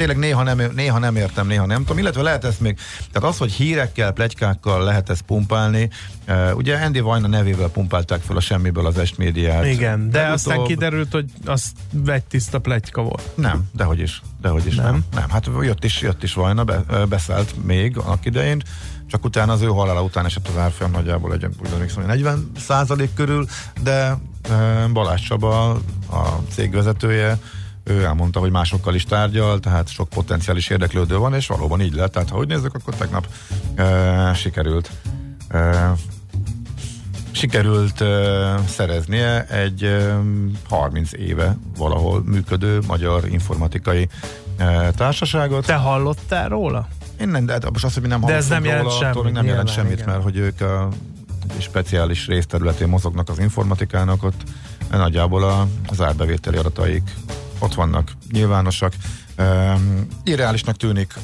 tényleg 0.00 0.18
néha 0.18 0.42
nem, 0.42 0.72
néha 0.74 0.98
nem 0.98 1.16
értem, 1.16 1.46
néha 1.46 1.66
nem 1.66 1.78
tudom, 1.78 1.98
illetve 1.98 2.22
lehet 2.22 2.44
ezt 2.44 2.60
még, 2.60 2.78
tehát 3.12 3.28
az, 3.28 3.38
hogy 3.38 3.52
hírekkel, 3.52 4.12
plegykákkal 4.12 4.84
lehet 4.84 5.10
ezt 5.10 5.22
pumpálni, 5.22 5.90
uh, 6.28 6.50
ugye 6.54 6.76
Andy 6.76 7.00
Vajna 7.00 7.26
nevével 7.26 7.68
pumpálták 7.68 8.20
fel 8.20 8.36
a 8.36 8.40
semmiből 8.40 8.86
az 8.86 8.98
est 8.98 9.18
médiát. 9.18 9.66
Igen, 9.66 10.10
de 10.10 10.18
Legutóbb- 10.18 10.34
aztán 10.34 10.64
kiderült, 10.64 11.12
hogy 11.12 11.24
az 11.44 11.72
egy 12.06 12.24
tiszta 12.24 12.58
pletyka 12.58 13.02
volt. 13.02 13.30
Nem, 13.34 13.62
dehogy 13.72 14.00
is, 14.00 14.22
dehogy 14.40 14.66
is 14.66 14.74
nem. 14.74 14.84
Nem? 14.84 15.04
Nem, 15.14 15.30
hát 15.30 15.48
jött 15.60 15.84
is, 15.84 16.00
jött 16.00 16.22
is 16.22 16.34
Vajna, 16.34 16.64
be, 16.64 16.84
beszállt 17.08 17.64
még 17.64 17.96
annak 17.96 18.24
idején, 18.24 18.62
csak 19.06 19.24
utána 19.24 19.52
az 19.52 19.60
ő 19.62 19.66
halála 19.66 20.02
után 20.02 20.24
esett 20.24 20.48
az 20.48 20.56
árfolyam 20.56 20.92
nagyjából 20.92 21.32
egy 21.32 21.44
úgy 21.44 21.72
emlékszem, 21.72 22.02
hogy 22.02 22.10
40 22.10 22.50
százalék 22.58 23.14
körül, 23.14 23.46
de 23.82 24.18
Balázs 24.92 25.22
Csaba, 25.22 25.70
a 26.10 26.42
cég 26.50 26.74
vezetője, 26.74 27.38
ő 27.90 28.04
elmondta, 28.04 28.40
hogy 28.40 28.50
másokkal 28.50 28.94
is 28.94 29.04
tárgyal, 29.04 29.60
tehát 29.60 29.88
sok 29.88 30.08
potenciális 30.08 30.68
érdeklődő 30.68 31.16
van, 31.16 31.34
és 31.34 31.46
valóban 31.46 31.80
így 31.80 31.94
lett. 31.94 32.12
Tehát 32.12 32.28
ha 32.28 32.38
úgy 32.38 32.48
nézzük, 32.48 32.74
akkor 32.74 32.94
tegnap 32.94 33.26
ö, 33.74 34.30
sikerült 34.34 34.90
ö, 35.48 35.70
sikerült 37.30 38.00
ö, 38.00 38.54
szereznie 38.66 39.46
egy 39.46 39.84
ö, 39.84 40.18
30 40.68 41.12
éve 41.12 41.56
valahol 41.76 42.22
működő 42.24 42.80
magyar 42.86 43.28
informatikai 43.28 44.08
ö, 44.58 44.88
társaságot. 44.96 45.66
Te 45.66 45.74
hallottál 45.74 46.48
róla? 46.48 46.88
Én 47.20 47.28
nem, 47.28 47.46
de 47.46 47.52
hát 47.52 47.70
most 47.70 47.84
azt, 47.84 47.94
hogy 47.94 48.02
mi 48.02 48.08
nem 48.08 48.20
De 48.20 48.34
ez 48.34 48.48
nem 48.48 48.64
jelent 48.64 48.82
róla, 48.82 48.94
semmit, 48.94 49.14
attól 49.14 49.24
még 49.24 49.32
nem 49.32 49.46
jelent 49.46 49.68
semmit, 49.68 49.92
igen. 49.92 50.08
mert 50.08 50.22
hogy 50.22 50.36
ők 50.36 50.60
a 50.60 50.88
speciális 51.58 52.26
részterületén 52.26 52.88
mozognak 52.88 53.28
az 53.28 53.38
informatikának, 53.38 54.22
ott 54.22 54.42
nagyjából 54.90 55.44
a, 55.44 55.66
az 55.86 56.00
árbevételi 56.00 56.56
adataik 56.56 57.02
ott 57.60 57.74
vannak, 57.74 58.12
nyilvánosak. 58.32 58.92
Irreálisnak 60.24 60.76
tűnik 60.76 61.14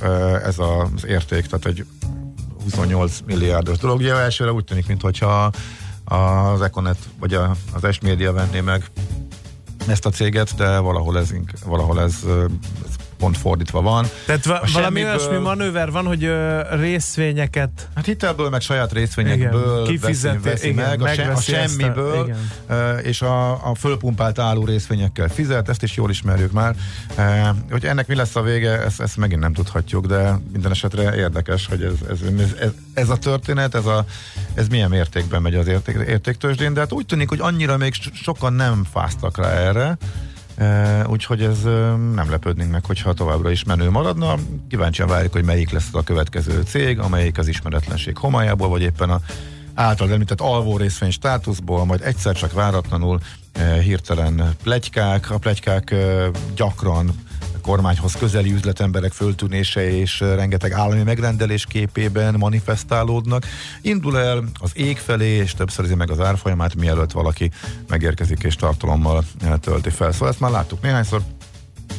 ez 0.45 0.59
az 0.59 1.07
érték, 1.07 1.47
tehát 1.47 1.67
egy 1.67 1.87
28 2.63 3.19
milliárdos 3.27 3.79
dolog. 3.79 3.99
Ugye 3.99 4.15
elsőre 4.15 4.53
úgy 4.53 4.65
tűnik, 4.65 4.87
mintha 4.87 5.51
az 6.05 6.63
Econet 6.63 6.99
vagy 7.19 7.35
a, 7.35 7.57
az 7.73 7.95
S 7.95 8.01
Media 8.01 8.33
venné 8.33 8.61
meg 8.61 8.91
ezt 9.87 10.07
a 10.07 10.11
céget, 10.11 10.55
de 10.57 10.79
valahol 10.79 11.19
ez, 11.19 11.35
valahol 11.65 12.01
ez, 12.01 12.15
ez 12.87 13.06
pont 13.19 13.37
fordítva 13.39 13.81
van. 13.83 14.07
Tehát 14.27 14.45
va- 14.45 14.61
A 14.63 14.67
valami 14.73 15.05
olyasmi 15.05 15.37
manőver 15.37 15.91
van, 15.91 16.07
hogy 16.07 16.25
ö, 16.25 16.61
részvényeket 16.71 17.89
Hát 17.95 18.05
hitelből, 18.05 18.49
meg 18.49 18.61
saját 18.61 18.93
részvényekből 18.93 19.73
Igen, 19.83 19.85
kifizeti- 19.85 20.37
veszi, 20.37 20.49
veszi 20.49 20.69
igen, 20.69 20.99
meg, 20.99 21.03
a, 21.03 21.15
se, 21.15 21.29
a 21.29 21.33
a- 21.33 21.41
semmiből, 21.41 22.35
ö, 22.69 22.97
és 22.97 23.23
a, 23.23 23.51
a 23.71 23.75
fölpumpált 23.75 24.39
álló 24.39 24.65
részvényekkel 24.65 25.29
fizet, 25.29 25.69
ezt 25.69 25.83
is 25.83 25.97
jól 25.97 26.11
ismerjük 26.11 26.53
már. 26.53 26.75
E, 27.17 27.55
hogy 27.71 27.85
ennek 27.85 28.07
mi 28.07 28.15
lesz 28.15 28.37
a 28.37 28.43
vége, 28.43 28.83
ezt, 28.83 29.01
ezt 29.01 29.17
megint 29.17 29.41
nem 29.41 29.53
tudhatjuk, 29.53 30.07
de 30.07 30.39
minden 30.53 30.71
esetre 30.71 31.17
érdekes, 31.17 31.67
hogy 31.67 31.83
ez, 31.83 31.93
ez, 32.11 32.19
ez, 32.61 32.71
ez 32.95 33.09
a 33.09 33.17
történet, 33.17 33.75
ez, 33.75 33.87
a, 33.87 34.05
ez 34.55 34.69
milyen 34.69 34.89
mértékben 34.91 35.43
megy 35.43 35.55
az 35.55 35.67
érték, 35.67 35.97
értéktősdén, 36.09 36.75
de 36.75 36.81
hát 36.81 36.93
úgy 36.93 37.07
tűnik, 37.07 37.29
hogy 37.29 37.41
annyira 37.41 37.77
még 37.77 37.93
so- 37.93 38.15
sokan 38.15 38.53
nem 38.53 38.87
fáztak 38.93 39.37
rá 39.39 39.49
erre, 39.51 39.97
úgyhogy 41.07 41.43
ez 41.43 41.63
nem 42.15 42.31
lepődnénk 42.31 42.71
meg, 42.71 42.85
hogyha 42.85 43.13
továbbra 43.13 43.51
is 43.51 43.65
menő 43.65 43.91
maradna. 43.91 44.35
Kíváncsian 44.69 45.09
várjuk, 45.09 45.33
hogy 45.33 45.45
melyik 45.45 45.71
lesz 45.71 45.89
a 45.93 46.03
következő 46.03 46.63
cég, 46.63 46.99
amelyik 46.99 47.39
az 47.39 47.49
ismeretlenség 47.49 48.17
homályából, 48.17 48.69
vagy 48.69 48.83
éppen 48.83 49.11
a 49.11 49.21
által 49.75 50.13
említett 50.13 50.41
alvó 50.41 50.77
részvény 50.77 51.11
státuszból, 51.11 51.85
majd 51.85 52.01
egyszer 52.03 52.35
csak 52.35 52.53
váratlanul 52.53 53.21
hirtelen 53.83 54.55
plegykák, 54.63 55.31
a 55.31 55.39
plegykák 55.39 55.95
gyakran 56.55 57.11
kormányhoz 57.67 58.13
közeli 58.13 58.53
üzletemberek 58.53 59.13
föltűnése 59.13 59.91
és 59.91 60.21
eh, 60.21 60.35
rengeteg 60.35 60.73
állami 60.73 61.03
megrendelés 61.03 61.67
képében 61.67 62.35
manifestálódnak. 62.35 63.47
Indul 63.83 64.19
el 64.19 64.45
az 64.61 64.71
ég 64.75 64.99
felé, 64.99 65.29
és 65.29 65.55
többszörözi 65.55 65.95
meg 65.95 66.11
az 66.11 66.21
árfolyamát, 66.21 66.75
mielőtt 66.75 67.13
valaki 67.13 67.51
megérkezik 67.89 68.43
és 68.43 68.57
tartalommal 68.57 69.25
eh, 69.41 69.53
tölti 69.61 69.91
fel. 69.91 70.13
Szóval 70.13 70.29
ezt 70.29 70.41
már 70.41 70.51
láttuk 70.51 70.83
néhányszor, 70.83 71.23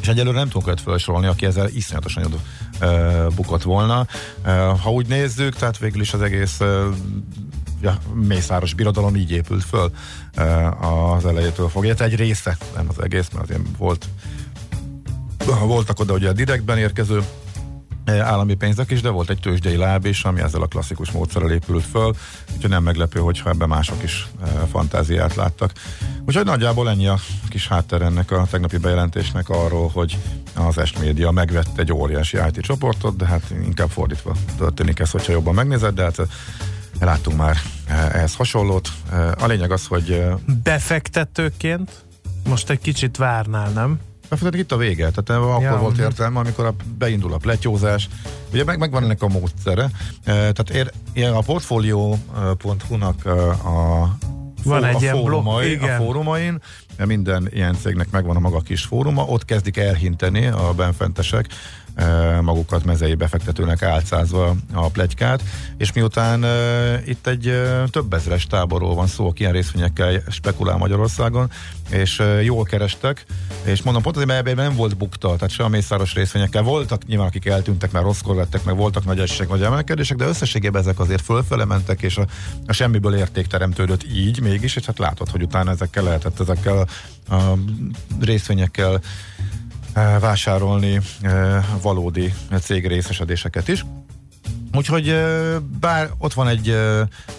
és 0.01 0.07
egyelőre 0.07 0.37
nem 0.37 0.47
tudunk 0.47 0.67
olyat 0.67 0.81
felsorolni, 0.81 1.27
aki 1.27 1.45
ezzel 1.45 1.67
iszonyatosan 1.67 2.23
jól 2.23 2.41
uh, 2.81 3.33
bukott 3.33 3.63
volna. 3.63 4.07
Uh, 4.45 4.79
ha 4.79 4.91
úgy 4.91 5.07
nézzük, 5.07 5.55
tehát 5.55 5.77
végül 5.77 6.01
is 6.01 6.13
az 6.13 6.21
egész 6.21 6.59
uh, 6.59 6.95
ja, 7.81 7.97
mészáros 8.13 8.73
birodalom 8.73 9.15
így 9.15 9.31
épült 9.31 9.63
föl 9.63 9.91
az 10.81 11.25
elejétől 11.25 11.69
fogja. 11.69 11.95
Tehát 11.95 12.11
egy 12.13 12.19
része, 12.19 12.57
nem 12.75 12.85
az 12.89 13.03
egész, 13.03 13.29
mert 13.33 13.43
azért 13.43 13.61
volt 13.77 14.07
voltak 15.55 15.99
oda 15.99 16.13
ugye 16.13 16.29
a 16.29 16.33
direktben 16.33 16.77
érkező 16.77 17.23
eh, 18.03 18.27
állami 18.27 18.53
pénzek 18.53 18.91
is, 18.91 19.01
de 19.01 19.09
volt 19.09 19.29
egy 19.29 19.39
tőzsdei 19.39 19.75
láb 19.75 20.05
is, 20.05 20.23
ami 20.23 20.41
ezzel 20.41 20.61
a 20.61 20.65
klasszikus 20.65 21.11
módszerrel 21.11 21.51
épült 21.51 21.83
föl, 21.83 22.15
úgyhogy 22.55 22.69
nem 22.69 22.83
meglepő, 22.83 23.19
hogyha 23.19 23.49
ebben 23.49 23.67
mások 23.67 24.03
is 24.03 24.27
e, 24.43 24.45
fantáziát 24.45 25.35
láttak. 25.35 25.71
Úgyhogy 26.25 26.45
nagyjából 26.45 26.89
ennyi 26.89 27.07
a 27.07 27.19
kis 27.49 27.67
hátter 27.67 28.01
ennek 28.01 28.31
a 28.31 28.47
tegnapi 28.49 28.77
bejelentésnek 28.77 29.49
arról, 29.49 29.89
hogy 29.93 30.17
az 30.55 30.77
Est 30.77 30.99
Média 30.99 31.31
megvette 31.31 31.81
egy 31.81 31.91
óriási 31.91 32.37
IT 32.37 32.59
csoportot, 32.61 33.15
de 33.15 33.25
hát 33.25 33.43
inkább 33.63 33.89
fordítva 33.89 34.35
történik 34.57 34.99
ez, 34.99 35.11
hogyha 35.11 35.31
jobban 35.31 35.53
megnézed, 35.53 35.95
de 35.95 36.03
hát 36.03 36.19
eh, 36.19 36.25
láttunk 36.99 37.37
már 37.37 37.57
eh, 37.85 38.15
ehhez 38.15 38.35
hasonlót. 38.35 38.89
A 39.39 39.45
lényeg 39.45 39.71
az, 39.71 39.85
hogy 39.87 40.23
befektetőként 40.63 41.91
most 42.47 42.69
egy 42.69 42.79
kicsit 42.79 43.17
várnál, 43.17 43.69
nem? 43.69 43.99
Befektetik 44.29 44.59
itt 44.59 44.71
a 44.71 44.77
vége, 44.77 45.09
tehát 45.09 45.41
akkor 45.43 45.63
Ja, 45.63 45.77
volt 45.77 45.97
értelme, 45.97 46.39
amikor 46.39 46.65
a, 46.65 46.75
beindul 46.97 47.33
a 47.33 47.37
pletyózás. 47.37 48.09
Ugye 48.51 48.63
meg, 48.63 48.79
megvan 48.79 49.03
ennek 49.03 49.21
a 49.21 49.27
módszere. 49.27 49.83
E, 49.83 49.89
tehát 50.23 50.69
ér, 50.69 50.91
ilyen 51.13 51.33
a 51.33 51.39
portfolio.hu-nak 51.39 53.25
a, 53.25 53.49
a 53.49 54.17
Van 54.63 54.81
fó- 54.81 54.87
egy 54.87 54.95
a 54.95 54.99
ilyen 54.99 55.15
fórumai, 55.15 55.71
igen. 55.71 56.01
a 56.01 56.03
fórumain, 56.03 56.61
minden 57.05 57.49
ilyen 57.51 57.75
cégnek 57.81 58.09
megvan 58.11 58.35
a 58.35 58.39
maga 58.39 58.59
kis 58.59 58.83
fóruma, 58.83 59.23
ott 59.23 59.45
kezdik 59.45 59.77
elhinteni 59.77 60.45
a 60.45 60.73
benfentesek 60.75 61.47
magukat 62.41 62.83
mezei 62.85 63.15
befektetőnek 63.15 63.81
álcázva 63.81 64.55
a 64.73 64.89
plegykát, 64.89 65.43
és 65.77 65.93
miután 65.93 66.45
itt 67.05 67.27
egy 67.27 67.61
több 67.89 68.13
ezeres 68.13 68.47
táborról 68.47 68.95
van 68.95 69.07
szó, 69.07 69.27
aki 69.27 69.41
ilyen 69.41 69.53
részvényekkel 69.53 70.21
spekulál 70.29 70.77
Magyarországon, 70.77 71.49
és 71.89 72.23
jól 72.43 72.63
kerestek, 72.63 73.25
és 73.63 73.81
mondom, 73.81 74.01
pont 74.01 74.15
azért, 74.15 74.43
mert 74.43 74.55
nem 74.55 74.75
volt 74.75 74.97
bukta, 74.97 75.35
tehát 75.35 75.49
se 75.49 75.63
a 75.63 75.67
mészáros 75.67 76.13
részvényekkel. 76.13 76.61
Voltak 76.61 77.05
nyilván, 77.05 77.27
akik 77.27 77.45
eltűntek, 77.45 77.91
mert 77.91 78.05
rosszkor 78.05 78.35
lettek, 78.35 78.63
meg 78.63 78.75
voltak 78.75 79.05
nagy 79.05 79.19
esések, 79.19 79.49
nagy 79.49 79.61
emelkedések, 79.61 80.17
de 80.17 80.25
összességében 80.25 80.81
ezek 80.81 80.99
azért 80.99 81.21
fölfele 81.21 81.65
mentek, 81.65 82.01
és 82.01 82.17
a, 82.17 82.25
a 82.67 82.73
semmiből 82.73 83.15
érték 83.15 83.47
teremtődött 83.47 84.03
így 84.13 84.41
mégis, 84.41 84.75
és 84.75 84.85
hát 84.85 84.99
látod, 84.99 85.29
hogy 85.29 85.41
utána 85.41 85.71
ezekkel 85.71 86.03
lehetett 86.03 86.39
ezekkel 86.39 86.77
a, 87.29 87.35
a 87.35 87.57
részvényekkel 88.19 89.01
vásárolni 90.19 91.01
valódi 91.81 92.33
cég 92.61 92.87
részesedéseket 92.87 93.67
is. 93.67 93.85
Úgyhogy 94.73 95.15
bár 95.79 96.09
ott 96.17 96.33
van 96.33 96.47
egy 96.47 96.77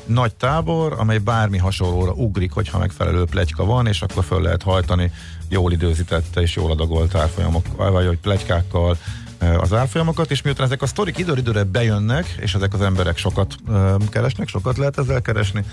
nagy 0.06 0.34
tábor, 0.34 0.94
amely 0.98 1.18
bármi 1.18 1.59
hasonlóra 1.59 2.12
ugrik, 2.12 2.52
hogyha 2.52 2.78
megfelelő 2.78 3.24
plegyka 3.24 3.64
van, 3.64 3.86
és 3.86 4.02
akkor 4.02 4.24
föl 4.24 4.42
lehet 4.42 4.62
hajtani 4.62 5.12
jól 5.48 5.72
időzítette 5.72 6.40
és 6.40 6.56
jól 6.56 6.70
adagolt 6.70 7.14
árfolyamok, 7.14 7.66
vagy 7.76 8.06
hogy 8.06 8.18
plegykákkal 8.18 8.96
az 9.59 9.72
árfolyamokat, 9.72 10.30
és 10.30 10.42
miután 10.42 10.66
ezek 10.66 10.82
a 10.82 10.86
sztorik 10.86 11.18
időre 11.18 11.64
bejönnek, 11.64 12.36
és 12.40 12.54
ezek 12.54 12.74
az 12.74 12.80
emberek 12.80 13.16
sokat 13.16 13.54
keresnek, 14.11 14.48
sokat 14.48 14.76
lehet 14.76 14.98
ezzel 14.98 15.22
keresni, 15.22 15.64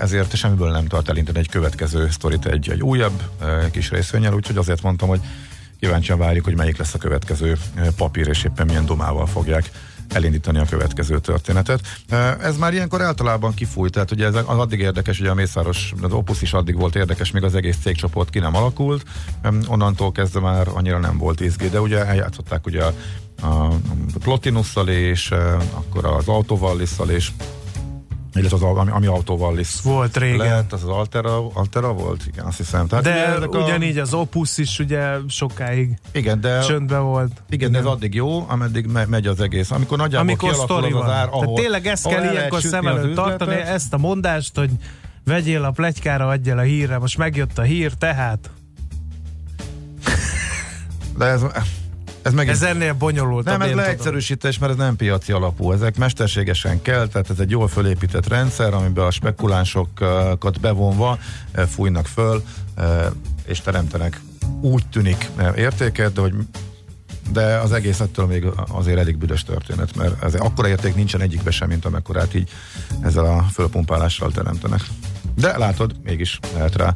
ezért 0.00 0.36
semmiből 0.36 0.70
nem 0.70 0.86
tart 0.86 1.08
elinteni 1.08 1.38
egy 1.38 1.48
következő 1.48 2.10
sztorit 2.10 2.46
egy, 2.46 2.70
egy 2.70 2.82
újabb 2.82 3.22
kis 3.70 3.90
részvényel, 3.90 4.34
úgyhogy 4.34 4.56
azért 4.56 4.82
mondtam, 4.82 5.08
hogy 5.08 5.20
kíváncsian 5.80 6.18
várjuk, 6.18 6.44
hogy 6.44 6.56
melyik 6.56 6.76
lesz 6.78 6.94
a 6.94 6.98
következő 6.98 7.56
eh, 7.74 7.86
papír, 7.96 8.28
és 8.28 8.44
éppen 8.44 8.66
milyen 8.66 8.86
domával 8.86 9.26
fogják 9.26 9.70
elindítani 10.08 10.58
a 10.58 10.64
következő 10.64 11.18
történetet. 11.20 11.80
Eh, 12.08 12.44
Ez 12.44 12.56
már 12.56 12.72
ilyenkor 12.72 13.02
általában 13.02 13.54
kifújt, 13.54 13.92
tehát 13.92 14.10
ugye 14.10 14.26
ez 14.26 14.34
addig 14.34 14.80
érdekes, 14.80 15.20
ugye 15.20 15.30
a 15.30 15.34
Mészáros, 15.34 15.92
az 16.02 16.12
Opus 16.12 16.42
is 16.42 16.52
addig 16.52 16.76
volt 16.76 16.96
érdekes, 16.96 17.30
még 17.30 17.42
az 17.44 17.54
egész 17.54 17.76
cégcsoport 17.82 18.30
ki 18.30 18.38
nem 18.38 18.56
alakult, 18.56 19.02
onnantól 19.68 20.12
kezdve 20.12 20.40
már 20.40 20.68
annyira 20.74 20.98
nem 20.98 21.18
volt 21.18 21.40
izgé, 21.40 21.68
de 21.68 21.80
ugye 21.80 22.06
eljátszották 22.06 22.66
ugye 22.66 22.82
a, 22.84 22.94
a 23.46 23.72
Plotinusszal 24.18 24.88
és 24.88 25.30
eh, 25.30 25.54
akkor 25.76 26.04
az 26.04 26.28
Autovallisszal 26.28 27.10
és 27.10 27.30
illetve 28.34 28.56
az, 28.56 28.62
ami, 28.76 28.90
ami 28.90 29.06
autóval 29.06 29.58
is 29.58 29.80
Volt 29.82 30.16
régen. 30.16 30.36
lehet, 30.38 30.72
az 30.72 30.82
az 30.82 30.88
Altera, 30.88 31.46
Altera 31.52 31.92
volt, 31.92 32.24
igen, 32.26 32.44
azt 32.44 32.56
hiszem. 32.56 32.86
Tehát 32.86 33.04
ugye 33.06 33.14
De 33.14 33.26
ezek 33.26 33.54
a- 33.54 33.58
ugyanígy 33.58 33.98
az 33.98 34.14
Opus 34.14 34.58
is 34.58 34.78
ugye 34.78 35.16
sokáig 35.28 35.98
igen, 36.12 36.40
de 36.40 36.60
csöndben 36.60 37.02
volt. 37.02 37.42
igen, 37.50 37.72
de 37.72 37.78
ez 37.78 37.84
addig 37.84 38.14
jó, 38.14 38.44
ameddig 38.48 38.86
me- 38.86 39.08
megy 39.08 39.26
az 39.26 39.40
egész. 39.40 39.70
Amikor 39.70 39.98
nagyjából 39.98 40.28
Amikor 40.28 40.54
sztori 40.54 40.86
az, 40.86 40.92
van. 40.92 41.02
az 41.02 41.08
ár, 41.10 41.16
Tehát 41.28 41.32
ahol, 41.44 41.60
tényleg 41.60 41.86
ezt 41.86 42.08
kell 42.08 42.32
ilyenkor 42.32 42.60
szem 42.60 42.86
előtt 42.86 43.14
tartani, 43.14 43.54
ezt 43.54 43.92
a 43.94 43.98
mondást, 43.98 44.56
hogy 44.56 44.70
vegyél 45.24 45.64
a 45.64 45.70
pletykára, 45.70 46.26
adjál 46.28 46.58
a 46.58 46.62
hírre. 46.62 46.98
Most 46.98 47.18
megjött 47.18 47.58
a 47.58 47.62
hír, 47.62 47.92
tehát 47.92 48.50
De 51.18 51.24
ez, 51.24 51.42
Ez, 52.22 52.32
megint, 52.32 52.54
Ez 52.54 52.62
ennél 52.62 52.92
bonyolult. 52.92 53.44
nem, 53.44 53.62
ez 53.62 53.72
leegyszerűsítés, 53.72 54.58
mert 54.58 54.72
ez 54.72 54.78
nem 54.78 54.96
piaci 54.96 55.32
alapú. 55.32 55.72
Ezek 55.72 55.96
mesterségesen 55.96 56.82
kell, 56.82 57.06
tehát 57.06 57.30
ez 57.30 57.38
egy 57.38 57.50
jól 57.50 57.68
fölépített 57.68 58.28
rendszer, 58.28 58.74
amiben 58.74 59.04
a 59.04 59.10
spekulánsokat 59.10 60.60
bevonva 60.60 61.18
eh, 61.52 61.66
fújnak 61.66 62.06
föl, 62.06 62.42
eh, 62.74 63.06
és 63.46 63.60
teremtenek 63.60 64.20
úgy 64.60 64.86
tűnik 64.86 65.30
értéket, 65.56 66.12
de 66.12 66.20
hogy 66.20 66.34
de 67.32 67.56
az 67.56 67.72
egész 67.72 68.00
ettől 68.00 68.26
még 68.26 68.46
azért 68.68 68.98
elég 68.98 69.16
büdös 69.16 69.44
történet, 69.44 69.96
mert 69.96 70.22
ez 70.22 70.34
akkora 70.34 70.68
érték 70.68 70.94
nincsen 70.94 71.20
egyikbe 71.20 71.50
sem, 71.50 71.68
mint 71.68 71.84
amekkorát 71.84 72.34
így 72.34 72.50
ezzel 73.00 73.24
a 73.24 73.42
fölpumpálással 73.52 74.32
teremtenek. 74.32 74.80
De 75.34 75.58
látod, 75.58 75.94
mégis 76.02 76.38
lehet 76.54 76.76
rá 76.76 76.94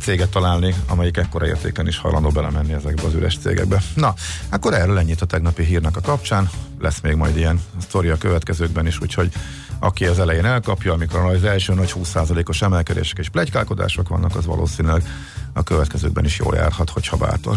céget 0.00 0.30
találni, 0.30 0.74
amelyik 0.88 1.16
ekkora 1.16 1.46
értéken 1.46 1.86
is 1.86 1.98
hajlandó 1.98 2.28
belemenni 2.28 2.72
ezekbe 2.72 3.02
az 3.02 3.14
üres 3.14 3.38
cégekbe. 3.38 3.82
Na, 3.94 4.14
akkor 4.48 4.74
erről 4.74 4.98
ennyit 4.98 5.20
a 5.20 5.26
tegnapi 5.26 5.64
hírnak 5.64 5.96
a 5.96 6.00
kapcsán. 6.00 6.50
Lesz 6.80 7.00
még 7.00 7.14
majd 7.14 7.36
ilyen 7.36 7.60
sztori 7.80 8.08
a 8.08 8.16
következőkben 8.16 8.86
is, 8.86 9.00
úgyhogy 9.00 9.32
aki 9.78 10.06
az 10.06 10.18
elején 10.18 10.44
elkapja, 10.44 10.92
amikor 10.92 11.20
az 11.20 11.44
első 11.44 11.74
nagy 11.74 11.94
20%-os 11.96 12.62
emelkedések 12.62 13.18
és 13.18 13.28
plegykálkodások 13.28 14.08
vannak, 14.08 14.36
az 14.36 14.46
valószínűleg 14.46 15.02
a 15.52 15.62
következőkben 15.62 16.24
is 16.24 16.38
jól 16.38 16.54
járhat, 16.54 16.90
hogyha 16.90 17.16
bátor. 17.16 17.56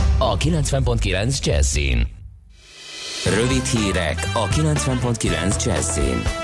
a 0.21 0.37
90.9 0.37 1.45
Jazzin. 1.45 2.07
Rövid 3.25 3.65
hírek 3.65 4.29
a 4.33 4.47
90.9 4.47 5.65
Jazzin. 5.65 6.40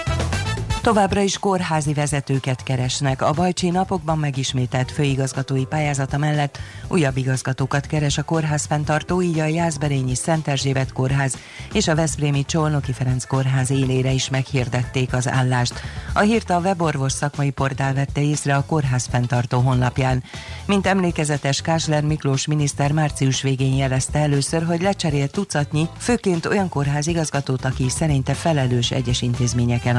Továbbra 0.88 1.22
is 1.22 1.38
kórházi 1.38 1.94
vezetőket 1.94 2.64
keresnek. 2.64 3.22
A 3.22 3.32
Bajcsi 3.32 3.70
napokban 3.70 4.18
megismételt 4.18 4.92
főigazgatói 4.92 5.66
pályázata 5.66 6.18
mellett 6.18 6.60
újabb 6.88 7.18
igazgatókat 7.18 7.88
keres 7.88 8.18
a 8.18 8.24
kórház 8.24 8.66
fenntartó, 8.66 9.22
így 9.22 9.40
a 9.40 9.46
Jászberényi 9.46 10.16
Szent 10.16 10.48
Erzsébet 10.48 10.94
kórház 10.94 11.38
és 11.74 11.88
a 11.88 11.96
Veszprémi 11.96 12.46
Csolnoki 12.46 12.94
Ferenc 12.94 13.26
kórház 13.26 13.72
élére 13.72 14.12
is 14.12 14.30
meghirdették 14.30 15.14
az 15.14 15.28
állást. 15.28 15.82
A 16.14 16.20
hírt 16.20 16.50
a 16.50 16.60
weborvos 16.60 17.12
szakmai 17.12 17.50
portál 17.50 17.94
vette 17.94 18.22
észre 18.22 18.56
a 18.56 18.66
kórház 18.66 19.08
fenntartó 19.12 19.60
honlapján. 19.60 20.24
Mint 20.66 20.88
emlékezetes 20.88 21.62
Kásler 21.62 22.04
Miklós 22.04 22.46
miniszter 22.46 22.92
március 22.92 23.42
végén 23.42 23.76
jelezte 23.76 24.20
először, 24.20 24.64
hogy 24.64 24.82
lecserélt 24.82 25.32
tucatnyi, 25.32 25.90
főként 25.98 26.46
olyan 26.46 26.70
kórház 26.70 27.08
igazgatót, 27.08 27.66
aki 27.66 27.90
szerinte 27.90 28.34
felelős 28.34 28.92
egyes 28.92 29.22
intézményeken 29.22 29.96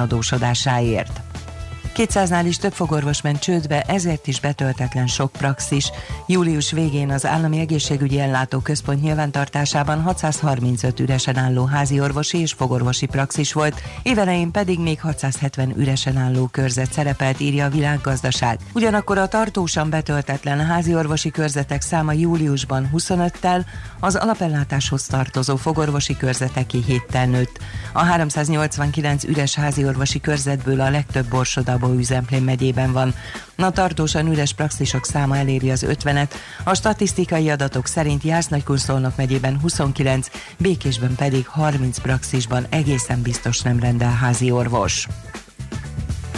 alerta. 0.78 1.22
200-nál 1.98 2.44
is 2.46 2.56
több 2.56 2.72
fogorvos 2.72 3.22
ment 3.22 3.38
csődbe, 3.38 3.82
ezért 3.82 4.26
is 4.26 4.40
betöltetlen 4.40 5.06
sok 5.06 5.32
praxis. 5.32 5.90
Július 6.26 6.70
végén 6.70 7.10
az 7.10 7.26
Állami 7.26 7.58
Egészségügyi 7.58 8.18
Ellátó 8.18 8.58
Központ 8.58 9.02
nyilvántartásában 9.02 10.02
635 10.02 11.00
üresen 11.00 11.36
álló 11.36 11.64
házi 11.64 12.00
orvosi 12.00 12.38
és 12.38 12.52
fogorvosi 12.52 13.06
praxis 13.06 13.52
volt, 13.52 13.82
évelején 14.02 14.50
pedig 14.50 14.80
még 14.80 15.00
670 15.00 15.72
üresen 15.76 16.16
álló 16.16 16.46
körzet 16.46 16.92
szerepelt, 16.92 17.40
írja 17.40 17.64
a 17.64 17.70
világgazdaság. 17.70 18.58
Ugyanakkor 18.72 19.18
a 19.18 19.28
tartósan 19.28 19.90
betöltetlen 19.90 20.66
házi 20.66 20.94
orvosi 20.94 21.30
körzetek 21.30 21.82
száma 21.82 22.12
júliusban 22.12 22.90
25-tel, 22.94 23.64
az 24.00 24.14
alapellátáshoz 24.14 25.06
tartozó 25.06 25.56
fogorvosi 25.56 26.16
körzeteké 26.16 26.78
héttel 26.86 27.26
nőtt. 27.26 27.58
A 27.92 28.02
389 28.02 29.24
üres 29.24 29.54
házi 29.54 29.84
orvosi 29.84 30.20
körzetből 30.20 30.80
a 30.80 30.90
legtöbb 30.90 31.28
Borsodabó 31.88 31.98
Üzemplén 31.98 32.42
megyében 32.42 32.92
van. 32.92 33.14
A 33.56 33.70
tartósan 33.70 34.26
üres 34.26 34.52
praxisok 34.52 35.04
száma 35.04 35.36
eléri 35.36 35.70
az 35.70 35.84
50-et, 35.88 36.30
a 36.64 36.74
statisztikai 36.74 37.50
adatok 37.50 37.86
szerint 37.86 38.22
Jász-Nagykunszolnok 38.22 39.16
megyében 39.16 39.60
29, 39.60 40.28
Békésben 40.58 41.14
pedig 41.14 41.46
30 41.46 41.98
praxisban 41.98 42.66
egészen 42.68 43.22
biztos 43.22 43.60
nem 43.60 43.80
rendel 43.80 44.12
házi 44.12 44.50
orvos. 44.50 45.08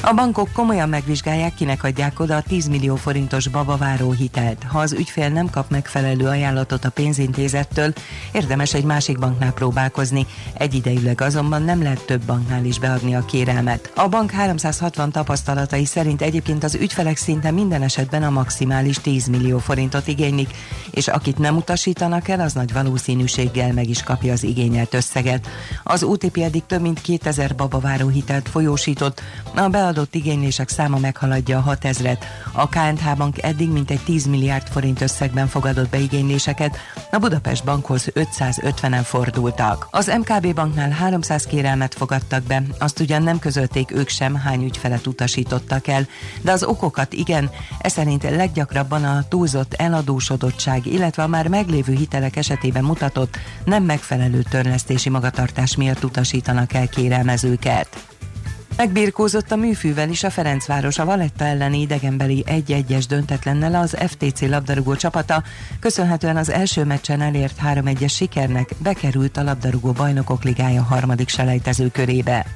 A 0.03 0.13
bankok 0.13 0.49
komolyan 0.53 0.89
megvizsgálják, 0.89 1.55
kinek 1.55 1.85
adják 1.85 2.21
oda 2.21 2.37
a 2.37 2.43
10 2.43 2.67
millió 2.67 2.97
forintos 2.97 3.49
babaváró 3.49 4.11
hitelt. 4.11 4.63
Ha 4.63 4.79
az 4.79 4.93
ügyfél 4.93 5.29
nem 5.29 5.51
kap 5.51 5.71
megfelelő 5.71 6.27
ajánlatot 6.27 6.85
a 6.85 6.91
pénzintézettől, 6.91 7.93
érdemes 8.33 8.75
egy 8.75 8.85
másik 8.85 9.19
banknál 9.19 9.53
próbálkozni. 9.53 10.27
Egyidejűleg 10.53 11.21
azonban 11.21 11.63
nem 11.63 11.83
lehet 11.83 12.05
több 12.07 12.23
banknál 12.23 12.65
is 12.65 12.79
beadni 12.79 13.15
a 13.15 13.25
kérelmet. 13.25 13.93
A 13.97 14.09
bank 14.09 14.31
360 14.31 15.11
tapasztalatai 15.11 15.85
szerint 15.85 16.23
egyébként 16.23 16.65
az 16.65 16.75
ügyfelek 16.75 17.17
szinte 17.17 17.51
minden 17.51 17.83
esetben 17.83 18.23
a 18.23 18.31
maximális 18.31 18.97
10 18.97 19.27
millió 19.27 19.59
forintot 19.59 20.07
igénylik, 20.07 20.51
és 20.91 21.09
akit 21.09 21.39
nem 21.39 21.57
utasítanak 21.57 22.29
el, 22.29 22.41
az 22.41 22.53
nagy 22.53 22.73
valószínűséggel 22.73 23.73
meg 23.73 23.89
is 23.89 24.03
kapja 24.03 24.33
az 24.33 24.45
igényelt 24.45 24.95
összeget. 24.95 25.47
Az 25.83 26.03
OTP 26.03 26.37
eddig 26.37 26.67
több 26.67 26.81
mint 26.81 27.01
2000 27.01 27.55
babaváró 27.55 28.09
hitelt 28.09 28.49
folyósított, 28.49 29.23
a 29.55 29.69
beadott 29.93 30.15
igénylések 30.15 30.69
száma 30.69 30.99
meghaladja 30.99 31.59
a 31.59 31.77
6000-et. 31.77 32.19
A 32.53 32.69
KNH 32.69 33.17
Bank 33.17 33.43
eddig 33.43 33.71
mintegy 33.71 34.01
10 34.05 34.27
milliárd 34.27 34.67
forint 34.69 35.01
összegben 35.01 35.47
fogadott 35.47 35.89
be 35.89 35.99
igényléseket, 35.99 36.77
a 37.11 37.19
Budapest 37.19 37.65
Bankhoz 37.65 38.07
550-en 38.15 39.01
fordultak. 39.05 39.89
Az 39.91 40.13
MKB 40.19 40.55
Banknál 40.55 40.91
300 40.91 41.45
kérelmet 41.45 41.95
fogadtak 41.95 42.43
be, 42.43 42.63
azt 42.79 43.01
ugyan 43.01 43.23
nem 43.23 43.39
közölték 43.39 43.93
ők 43.93 44.09
sem, 44.09 44.35
hány 44.35 44.65
ügyfelet 44.65 45.07
utasítottak 45.07 45.87
el, 45.87 46.07
de 46.43 46.53
az 46.53 46.63
okokat 46.63 47.13
igen, 47.13 47.51
ez 47.79 47.93
szerint 47.93 48.23
leggyakrabban 48.23 49.05
a 49.05 49.25
túlzott 49.29 49.75
eladósodottság, 49.75 50.87
illetve 50.87 51.23
a 51.23 51.27
már 51.27 51.49
meglévő 51.49 51.95
hitelek 51.95 52.37
esetében 52.37 52.85
mutatott 52.85 53.37
nem 53.65 53.83
megfelelő 53.83 54.43
törlesztési 54.51 55.09
magatartás 55.09 55.77
miatt 55.77 56.05
utasítanak 56.05 56.73
el 56.73 56.89
kérelmezőket. 56.89 58.10
Megbírkózott 58.81 59.51
a 59.51 59.57
műfűvel 59.57 60.09
is 60.09 60.25
a 60.25 60.31
Ferencváros 60.31 60.99
a 60.99 61.05
Valetta 61.05 61.45
elleni 61.45 61.81
idegenbeli 61.81 62.45
1-1-es 62.47 63.05
döntetlennel 63.09 63.75
az 63.75 63.97
FTC 64.07 64.41
labdarúgó 64.41 64.95
csapata, 64.95 65.43
köszönhetően 65.81 66.37
az 66.37 66.51
első 66.51 66.85
meccsen 66.85 67.21
elért 67.21 67.59
3-1-es 67.65 68.13
sikernek 68.13 68.71
bekerült 68.83 69.37
a 69.37 69.43
labdarúgó 69.43 69.93
bajnokok 69.93 70.45
ligája 70.45 70.83
harmadik 70.83 71.29
selejtező 71.29 71.89
körébe. 71.89 72.47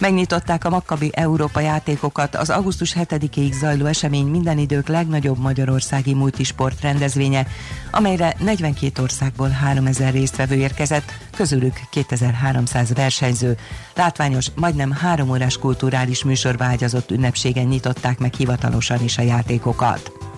Megnyitották 0.00 0.64
a 0.64 0.70
Makkabi 0.70 1.10
Európa 1.14 1.60
játékokat, 1.60 2.36
az 2.36 2.50
augusztus 2.50 2.96
7-ig 2.98 3.52
zajló 3.52 3.86
esemény 3.86 4.26
minden 4.26 4.58
idők 4.58 4.88
legnagyobb 4.88 5.38
magyarországi 5.38 6.14
multisport 6.14 6.80
rendezvénye, 6.80 7.46
amelyre 7.90 8.34
42 8.38 9.02
országból 9.02 9.48
3000 9.48 10.12
résztvevő 10.12 10.54
érkezett, 10.54 11.12
közülük 11.36 11.80
2300 11.90 12.94
versenyző. 12.94 13.56
Látványos, 13.94 14.46
majdnem 14.54 14.90
három 14.90 15.30
órás 15.30 15.58
kulturális 15.58 16.24
műsorba 16.24 16.64
ágyazott 16.64 17.10
ünnepségen 17.10 17.66
nyitották 17.66 18.18
meg 18.18 18.34
hivatalosan 18.34 19.02
is 19.02 19.18
a 19.18 19.22
játékokat. 19.22 20.29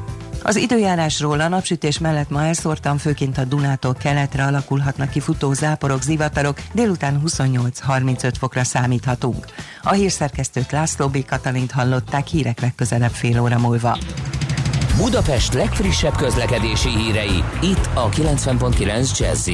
Az 0.43 0.57
időjárásról 0.57 1.40
a 1.40 1.49
napsütés 1.49 1.99
mellett 1.99 2.30
ma 2.30 2.45
elszórtan, 2.45 2.99
főként 2.99 3.38
a 3.38 3.45
Dunától 3.45 3.95
keletre 3.95 4.45
alakulhatnak 4.45 5.11
ki 5.11 5.20
futó 5.20 5.53
záporok, 5.53 6.03
zivatarok, 6.03 6.59
délután 6.72 7.22
28-35 7.26 8.32
fokra 8.38 8.64
számíthatunk. 8.64 9.45
A 9.82 9.93
hírszerkesztőt 9.93 10.70
László 10.70 11.09
B. 11.09 11.24
Katalint 11.24 11.70
hallották 11.70 12.26
hírek 12.26 12.61
legközelebb 12.61 13.11
fél 13.11 13.40
óra 13.40 13.59
múlva. 13.59 13.99
Budapest 14.97 15.53
legfrissebb 15.53 16.16
közlekedési 16.16 16.88
hírei, 16.88 17.45
itt 17.61 17.88
a 17.95 18.09
90.9 18.09 19.18
jazz 19.18 19.49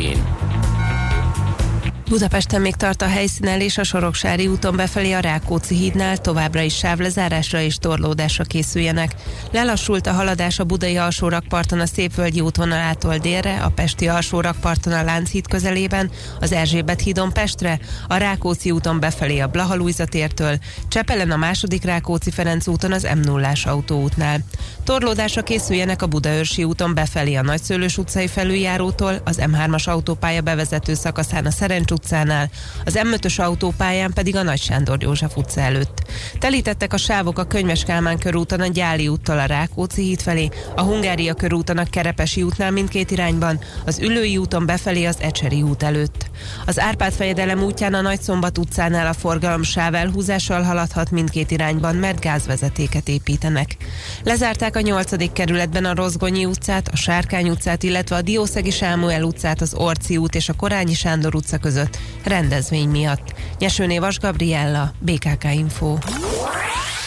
Budapesten 2.09 2.61
még 2.61 2.75
tart 2.75 3.03
a 3.03 3.07
helyszínelés 3.07 3.79
a 3.79 3.85
Soroksári 3.85 4.47
úton 4.47 4.77
befelé 4.77 5.13
a 5.13 5.21
Rákóczi 5.21 5.75
hídnál, 5.75 6.19
továbbra 6.19 6.61
is 6.61 6.77
sávlezárásra 6.77 7.61
és 7.61 7.77
torlódásra 7.77 8.45
készüljenek. 8.45 9.15
Lelassult 9.53 10.07
a 10.07 10.13
haladás 10.13 10.59
a 10.59 10.65
Budai 10.65 10.97
alsórakparton 10.97 11.81
a 11.81 11.87
Szépvölgyi 11.87 12.41
útvonalától 12.41 13.19
délre, 13.19 13.63
a 13.63 13.69
Pesti 13.69 14.09
alsórakparton 14.09 14.93
a 14.93 15.03
Lánchíd 15.03 15.49
közelében, 15.49 16.11
az 16.41 16.53
Erzsébet 16.53 17.01
hídon 17.01 17.33
Pestre, 17.33 17.79
a 18.09 18.17
Rákóczi 18.17 18.71
úton 18.71 19.01
befelé 19.01 19.39
a 19.39 19.47
Blahalújza 19.47 20.05
tértől, 20.05 20.59
Csepelen 20.89 21.31
a 21.31 21.37
második 21.37 21.85
Rákóczi 21.85 22.31
Ferenc 22.31 22.67
úton 22.67 22.93
az 22.93 23.09
m 23.15 23.21
0 23.21 23.53
autóútnál. 23.65 24.39
Torlódásra 24.85 25.43
készüljenek 25.43 26.03
a 26.03 26.07
Budaörsi 26.07 26.65
úton 26.65 26.95
befelé 26.95 27.35
a 27.35 27.43
Nagyszőlős 27.43 27.99
utcai 27.99 28.27
felüljárótól, 28.27 29.21
az 29.25 29.39
M3-as 29.41 29.89
autópálya 29.89 30.41
bevezető 30.41 30.95
szakaszán 30.95 31.47
a 31.47 31.51
Szerencs 31.51 31.97
utcánál, 31.99 32.51
az 32.85 32.99
M5-ös 33.03 33.41
autópályán 33.41 34.13
pedig 34.13 34.37
a 34.37 34.43
Nagy 34.43 34.61
Sándor 34.61 35.03
József 35.03 35.37
utca 35.37 35.61
előtt. 35.61 36.03
Telítettek 36.39 36.93
a 36.93 36.97
sávok 36.97 37.39
a 37.39 37.45
Könyves 37.45 37.85
Kálmán 37.85 38.19
körúton 38.19 38.61
a 38.61 38.67
Gyáli 38.67 39.09
úttal 39.09 39.39
a 39.39 39.45
Rákóczi 39.45 40.03
híd 40.03 40.21
felé, 40.21 40.49
a 40.77 40.83
Hungária 40.83 41.35
körúton 41.35 41.79
a 41.79 41.85
Kerepesi 41.85 42.43
útnál 42.43 42.71
mindkét 42.71 43.11
irányban, 43.11 43.61
az 43.87 43.99
Ülői 43.99 44.37
úton 44.37 44.67
befelé 44.67 45.05
az 45.05 45.17
Ecseri 45.21 45.63
út 45.63 45.83
előtt. 45.83 46.31
Az 46.67 46.81
Árpád 46.81 47.13
fejedelem 47.13 47.63
útján 47.63 47.95
a 47.95 48.01
Nagyszombat 48.01 48.59
utcánál 48.59 49.07
a 49.07 49.13
forgalom 49.13 49.63
sáv 49.63 49.95
elhúzással 49.95 50.63
haladhat 50.63 51.11
mindkét 51.11 51.51
irányban, 51.51 51.97
mert 51.97 52.21
gázvezetéket 52.21 53.09
építenek. 53.09 53.77
Lezárták 54.25 54.77
a 54.77 54.81
8. 54.81 55.33
kerületben 55.33 55.85
a 55.85 55.95
Rozgonyi 55.95 56.45
utcát, 56.45 56.89
a 56.89 56.97
Sárkány 56.97 57.49
utcát, 57.49 57.83
illetve 57.83 58.17
a 58.17 58.23
Diószegi 58.23 58.71
Sámuel 58.71 59.23
utcát 59.23 59.61
az 59.61 59.75
Orci 59.75 60.17
út 60.17 60.35
és 60.35 60.49
a 60.49 60.53
Korányi 60.53 60.95
Sándor 60.95 61.35
utca 61.35 61.59
között 61.59 61.88
rendezvény 62.25 62.89
miatt. 62.89 63.35
Nyesőné 63.59 63.99
Vas 63.99 64.19
Gabriella, 64.19 64.93
BKK 64.99 65.45
Info. 65.55 65.97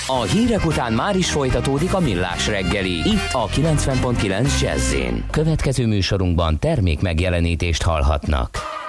A 0.07 0.21
hírek 0.21 0.65
után 0.65 0.93
már 0.93 1.15
is 1.15 1.31
folytatódik 1.31 1.93
a 1.93 1.99
millás 1.99 2.47
reggeli. 2.47 2.91
Itt 2.91 3.29
a 3.31 3.47
90.9 3.47 4.61
jazz 4.61 4.93
Következő 5.29 5.87
műsorunkban 5.87 6.59
termék 6.59 7.01
megjelenítést 7.01 7.81
hallhatnak. 7.81 8.79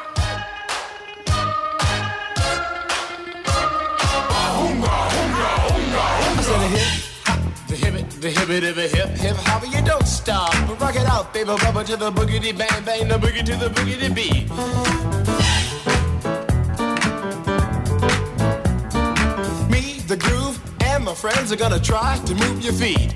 The 7.66 7.76
hip, 7.76 7.94
the 8.20 8.28
hip, 8.28 8.74
the 8.74 8.88
hip, 8.96 9.08
hip 9.18 9.36
hop, 9.36 9.62
you 9.74 9.82
don't 9.82 10.06
stop. 10.06 10.54
Rock 10.80 10.94
it 10.94 11.08
out, 11.08 11.32
baby, 11.32 11.48
bubba 11.48 11.84
to 11.86 11.96
the 11.96 12.10
boogity 12.10 12.56
bang 12.56 12.84
bang, 12.84 13.08
the 13.08 13.18
boogie 13.18 13.44
to 13.44 13.56
the 13.56 13.68
boogity 13.68 14.14
beat. 14.14 15.51
The 20.12 20.18
groove, 20.18 20.60
and 20.82 21.02
my 21.06 21.14
friends 21.14 21.50
are 21.52 21.56
gonna 21.56 21.80
try 21.80 22.18
to 22.26 22.34
move 22.34 22.62
your 22.62 22.74
feet. 22.74 23.14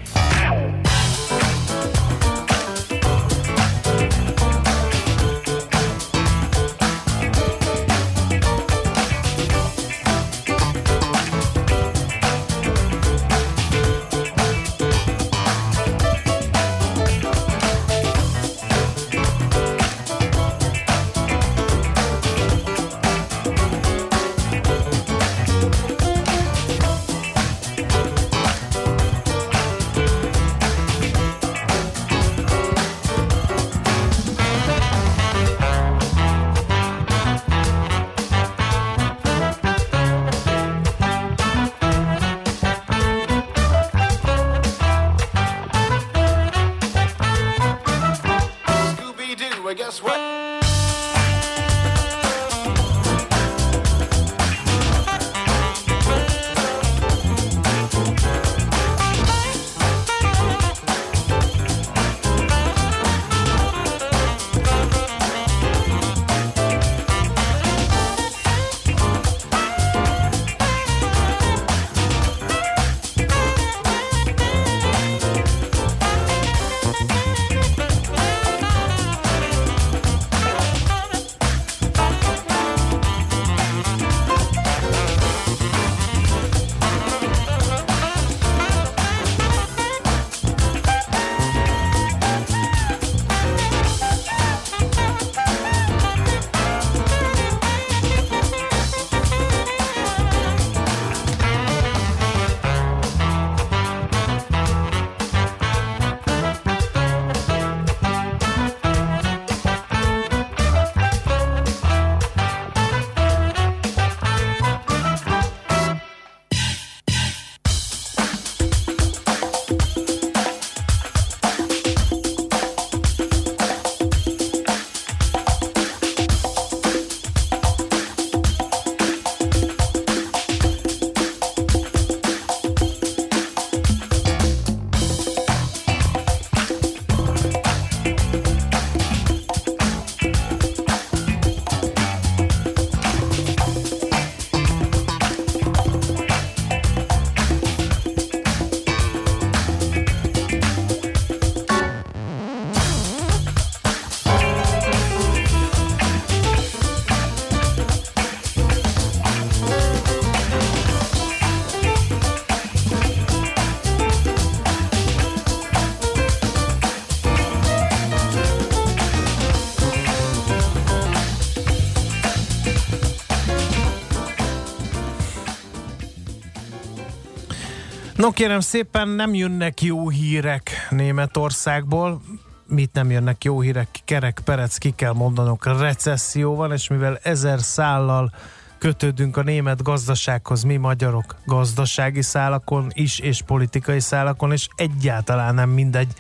No 178.27 178.33
kérem 178.33 178.61
szépen, 178.61 179.09
nem 179.09 179.35
jönnek 179.35 179.83
jó 179.83 180.09
hírek 180.09 180.71
Németországból. 180.91 182.21
Mit 182.67 182.93
nem 182.93 183.11
jönnek 183.11 183.45
jó 183.45 183.61
hírek? 183.61 183.89
Kerek 184.05 184.41
perec, 184.45 184.77
ki 184.77 184.91
kell 184.91 185.13
mondanok, 185.13 185.79
recesszió 185.81 186.55
van, 186.55 186.73
és 186.73 186.89
mivel 186.89 187.19
ezer 187.23 187.61
szállal 187.61 188.33
kötődünk 188.79 189.37
a 189.37 189.43
német 189.43 189.83
gazdasághoz, 189.83 190.63
mi 190.63 190.77
magyarok 190.77 191.37
gazdasági 191.45 192.23
szálakon 192.23 192.91
is, 192.93 193.19
és 193.19 193.43
politikai 193.43 194.01
szálakon, 194.01 194.53
és 194.53 194.69
egyáltalán 194.77 195.55
nem 195.55 195.71
mindegy, 195.71 196.13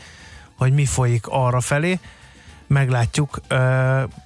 hogy 0.57 0.73
mi 0.73 0.85
folyik 0.85 1.27
arra 1.27 1.61
felé. 1.61 1.99
meglátjuk. 2.67 3.41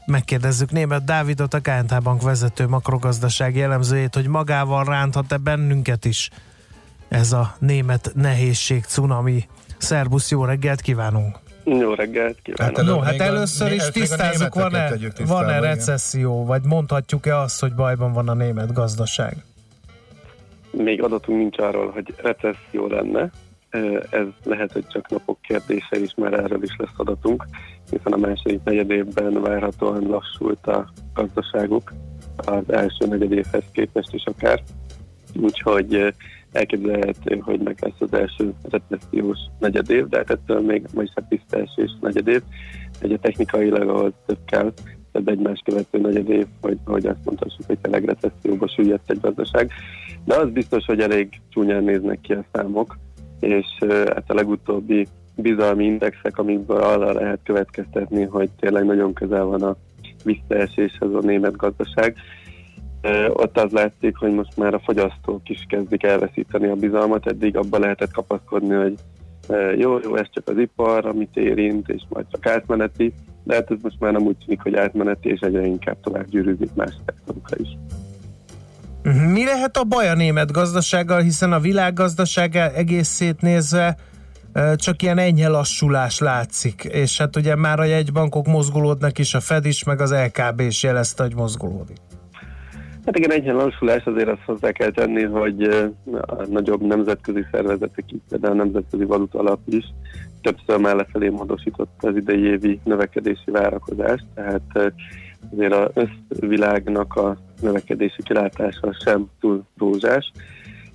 Megkérdezzük 0.07 0.70
német 0.70 1.05
Dávidot, 1.05 1.55
a 1.55 1.61
KNT 1.61 2.02
Bank 2.02 2.23
vezető 2.23 2.69
makrogazdasági 2.69 3.62
elemzőjét, 3.62 4.15
hogy 4.15 4.27
magával 4.27 4.85
ránthat-e 4.85 5.36
bennünket 5.36 6.05
is 6.05 6.31
ez 7.10 7.32
a 7.32 7.54
német 7.58 8.12
nehézség, 8.14 8.84
cunami. 8.84 9.44
Szerbusz, 9.78 10.30
jó 10.30 10.44
reggelt 10.44 10.80
kívánunk! 10.80 11.38
Jó 11.64 11.94
reggelt 11.94 12.38
kívánok! 12.42 12.76
Hát, 12.76 12.86
no, 12.86 12.98
hát 12.98 13.20
először 13.20 13.72
is 13.72 13.88
tisztázzuk, 13.88 14.54
van-e, 14.54 14.92
van-e 15.26 15.60
recesszió, 15.60 16.44
vagy 16.44 16.62
mondhatjuk-e 16.64 17.36
azt, 17.36 17.60
hogy 17.60 17.74
bajban 17.74 18.12
van 18.12 18.28
a 18.28 18.34
német 18.34 18.72
gazdaság? 18.72 19.36
Még 20.70 21.02
adatunk 21.02 21.38
nincs 21.38 21.58
arról, 21.58 21.90
hogy 21.90 22.14
recesszió 22.22 22.86
lenne. 22.86 23.30
Ez 24.10 24.26
lehet, 24.44 24.72
hogy 24.72 24.86
csak 24.86 25.08
napok 25.08 25.38
kérdése 25.42 26.00
is, 26.00 26.14
mert 26.16 26.34
erről 26.34 26.62
is 26.62 26.76
lesz 26.78 26.94
adatunk, 26.96 27.46
hiszen 27.90 28.12
a 28.12 28.16
második 28.16 28.60
negyedévben 28.64 29.42
várhatóan 29.42 30.06
lassult 30.06 30.66
a 30.66 30.92
gazdaságuk 31.14 31.92
az 32.36 32.72
első 32.72 33.06
negyedévhez 33.06 33.64
képest 33.72 34.14
is 34.14 34.24
akár. 34.24 34.62
Úgyhogy 35.40 36.14
elképzelhető, 36.52 37.39
hogy 37.39 37.60
meg 37.60 37.77
lesz 37.81 38.01
az 38.10 38.12
első 38.12 38.55
recessziós 38.70 39.39
negyedév, 39.59 40.09
de 40.09 40.16
hát 40.16 40.31
ettől 40.31 40.60
még 40.60 40.86
ma 40.94 41.02
is 41.02 41.12
a 41.14 41.22
tiszta 41.28 41.59
esés 41.59 41.90
negyedév. 42.01 42.43
Ugye 43.02 43.16
technikailag 43.16 43.89
ahhoz 43.89 44.12
több 44.27 44.39
kell, 44.47 44.72
tehát 45.12 45.28
egymás 45.28 45.62
követő 45.64 45.98
negyedév, 45.98 46.47
hogy, 46.60 46.78
hogy 46.85 47.06
azt 47.06 47.24
mondhassuk, 47.24 47.66
hogy 47.66 47.78
tényleg 47.78 48.05
recesszióba 48.05 48.68
süllyedt 48.68 49.10
egy 49.10 49.20
gazdaság. 49.20 49.70
De 50.24 50.36
az 50.36 50.51
biztos, 50.51 50.85
hogy 50.85 51.01
elég 51.01 51.40
csúnyán 51.48 51.85
néznek 51.85 52.20
ki 52.20 52.32
a 52.32 52.44
számok, 52.52 52.98
és 53.40 53.66
hát 53.89 54.24
a 54.27 54.35
legutóbbi 54.35 55.06
bizalmi 55.35 55.85
indexek, 55.85 56.39
amikből 56.39 56.81
arra 56.81 57.12
lehet 57.12 57.40
következtetni, 57.44 58.22
hogy 58.22 58.51
tényleg 58.60 58.85
nagyon 58.85 59.12
közel 59.12 59.44
van 59.44 59.62
a 59.62 59.77
visszaeséshez 60.24 61.14
a 61.14 61.20
német 61.20 61.56
gazdaság. 61.56 62.16
Ott 63.28 63.59
az 63.59 63.72
látszik, 63.72 64.16
hogy 64.16 64.35
most 64.35 64.56
már 64.56 64.74
a 64.74 64.81
fogyasztók 64.85 65.48
is 65.48 65.64
kezdik 65.68 66.02
elveszíteni 66.02 66.66
a 66.66 66.74
bizalmat, 66.74 67.27
eddig 67.27 67.56
abba 67.56 67.78
lehetett 67.78 68.12
kapaszkodni, 68.12 68.74
hogy 68.74 68.94
jó, 69.77 69.98
jó, 70.02 70.16
ez 70.16 70.27
csak 70.31 70.48
az 70.48 70.59
ipar, 70.59 71.06
amit 71.06 71.36
érint, 71.36 71.89
és 71.89 72.02
majd 72.09 72.27
csak 72.31 72.47
átmeneti, 72.47 73.14
de 73.44 73.55
hát 73.55 73.70
ez 73.70 73.77
most 73.82 74.01
már 74.01 74.12
nem 74.12 74.22
úgy 74.22 74.36
tűnik, 74.44 74.62
hogy 74.62 74.74
átmeneti, 74.74 75.28
és 75.28 75.40
egyre 75.40 75.66
inkább 75.66 76.01
tovább 76.01 76.27
gyűrűzik 76.28 76.74
más 76.74 76.94
szektorokra 77.06 77.56
is. 77.59 77.68
Mi 79.32 79.44
lehet 79.44 79.77
a 79.77 79.85
baj 79.85 80.09
a 80.09 80.14
német 80.14 80.52
gazdasággal, 80.52 81.20
hiszen 81.20 81.52
a 81.52 81.60
világgazdaság 81.60 82.56
egészét 82.56 83.40
nézve 83.40 83.97
csak 84.77 85.02
ilyen 85.02 85.18
enyhe 85.18 85.48
lassulás 85.48 86.18
látszik, 86.18 86.85
és 86.85 87.18
hát 87.18 87.36
ugye 87.36 87.55
már 87.56 87.81
a 87.81 87.85
jegybankok 87.85 88.47
mozgolódnak 88.47 89.18
is, 89.18 89.35
a 89.35 89.40
Fed 89.40 89.64
is, 89.64 89.85
meg 89.85 90.01
az 90.01 90.12
LKB 90.12 90.60
is 90.60 90.82
jelezte, 90.82 91.22
hogy 91.22 91.35
mozgolódik. 91.35 91.97
Hát 93.05 93.16
igen, 93.16 93.32
egy 93.32 93.47
lassulás 93.47 94.05
azért 94.05 94.28
azt 94.28 94.43
hozzá 94.47 94.70
kell 94.70 94.90
tenni, 94.90 95.22
hogy 95.22 95.62
a 96.20 96.47
nagyobb 96.48 96.82
nemzetközi 96.82 97.44
szervezetek, 97.51 98.05
így 98.12 98.20
például 98.28 98.52
a 98.52 98.62
Nemzetközi 98.62 99.05
Valuta 99.05 99.39
Alap 99.39 99.60
is 99.64 99.85
többször 100.43 100.78
már 100.78 100.97
lefelé 100.97 101.28
módosított 101.28 101.90
az 102.01 102.16
idei 102.16 102.44
évi 102.44 102.81
növekedési 102.85 103.51
várakozást, 103.51 104.24
tehát 104.35 104.93
azért 105.52 105.72
az 105.72 106.06
összvilágnak 106.31 107.14
a 107.14 107.36
növekedési 107.60 108.22
kilátása 108.22 108.93
sem 109.05 109.27
túl 109.40 109.64
rózsás, 109.78 110.32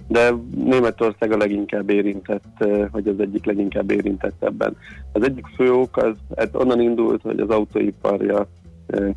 de 0.08 0.34
Németország 0.56 1.32
a 1.32 1.38
leginkább 1.38 1.90
érintett, 1.90 2.66
vagy 2.92 3.08
az 3.08 3.20
egyik 3.20 3.46
leginkább 3.46 3.92
érintett 3.92 4.44
ebben. 4.44 4.78
Az 5.12 5.24
egyik 5.24 5.46
fő 5.56 5.74
ok 5.74 5.98
az 5.98 6.16
hát 6.36 6.56
onnan 6.56 6.82
indult, 6.82 7.22
hogy 7.22 7.40
az 7.40 7.50
autóiparja 7.50 8.48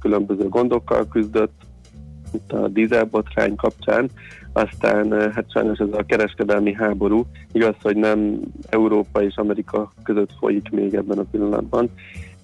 különböző 0.01 0.49
gondokkal 0.49 1.09
küzdött, 1.09 1.67
itt 2.33 2.53
a 2.53 2.69
dízelbotrány 2.69 3.55
kapcsán, 3.55 4.11
aztán 4.53 5.33
hát 5.33 5.51
sajnos 5.51 5.79
ez 5.79 5.93
a 5.93 6.05
kereskedelmi 6.07 6.73
háború, 6.73 7.27
igaz, 7.53 7.75
hogy 7.83 7.97
nem 7.97 8.41
Európa 8.69 9.23
és 9.23 9.37
Amerika 9.37 9.93
között 10.03 10.31
folyik 10.39 10.71
még 10.71 10.95
ebben 10.95 11.19
a 11.19 11.27
pillanatban, 11.31 11.91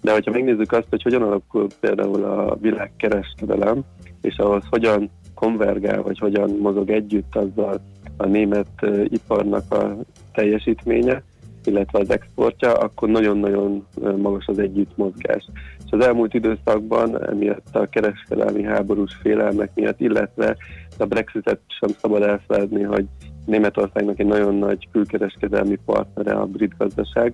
de 0.01 0.12
hogyha 0.12 0.31
megnézzük 0.31 0.73
azt, 0.73 0.86
hogy 0.90 1.02
hogyan 1.02 1.23
alakul 1.23 1.66
például 1.81 2.24
a 2.24 2.56
világkereskedelem, 2.61 3.81
és 4.20 4.36
ahhoz 4.36 4.62
hogyan 4.70 5.11
konvergál, 5.35 6.02
vagy 6.02 6.19
hogyan 6.19 6.51
mozog 6.51 6.90
együtt 6.90 7.36
azzal 7.36 7.81
a 8.16 8.27
német 8.27 8.86
iparnak 9.05 9.73
a 9.73 9.97
teljesítménye, 10.32 11.23
illetve 11.65 11.98
az 11.98 12.11
exportja, 12.11 12.73
akkor 12.73 13.09
nagyon-nagyon 13.09 13.86
magas 14.16 14.47
az 14.47 14.59
együttmozgás. 14.59 15.48
Az 15.95 16.07
elmúlt 16.07 16.35
időszakban, 16.35 17.29
emiatt 17.29 17.77
a 17.77 17.87
kereskedelmi 17.87 18.62
háborús 18.62 19.15
félelmek 19.23 19.71
miatt, 19.75 20.01
illetve 20.01 20.57
a 20.99 21.05
Brexitet 21.05 21.61
sem 21.81 21.91
szabad 22.01 22.23
elfeledni, 22.23 22.83
hogy 22.83 23.07
Németországnak 23.47 24.19
egy 24.19 24.27
nagyon 24.27 24.55
nagy 24.55 24.89
külkereskedelmi 24.93 25.79
partnere 25.85 26.33
a 26.33 26.45
brit 26.45 26.75
gazdaság, 26.79 27.33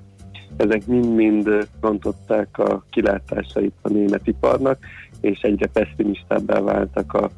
ezek 0.56 0.86
mind-mind 0.86 1.68
rontották 1.80 2.58
a 2.58 2.84
kilátásait 2.90 3.74
a 3.82 3.88
német 3.88 4.26
iparnak, 4.26 4.78
és 5.20 5.40
egyre 5.40 5.66
pessimistábbá 5.66 6.60
váltak 6.60 7.12
a, 7.12 7.30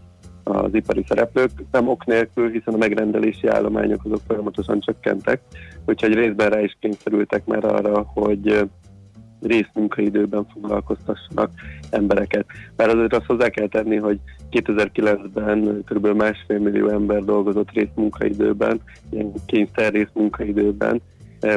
az 0.42 0.74
ipari 0.74 1.04
szereplők, 1.08 1.50
nem 1.70 1.88
ok 1.88 2.06
nélkül, 2.06 2.50
hiszen 2.50 2.74
a 2.74 2.76
megrendelési 2.76 3.46
állományok 3.46 4.04
azok 4.04 4.20
folyamatosan 4.26 4.80
csökkentek, 4.80 5.40
úgyhogy 5.86 6.14
részben 6.14 6.50
rá 6.50 6.60
is 6.60 6.76
kényszerültek 6.80 7.44
már 7.44 7.64
arra, 7.64 8.02
hogy 8.14 8.68
részmunkaidőben 9.42 10.46
foglalkoztassanak 10.52 11.50
embereket. 11.90 12.46
Mert 12.76 12.92
azért 12.92 13.14
azt 13.14 13.26
hozzá 13.26 13.48
kell 13.48 13.68
tenni, 13.68 13.96
hogy 13.96 14.18
2009-ben 14.50 15.84
kb. 15.84 16.06
másfél 16.06 16.58
millió 16.58 16.88
ember 16.88 17.24
dolgozott 17.24 17.70
részmunkaidőben, 17.70 18.80
ilyen 19.10 19.32
kényszer 19.46 19.92
részmunkaidőben, 19.92 21.00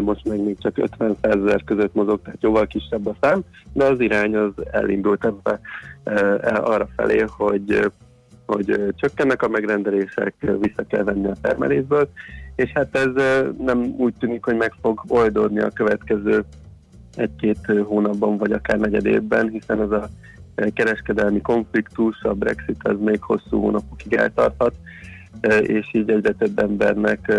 most 0.01 0.27
meg 0.27 0.43
még 0.43 0.57
csak 0.59 0.77
50 0.77 1.15
ezer 1.21 1.63
között 1.63 1.93
mozog, 1.93 2.21
tehát 2.23 2.41
jóval 2.41 2.67
kisebb 2.67 3.07
a 3.07 3.15
szám, 3.21 3.41
de 3.73 3.83
az 3.83 3.99
irány 3.99 4.35
az 4.35 4.51
elindult 4.71 5.25
ebbe 5.25 5.59
arra 6.45 6.87
felé, 6.95 7.25
hogy, 7.27 7.91
hogy 8.45 8.93
csökkennek 8.95 9.43
a 9.43 9.47
megrendelések, 9.47 10.33
vissza 10.39 10.83
kell 10.87 11.03
venni 11.03 11.27
a 11.27 11.35
termelésből, 11.41 12.09
és 12.55 12.71
hát 12.73 12.95
ez 12.95 13.11
nem 13.57 13.95
úgy 13.97 14.13
tűnik, 14.19 14.45
hogy 14.45 14.55
meg 14.55 14.73
fog 14.81 15.03
oldódni 15.07 15.59
a 15.59 15.69
következő 15.69 16.43
egy-két 17.15 17.71
hónapban, 17.83 18.37
vagy 18.37 18.51
akár 18.51 18.79
negyed 18.79 19.05
évben, 19.05 19.49
hiszen 19.49 19.81
ez 19.81 19.91
a 19.91 20.09
kereskedelmi 20.73 21.41
konfliktus, 21.41 22.21
a 22.21 22.33
Brexit 22.33 22.87
az 22.87 22.95
még 22.99 23.21
hosszú 23.21 23.61
hónapokig 23.61 24.13
eltarthat, 24.13 24.73
és 25.61 25.89
így 25.91 26.09
egyre 26.09 26.31
több 26.31 26.59
embernek 26.59 27.33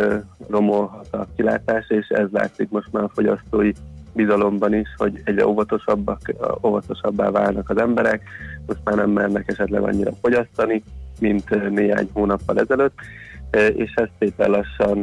romolhat 0.48 1.08
a 1.10 1.26
kilátás, 1.36 1.84
és 1.88 2.08
ez 2.08 2.26
látszik 2.32 2.68
most 2.70 2.92
már 2.92 3.02
a 3.02 3.10
fogyasztói 3.14 3.72
bizalomban 4.12 4.74
is, 4.74 4.88
hogy 4.96 5.20
egyre 5.24 5.46
óvatosabbak, 5.46 6.34
óvatosabbá 6.62 7.30
válnak 7.30 7.70
az 7.70 7.78
emberek, 7.78 8.22
most 8.66 8.80
már 8.84 8.96
nem 8.96 9.10
mernek 9.10 9.48
esetleg 9.48 9.82
annyira 9.82 10.12
fogyasztani, 10.20 10.82
mint 11.20 11.70
néhány 11.70 12.08
hónappal 12.12 12.58
ezelőtt, 12.58 12.94
és 13.74 13.92
ez 13.94 14.08
szépen 14.18 14.50
lassan, 14.50 15.00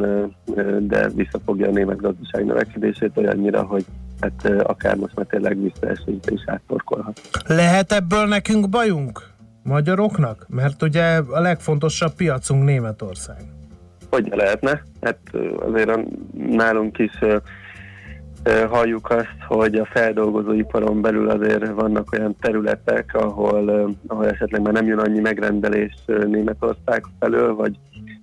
de 0.80 1.10
visszafogja 1.10 1.68
a 1.68 1.72
német 1.72 2.02
gazdaság 2.02 2.46
növekedését 2.46 3.18
olyannyira, 3.18 3.64
hogy 3.64 3.86
hát 4.24 4.64
akár 4.64 4.96
most 4.96 5.16
már 5.16 5.26
tényleg 5.26 5.62
visszaesésbe 5.62 6.32
is 6.32 6.42
áttorkolhat. 6.46 7.22
Lehet 7.48 7.92
ebből 7.92 8.26
nekünk 8.28 8.70
bajunk? 8.70 9.32
Magyaroknak? 9.64 10.46
Mert 10.50 10.82
ugye 10.82 11.18
a 11.18 11.40
legfontosabb 11.40 12.14
piacunk 12.14 12.64
Németország. 12.64 13.38
Hogy 14.10 14.30
lehetne? 14.36 14.84
Hát 15.02 15.20
azért 15.60 15.90
a, 15.90 16.00
nálunk 16.34 16.98
is 16.98 17.20
halljuk 18.70 19.10
azt, 19.10 19.38
hogy 19.48 19.76
a 19.76 19.86
feldolgozóiparon 19.86 21.02
belül 21.02 21.30
azért 21.30 21.68
vannak 21.68 22.12
olyan 22.12 22.36
területek, 22.42 23.14
ahol, 23.14 23.96
ahol 24.08 24.28
esetleg 24.30 24.62
már 24.62 24.74
nem 24.74 24.88
jön 24.88 25.00
annyi 25.00 25.20
megrendelés 25.20 25.94
Németország 26.06 27.04
felől, 27.20 27.56
vagy 27.56 27.78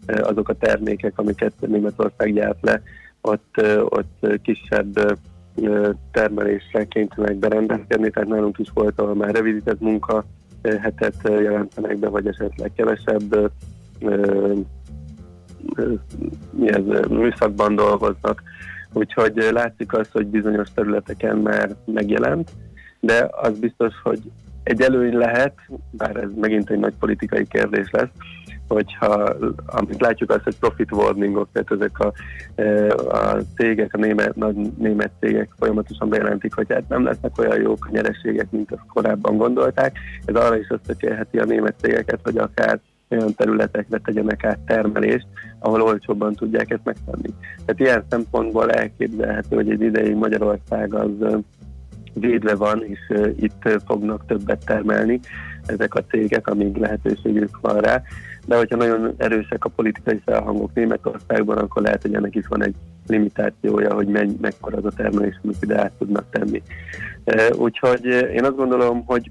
azok 0.06 0.48
a 0.48 0.54
termékek, 0.54 1.12
amiket 1.16 1.52
Németország 1.60 2.32
gyárt 2.32 2.58
le, 2.60 2.82
ott, 3.20 3.62
ott 3.88 4.26
kisebb 4.42 5.18
termelésre 6.12 6.84
kénytelenek 6.84 7.36
berendezkedni, 7.36 8.10
tehát 8.10 8.28
nálunk 8.28 8.58
is 8.58 8.68
volt, 8.74 9.00
ahol 9.00 9.14
már 9.14 9.34
rövidített 9.34 9.80
munka 9.80 10.24
hetet 10.62 11.16
jelentenek 11.22 11.98
be, 11.98 12.08
vagy 12.08 12.26
esetleg 12.26 12.72
kevesebb 12.76 13.50
mi 16.50 16.72
ez, 16.72 17.08
műszakban 17.08 17.74
dolgoznak. 17.74 18.42
Úgyhogy 18.92 19.48
látszik 19.50 19.92
az, 19.92 20.10
hogy 20.10 20.26
bizonyos 20.26 20.68
területeken 20.74 21.36
már 21.36 21.76
megjelent, 21.84 22.50
de 23.00 23.28
az 23.30 23.58
biztos, 23.58 23.94
hogy 24.02 24.20
egy 24.62 24.80
előny 24.80 25.16
lehet, 25.16 25.54
bár 25.90 26.16
ez 26.16 26.28
megint 26.40 26.70
egy 26.70 26.78
nagy 26.78 26.94
politikai 26.98 27.46
kérdés 27.46 27.90
lesz, 27.90 28.10
hogyha 28.74 29.34
amit 29.66 30.00
látjuk 30.00 30.30
azt, 30.30 30.42
hogy 30.42 30.58
profit 30.58 30.92
warningok, 30.92 31.48
tehát 31.52 31.70
ezek 31.70 31.98
a, 31.98 32.12
e, 32.54 32.86
a 32.94 33.36
cégek, 33.56 33.94
a 33.94 33.98
német, 33.98 34.36
nagy 34.36 34.54
német 34.78 35.10
cégek 35.20 35.50
folyamatosan 35.58 36.08
bejelentik, 36.08 36.54
hogy 36.54 36.72
hát 36.72 36.88
nem 36.88 37.04
lesznek 37.04 37.38
olyan 37.38 37.60
jók 37.60 37.86
a 37.86 37.90
nyereségek, 37.92 38.50
mint 38.50 38.72
azt 38.72 38.86
korábban 38.86 39.36
gondolták. 39.36 39.98
Ez 40.24 40.34
arra 40.34 40.58
is 40.58 40.68
összecsélheti 40.68 41.38
a 41.38 41.44
német 41.44 41.74
cégeket, 41.80 42.20
hogy 42.22 42.38
akár 42.38 42.80
olyan 43.08 43.34
területekre 43.34 43.98
tegyenek 43.98 44.44
át 44.44 44.58
termelést, 44.58 45.26
ahol 45.58 45.82
olcsóbban 45.82 46.34
tudják 46.34 46.70
ezt 46.70 46.84
megtenni. 46.84 47.34
Tehát 47.64 47.80
ilyen 47.80 48.04
szempontból 48.08 48.70
elképzelhető, 48.70 49.56
hogy 49.56 49.70
egy 49.70 49.80
ideig 49.80 50.14
Magyarország 50.14 50.94
az 50.94 51.42
védve 52.14 52.54
van, 52.54 52.84
és 52.84 52.98
itt 53.36 53.80
fognak 53.86 54.26
többet 54.26 54.64
termelni 54.64 55.20
ezek 55.66 55.94
a 55.94 56.04
cégek, 56.04 56.46
amíg 56.46 56.76
lehetőségük 56.76 57.58
van 57.60 57.78
rá. 57.78 58.02
De 58.46 58.56
hogyha 58.56 58.76
nagyon 58.76 59.14
erősek 59.16 59.64
a 59.64 59.68
politikai 59.68 60.22
felhangok 60.24 60.74
Németországban, 60.74 61.58
akkor 61.58 61.82
lehet, 61.82 62.02
hogy 62.02 62.14
ennek 62.14 62.34
is 62.34 62.46
van 62.46 62.64
egy 62.64 62.74
limitációja, 63.06 63.94
hogy 63.94 64.06
menny, 64.06 64.32
mekkora 64.40 64.76
az 64.76 64.84
a 64.84 64.90
termelés, 64.90 65.40
amit 65.44 65.62
ide 65.62 65.80
át 65.80 65.92
tudnak 65.98 66.24
tenni. 66.30 66.62
Úgyhogy 67.58 68.04
én 68.04 68.44
azt 68.44 68.56
gondolom, 68.56 69.04
hogy 69.06 69.30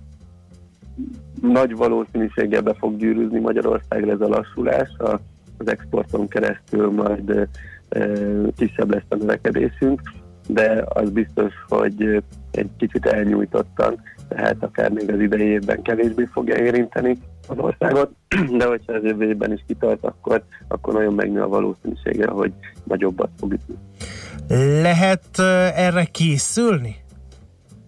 nagy 1.42 1.76
valószínűséggel 1.76 2.62
be 2.62 2.74
fog 2.74 2.98
gyűrűzni 2.98 3.40
Magyarországra 3.40 4.12
ez 4.12 4.22
a 4.22 4.28
lassulás, 4.28 4.90
az 5.58 5.68
exporton 5.68 6.28
keresztül 6.28 6.92
majd 6.92 7.48
kisebb 8.56 8.92
lesz 8.92 9.04
a 9.10 9.16
növekedésünk, 9.16 10.02
de 10.48 10.84
az 10.88 11.10
biztos, 11.10 11.54
hogy 11.68 12.24
egy 12.52 12.70
kicsit 12.78 13.06
elnyújtottan, 13.06 14.02
tehát 14.30 14.56
akár 14.60 14.92
még 14.92 15.12
az 15.12 15.20
idei 15.20 15.48
évben 15.48 15.82
kevésbé 15.82 16.28
fogja 16.32 16.56
érinteni 16.56 17.18
az 17.48 17.58
országot, 17.58 18.12
de 18.58 18.66
hogyha 18.66 18.94
az 18.94 19.04
évben 19.20 19.54
is 19.54 19.64
kitart, 19.68 20.04
akkor, 20.04 20.44
akkor 20.68 20.94
nagyon 20.94 21.14
megnő 21.14 21.42
a 21.42 21.48
valószínűsége, 21.48 22.28
hogy 22.28 22.52
nagyobbat 22.84 23.30
fog 23.40 23.54
ütni. 23.54 23.76
Lehet 24.82 25.40
erre 25.76 26.04
készülni? 26.04 26.96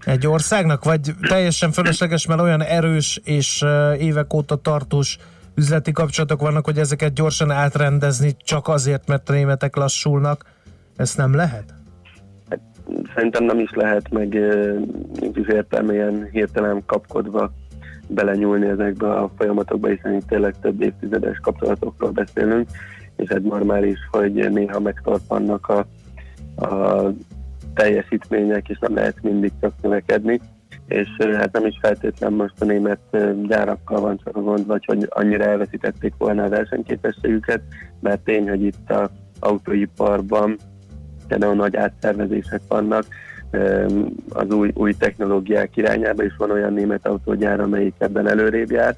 Egy 0.06 0.28
országnak, 0.28 0.84
vagy 0.84 1.14
teljesen 1.28 1.72
fölösleges, 1.72 2.26
mert 2.26 2.42
olyan 2.42 2.62
erős 2.62 3.22
és 3.24 3.66
évek 3.98 4.34
óta 4.34 4.56
tartós 4.56 5.18
üzleti 5.56 5.92
kapcsolatok 5.92 6.42
vannak, 6.42 6.66
hogy 6.66 6.78
ezeket 6.78 7.14
gyorsan 7.14 7.52
átrendezni 7.52 8.36
csak 8.44 8.68
azért, 8.68 9.08
mert 9.08 9.30
németek 9.30 9.76
lassulnak. 9.76 10.46
Ezt 10.96 11.18
nem 11.18 11.36
lehet? 11.36 11.81
Szerintem 13.16 13.44
nem 13.44 13.60
is 13.60 13.72
lehet, 13.74 14.12
meg 14.12 14.40
nincs 15.20 15.38
is 15.38 15.46
hirtelen 16.32 16.84
kapkodva 16.86 17.52
belenyúlni 18.08 18.68
ezekbe 18.68 19.14
a 19.14 19.32
folyamatokba, 19.38 19.88
hiszen 19.88 20.14
itt 20.14 20.28
tényleg 20.28 20.56
több 20.62 20.82
évtizedes 20.82 21.38
kapcsolatokról 21.38 22.12
beszélünk, 22.12 22.70
és 23.16 23.30
egy 23.30 23.44
normális, 23.44 23.98
hogy 24.12 24.34
néha 24.34 24.80
megtartanak 24.80 25.68
a, 25.68 25.86
a 26.66 27.14
teljesítmények, 27.74 28.70
és 28.70 28.80
nem 28.80 28.96
lehet 28.96 29.22
mindig 29.22 29.52
csak 29.62 29.74
növekedni, 29.82 30.40
és 30.88 31.08
hát 31.20 31.52
nem 31.52 31.66
is 31.66 31.78
feltétlenül 31.82 32.38
most 32.38 32.54
a 32.60 32.66
német 32.66 33.18
gyárakkal 33.48 34.02
van 34.02 34.20
csak 34.24 34.38
a 34.38 34.42
gond, 34.42 34.66
vagy 34.66 34.86
hogy 34.86 35.08
annyira 35.10 35.44
elveszítették 35.44 36.14
volna 36.18 36.44
a 36.44 36.50
versenyképességüket, 36.50 37.62
mert 38.00 38.24
tény, 38.24 38.50
hogy 38.50 38.64
itt 38.64 38.90
a 38.90 39.10
autóiparban 39.40 40.58
például 41.32 41.56
nagy 41.56 41.76
átszervezések 41.76 42.62
vannak. 42.68 43.06
Az 44.30 44.52
új, 44.52 44.72
új 44.74 44.94
technológiák 44.94 45.78
irányába, 45.78 46.24
és 46.24 46.34
van 46.38 46.52
olyan 46.52 46.74
német 46.74 47.08
autógyár, 47.08 47.60
amelyik 47.60 47.94
ebben 47.98 48.28
előrébb 48.28 48.72
jár, 48.72 48.96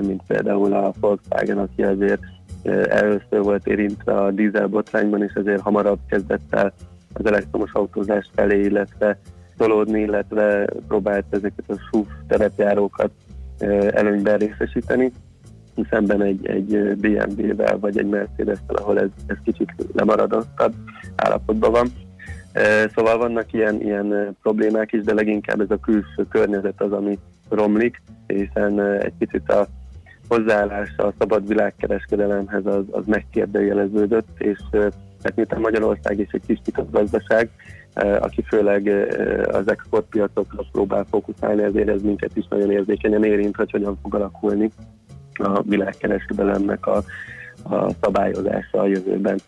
mint 0.00 0.22
például 0.26 0.72
a 0.72 0.92
Volkswagen, 1.00 1.58
aki 1.58 1.82
azért 1.82 2.20
először 2.88 3.42
volt 3.42 3.66
érintve 3.66 4.20
a 4.20 4.30
dízel 4.30 4.66
botrányban, 4.66 5.22
és 5.22 5.32
ezért 5.34 5.60
hamarabb 5.60 5.98
kezdett 6.08 6.54
el 6.54 6.72
az 7.12 7.26
elektromos 7.26 7.72
autózás 7.72 8.30
felé, 8.34 8.60
illetve 8.60 9.18
tolódni, 9.56 10.00
illetve 10.00 10.66
próbált 10.88 11.24
ezeket 11.30 11.64
a 11.68 11.74
SUV 11.90 12.06
terepjárókat 12.28 13.10
előnyben 13.90 14.38
részesíteni, 14.38 15.12
szemben 15.90 16.22
egy, 16.22 16.46
egy 16.46 16.96
BMW-vel 16.96 17.78
vagy 17.78 17.98
egy 17.98 18.06
Mercedes-tel, 18.06 18.76
ahol 18.76 19.00
ez, 19.00 19.08
ez 19.26 19.36
kicsit 19.44 19.72
lemaradottabb 19.92 20.74
állapotban 21.16 21.70
van. 21.70 21.88
Szóval 22.94 23.18
vannak 23.18 23.52
ilyen, 23.52 23.80
ilyen 23.80 24.36
problémák 24.42 24.92
is, 24.92 25.02
de 25.02 25.14
leginkább 25.14 25.60
ez 25.60 25.70
a 25.70 25.80
külső 25.80 26.26
környezet 26.28 26.80
az, 26.80 26.92
ami 26.92 27.18
romlik, 27.48 28.02
hiszen 28.26 28.80
egy 28.80 29.12
picit 29.18 29.50
a 29.50 29.66
hozzáállása 30.28 31.06
a 31.06 31.12
szabad 31.18 31.48
világkereskedelemhez 31.48 32.66
az, 32.66 32.84
az 32.90 33.06
megkérdőjeleződött, 33.06 34.28
és 34.38 34.58
hát 35.22 35.36
miután 35.36 35.60
Magyarország 35.60 36.18
is 36.18 36.28
egy 36.30 36.46
kis 36.46 36.60
gazdaság, 36.90 37.50
aki 38.20 38.42
főleg 38.42 38.86
az 39.52 39.70
exportpiacokra 39.70 40.62
próbál 40.72 41.06
fókuszálni, 41.10 41.62
ezért 41.62 41.88
ez 41.88 42.02
minket 42.02 42.36
is 42.36 42.46
nagyon 42.48 42.70
érzékenyen 42.70 43.24
érint, 43.24 43.56
hogy 43.56 43.70
hogyan 43.70 43.98
fog 44.02 44.14
alakulni 44.14 44.70
a 45.44 45.62
világkereskedelemnek 45.62 46.86
a, 46.86 47.02
a 47.64 47.90
szabályozása 48.00 48.80
a 48.80 48.86
jövőben. 48.86 49.38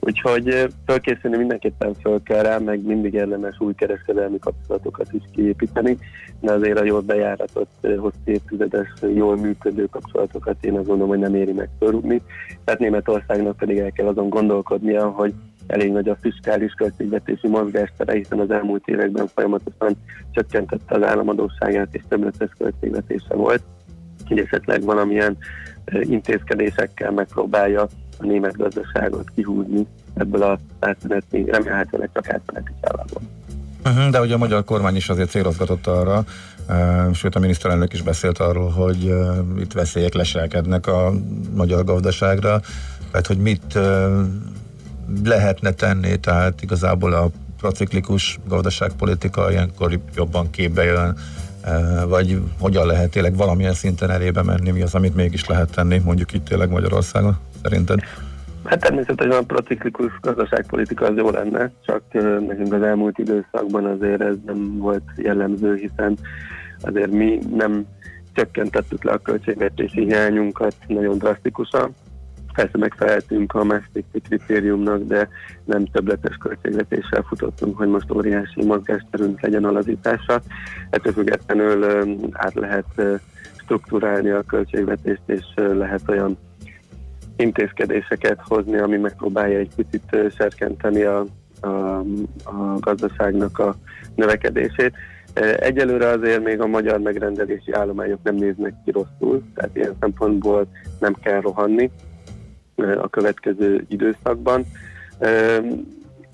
Úgyhogy 0.00 0.68
fölkészülni 0.86 1.36
mindenképpen 1.36 1.94
föl 1.94 2.22
kell 2.22 2.42
rá, 2.42 2.58
meg 2.58 2.82
mindig 2.82 3.12
érdemes 3.12 3.56
új 3.58 3.74
kereskedelmi 3.74 4.38
kapcsolatokat 4.38 5.12
is 5.12 5.22
kiépíteni, 5.32 5.98
de 6.40 6.52
azért 6.52 6.78
a 6.78 6.84
jól 6.84 7.00
bejáratott, 7.00 7.86
hosszú 7.98 8.18
évtizedes, 8.24 8.88
jól 9.14 9.36
működő 9.36 9.86
kapcsolatokat 9.86 10.64
én 10.64 10.76
azt 10.76 10.86
gondolom, 10.86 11.08
hogy 11.08 11.18
nem 11.18 11.34
éri 11.34 11.52
meg 11.52 11.68
fölrúgni. 11.78 12.22
Tehát 12.64 12.80
Németországnak 12.80 13.56
pedig 13.56 13.78
el 13.78 13.92
kell 13.92 14.06
azon 14.06 14.28
gondolkodnia, 14.28 15.08
hogy 15.08 15.34
elég 15.66 15.92
nagy 15.92 16.08
a 16.08 16.16
fiskális 16.20 16.72
költségvetési 16.72 17.48
mozgástere, 17.48 18.12
hiszen 18.12 18.38
az 18.38 18.50
elmúlt 18.50 18.88
években 18.88 19.26
folyamatosan 19.26 19.96
csökkentette 20.30 20.94
az 20.94 21.02
államadóságát 21.02 21.88
és 21.94 22.02
többletes 22.08 22.50
költségvetése 22.58 23.34
volt 23.34 23.62
hogy 24.30 24.38
esetleg 24.38 24.82
valamilyen 24.82 25.36
intézkedésekkel 26.00 27.10
megpróbálja 27.10 27.82
a 28.18 28.26
német 28.26 28.56
gazdaságot 28.56 29.30
kihúzni 29.34 29.86
ebből 30.14 30.42
a 30.42 30.58
átmeneti, 30.78 31.44
remélhetőleg 31.44 32.10
csak 32.14 32.28
átmeneti 32.28 32.72
családból. 32.82 33.22
Uh-huh, 33.84 34.10
de 34.10 34.20
ugye 34.20 34.34
a 34.34 34.38
magyar 34.38 34.64
kormány 34.64 34.96
is 34.96 35.08
azért 35.08 35.30
célozgatott 35.30 35.86
arra, 35.86 36.24
uh, 36.68 37.12
sőt 37.14 37.34
a 37.34 37.38
miniszterelnök 37.38 37.92
is 37.92 38.02
beszélt 38.02 38.38
arról, 38.38 38.70
hogy 38.70 39.14
itt 39.60 39.72
veszélyek 39.72 40.14
leselkednek 40.14 40.86
a 40.86 41.12
magyar 41.54 41.84
gazdaságra, 41.84 42.60
tehát 43.10 43.26
hogy 43.26 43.38
mit 43.38 43.78
lehetne 45.24 45.70
tenni, 45.70 46.16
tehát 46.16 46.62
igazából 46.62 47.12
a 47.12 47.30
prociklikus 47.58 48.38
gazdaságpolitika 48.48 49.50
ilyenkor 49.50 49.98
jobban 50.14 50.50
képbe 50.50 50.84
jön, 50.84 51.16
vagy 52.08 52.42
hogyan 52.60 52.86
lehet 52.86 53.10
tényleg 53.10 53.36
valamilyen 53.36 53.74
szinten 53.74 54.10
elébe 54.10 54.42
menni, 54.42 54.70
mi 54.70 54.82
az, 54.82 54.94
amit 54.94 55.14
mégis 55.14 55.46
lehet 55.46 55.70
tenni, 55.74 55.98
mondjuk 56.04 56.32
itt 56.32 56.44
tényleg 56.44 56.70
Magyarországon, 56.70 57.36
szerinted? 57.62 57.98
Hát 58.64 58.80
természetesen 58.80 59.32
a 59.32 59.42
prociklikus 59.42 60.12
gazdaságpolitika 60.20 61.06
az 61.06 61.16
jó 61.16 61.30
lenne, 61.30 61.70
csak 61.86 62.02
nekünk 62.46 62.72
az 62.72 62.82
elmúlt 62.82 63.18
időszakban 63.18 63.84
azért 63.84 64.20
ez 64.20 64.34
nem 64.46 64.78
volt 64.78 65.02
jellemző, 65.16 65.74
hiszen 65.74 66.18
azért 66.80 67.10
mi 67.10 67.38
nem 67.54 67.86
csökkentettük 68.32 69.04
le 69.04 69.12
a 69.12 69.18
költségvetési 69.18 70.04
hiányunkat 70.04 70.74
nagyon 70.86 71.18
drasztikusan, 71.18 71.94
Persze 72.54 72.78
megfeleltünk 72.78 73.54
a 73.54 73.64
Maastrichti 73.64 74.20
kritériumnak, 74.20 75.02
de 75.02 75.28
nem 75.64 75.84
többletes 75.84 76.36
költségvetéssel 76.36 77.22
futottunk, 77.28 77.76
hogy 77.76 77.88
most 77.88 78.10
óriási 78.10 78.64
mozgásterünk 78.64 79.40
legyen 79.40 79.64
a 79.64 79.72
lazítása. 79.72 80.40
Ettől 80.90 81.12
függetlenül 81.12 81.84
át 82.32 82.54
lehet 82.54 83.02
struktúrálni 83.56 84.30
a 84.30 84.42
költségvetést, 84.42 85.22
és 85.26 85.44
lehet 85.56 86.08
olyan 86.08 86.38
intézkedéseket 87.36 88.40
hozni, 88.44 88.78
ami 88.78 88.96
megpróbálja 88.96 89.58
egy 89.58 89.74
picit 89.76 90.34
serkenteni 90.36 91.02
a, 91.02 91.24
a, 91.60 91.68
a 92.44 92.78
gazdaságnak 92.80 93.58
a 93.58 93.76
növekedését. 94.14 94.92
Egyelőre 95.58 96.08
azért 96.08 96.44
még 96.44 96.60
a 96.60 96.66
magyar 96.66 96.98
megrendelési 96.98 97.72
állományok 97.72 98.22
nem 98.22 98.34
néznek 98.34 98.74
ki 98.84 98.90
rosszul, 98.90 99.42
tehát 99.54 99.76
ilyen 99.76 99.96
szempontból 100.00 100.66
nem 100.98 101.14
kell 101.22 101.40
rohanni 101.40 101.90
a 102.82 103.08
következő 103.08 103.84
időszakban. 103.88 104.64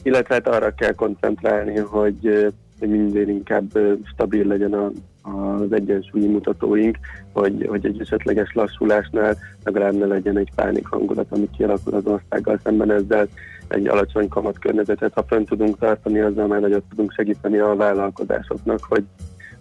Illetve 0.02 0.34
hát 0.34 0.48
arra 0.48 0.74
kell 0.74 0.92
koncentrálni, 0.92 1.76
hogy, 1.76 2.52
minden 2.80 3.28
inkább 3.28 3.78
stabil 4.04 4.46
legyen 4.46 4.72
a, 4.72 4.90
az 5.26 5.72
egyensúlyi 5.72 6.26
mutatóink, 6.26 6.98
hogy, 7.32 7.66
hogy 7.68 7.86
egy 7.86 8.00
esetleges 8.00 8.52
lassulásnál 8.54 9.36
legalább 9.64 9.94
ne 9.94 10.06
legyen 10.06 10.36
egy 10.36 10.50
pánik 10.54 10.86
hangulat, 10.86 11.26
ami 11.28 11.50
kialakul 11.56 11.94
az 11.94 12.06
országgal 12.06 12.60
szemben 12.62 12.90
ezzel 12.90 13.28
egy 13.68 13.86
alacsony 13.86 14.28
kamat 14.28 14.58
környezetet, 14.58 15.12
ha 15.12 15.24
fönn 15.28 15.44
tudunk 15.44 15.78
tartani, 15.78 16.20
azzal 16.20 16.46
már 16.46 16.60
nagyot 16.60 16.84
tudunk 16.88 17.12
segíteni 17.12 17.58
a 17.58 17.76
vállalkozásoknak, 17.76 18.78
hogy, 18.88 19.04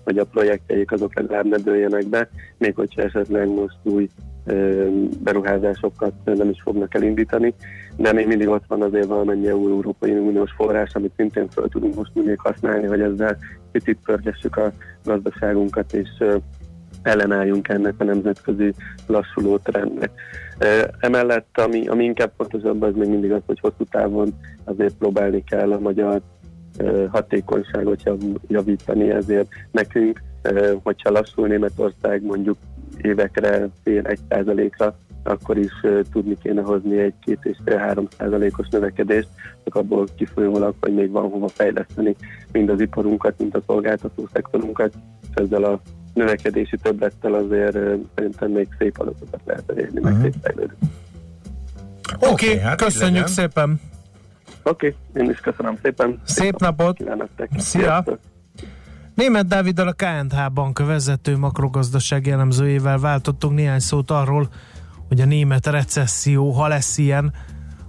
hogy 0.03 0.17
a 0.17 0.25
projektjeik 0.25 0.91
azok 0.91 1.15
legalább 1.15 1.45
ne 1.45 1.57
dőljenek 1.57 2.07
be, 2.07 2.29
még 2.57 2.75
hogyha 2.75 3.01
esetleg 3.01 3.47
most 3.47 3.77
új 3.83 4.09
beruházásokat 5.23 6.13
nem 6.23 6.49
is 6.49 6.61
fognak 6.61 6.95
elindítani, 6.95 7.53
de 7.95 8.13
még 8.13 8.27
mindig 8.27 8.47
ott 8.47 8.63
van 8.67 8.81
azért 8.81 9.07
valamennyi 9.07 9.47
Európai 9.47 10.11
Uniós 10.11 10.51
forrás, 10.51 10.93
amit 10.93 11.13
szintén 11.17 11.49
fel 11.49 11.67
tudunk 11.67 11.95
most 11.95 12.11
még 12.13 12.39
használni, 12.39 12.85
hogy 12.85 13.01
ezzel 13.01 13.37
picit 13.71 13.99
pörgessük 14.03 14.57
a 14.57 14.71
gazdaságunkat, 15.03 15.93
és 15.93 16.09
ellenálljunk 17.01 17.67
ennek 17.67 17.93
a 17.97 18.03
nemzetközi 18.03 18.73
lassuló 19.07 19.57
trendnek. 19.57 20.11
Emellett, 20.99 21.59
ami, 21.59 21.87
ami 21.87 22.03
inkább 22.03 22.31
fontosabb, 22.37 22.81
az 22.81 22.95
még 22.95 23.09
mindig 23.09 23.31
az, 23.31 23.41
hogy 23.45 23.59
hosszú 23.59 23.83
távon 23.89 24.33
azért 24.63 24.93
próbálni 24.93 25.43
kell 25.43 25.71
a 25.71 25.79
magyar 25.79 26.21
hatékonyságot 27.11 28.03
jav- 28.03 28.39
javítani, 28.47 29.09
ezért 29.09 29.47
nekünk, 29.71 30.21
hogyha 30.83 31.11
lassul 31.11 31.47
Németország 31.47 32.23
mondjuk 32.23 32.57
évekre 33.01 33.67
fél 33.83 34.05
egy 34.05 34.19
százalékra, 34.29 34.95
akkor 35.23 35.57
is 35.57 35.71
tudni 36.11 36.37
kéne 36.43 36.61
hozni 36.61 36.97
egy 36.97 37.13
két 37.23 37.39
és 37.41 37.57
fél 37.65 37.77
három 37.77 38.07
százalékos 38.17 38.67
növekedést, 38.69 39.27
csak 39.63 39.75
abból 39.75 40.07
kifolyólag, 40.15 40.75
hogy 40.79 40.93
még 40.93 41.11
van 41.11 41.29
hova 41.29 41.47
fejleszteni 41.47 42.15
mind 42.51 42.69
az 42.69 42.79
iparunkat, 42.79 43.33
mind 43.37 43.55
a 43.55 43.61
szolgáltató 43.65 44.27
szektorunkat, 44.33 44.93
és 45.21 45.29
ezzel 45.33 45.63
a 45.63 45.81
növekedési 46.13 46.77
többlettel 46.77 47.33
azért 47.33 47.77
szerintem 48.15 48.51
még 48.51 48.67
szép 48.77 48.99
adatokat 48.99 49.41
lehet 49.45 49.69
elérni, 49.69 49.99
meg 49.99 50.15
szép 50.21 50.35
fejlődést. 50.41 50.79
Oké, 52.19 52.47
okay, 52.47 52.59
hát 52.59 52.81
így 52.81 52.87
köszönjük 52.87 53.13
legyen. 53.13 53.27
szépen. 53.27 53.81
Oké, 54.63 54.95
okay, 55.11 55.23
én 55.23 55.29
is 55.29 55.39
köszönöm 55.39 55.77
szépen. 55.81 56.21
Szép 56.23 56.59
napot. 56.59 56.97
Kívánok. 56.97 57.29
Szia. 57.37 57.59
Sziasztok. 57.59 58.19
Német 59.15 59.47
Dáviddal 59.47 59.87
a 59.87 59.93
KNH 59.93 60.51
Bank 60.53 60.79
vezető 60.79 61.37
makrogazdaság 61.37 62.27
elemzőjével 62.27 62.97
váltottunk 62.97 63.55
néhány 63.55 63.79
szót 63.79 64.11
arról, 64.11 64.49
hogy 65.07 65.21
a 65.21 65.25
német 65.25 65.67
recesszió, 65.67 66.51
ha 66.51 66.67
lesz 66.67 66.97
ilyen, 66.97 67.33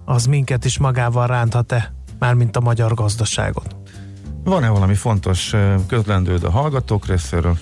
az 0.04 0.26
minket 0.26 0.64
is 0.64 0.78
magával 0.78 1.26
ránthat-e, 1.26 1.92
mármint 2.18 2.56
a 2.56 2.60
magyar 2.60 2.94
gazdaságot. 2.94 3.76
Van-e 4.44 4.68
valami 4.68 4.94
fontos 4.94 5.54
közlendőd 5.86 6.44
a 6.44 6.50
hallgatók 6.50 7.06
részéről? 7.06 7.58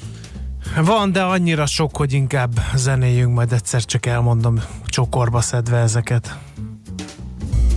Van, 0.76 1.12
de 1.12 1.22
annyira 1.22 1.66
sok, 1.66 1.96
hogy 1.96 2.12
inkább 2.12 2.60
zenéljünk, 2.74 3.34
majd 3.34 3.52
egyszer 3.52 3.84
csak 3.84 4.06
elmondom 4.06 4.60
csokorba 4.86 5.40
szedve 5.40 5.76
ezeket. 5.76 6.38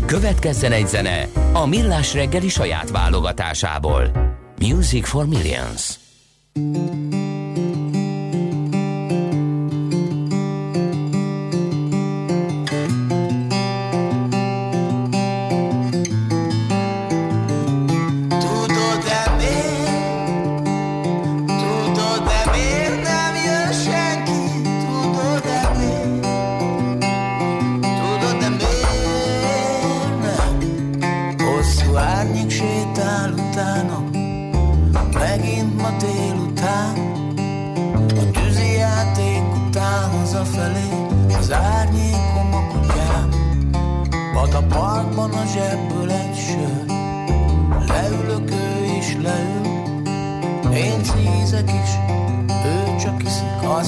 Következzen 0.06 0.72
egy 0.72 0.88
zene 0.88 1.28
a 1.54 1.66
Millás 1.66 2.14
reggeli 2.14 2.50
saját 2.50 2.90
válogatásából. 2.90 4.27
Music 4.60 5.06
for 5.06 5.28
Millions. 5.28 6.00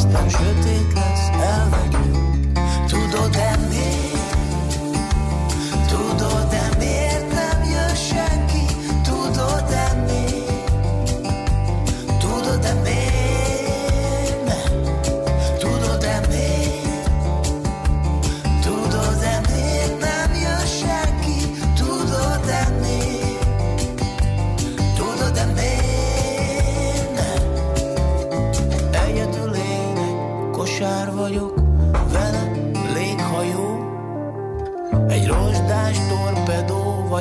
Iszik 0.10 0.30
Aztán 0.30 0.98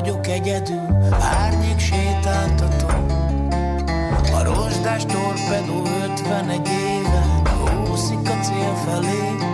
vagyok 0.01 0.27
egyedül, 0.27 0.99
árnyék 1.21 1.79
sétáltató. 1.79 2.87
A 4.35 4.43
rozsdás 4.43 5.05
torpedó 5.05 5.83
51 6.03 6.69
éve 6.69 7.43
úszik 7.91 8.29
a 8.29 8.43
cél 8.43 8.75
felé 8.85 9.48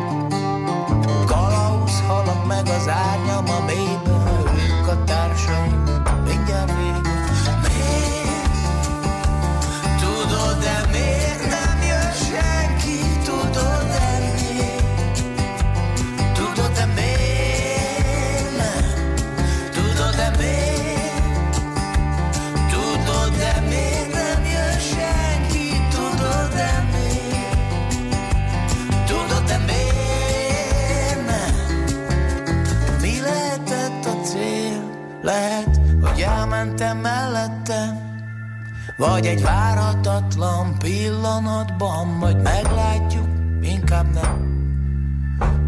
Vagy 38.96 39.26
egy 39.26 39.42
várhatatlan 39.42 40.78
pillanatban 40.78 42.06
Majd 42.06 42.42
meglátjuk, 42.42 43.26
inkább 43.62 44.12
nem. 44.14 44.52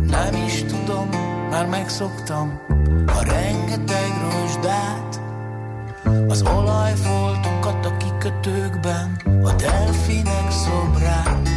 Nem 0.06 0.34
is 0.46 0.62
tudom, 0.62 1.08
már 1.50 1.66
megszoktam 1.66 2.60
A 3.06 3.22
rengeteg 3.24 4.10
rozsdát 4.30 5.20
Az 6.28 6.42
olajfoltokat 6.42 7.86
a 7.86 7.96
kikötőkben 7.96 9.20
A 9.42 9.52
delfinek 9.52 10.50
szobrát 10.50 11.48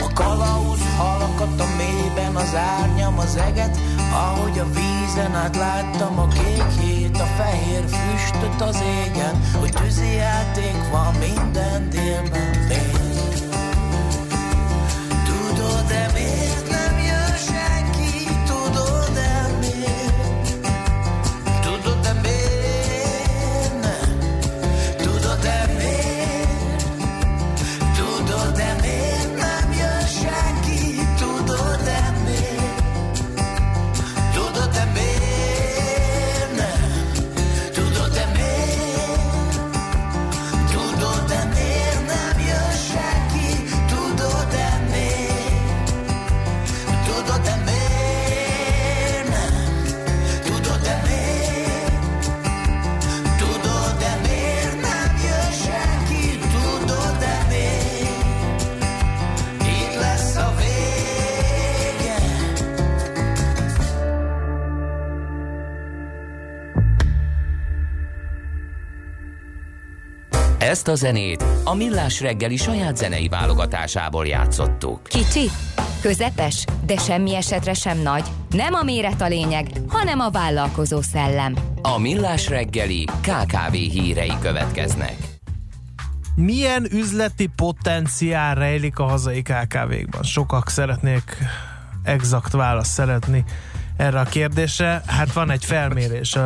a 0.00 0.12
kalauz 0.12 0.80
halakat 0.96 1.60
a 1.60 1.66
mélyben, 1.76 2.36
az 2.36 2.54
árnyam, 2.54 3.18
az 3.18 3.36
eget, 3.36 3.78
ahogy 4.12 4.58
a 4.58 4.64
vízen 4.64 5.34
át 5.34 5.56
láttam 5.56 6.18
a 6.18 6.28
kék 6.28 6.93
fehér 7.36 7.84
füstöt 7.88 8.60
az 8.60 8.82
égen, 9.06 9.40
hogy 9.60 9.72
tűzi 9.72 10.14
játék 10.14 10.90
van 10.90 11.14
minden 11.14 11.90
délben. 11.90 12.52
Tudod-e 15.24 16.10
miért 16.14 16.33
Ezt 70.74 70.88
a 70.88 70.94
zenét 70.94 71.44
a 71.64 71.74
Millás 71.74 72.20
reggeli 72.20 72.56
saját 72.56 72.96
zenei 72.96 73.28
válogatásából 73.28 74.26
játszottuk. 74.26 75.02
Kicsi, 75.02 75.50
közepes, 76.00 76.64
de 76.86 76.96
semmi 76.96 77.34
esetre 77.34 77.72
sem 77.74 77.98
nagy. 77.98 78.24
Nem 78.50 78.74
a 78.74 78.82
méret 78.82 79.20
a 79.20 79.26
lényeg, 79.28 79.66
hanem 79.88 80.20
a 80.20 80.30
vállalkozó 80.30 81.00
szellem. 81.00 81.54
A 81.82 81.98
Millás 81.98 82.48
reggeli 82.48 83.04
KKV 83.04 83.72
hírei 83.72 84.32
következnek. 84.40 85.16
Milyen 86.34 86.86
üzleti 86.90 87.50
potenciál 87.56 88.54
rejlik 88.54 88.98
a 88.98 89.04
hazai 89.04 89.42
KKV-kban? 89.42 90.22
Sokak 90.22 90.68
szeretnék 90.68 91.36
exakt 92.04 92.52
választ 92.52 92.92
szeretni 92.92 93.44
erre 93.96 94.20
a 94.20 94.24
kérdésre. 94.24 95.02
Hát 95.06 95.32
van 95.32 95.50
egy 95.50 95.64
felmérés, 95.64 96.36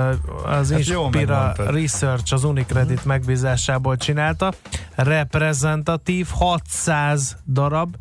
az 0.45 0.71
Hát 0.71 0.79
Inspira. 0.79 1.53
Research 1.57 2.33
az 2.33 2.45
Unicredit 2.45 3.05
megbízásából 3.05 3.97
csinálta. 3.97 4.53
Reprezentatív 4.95 6.27
600 6.31 7.37
darab 7.47 7.97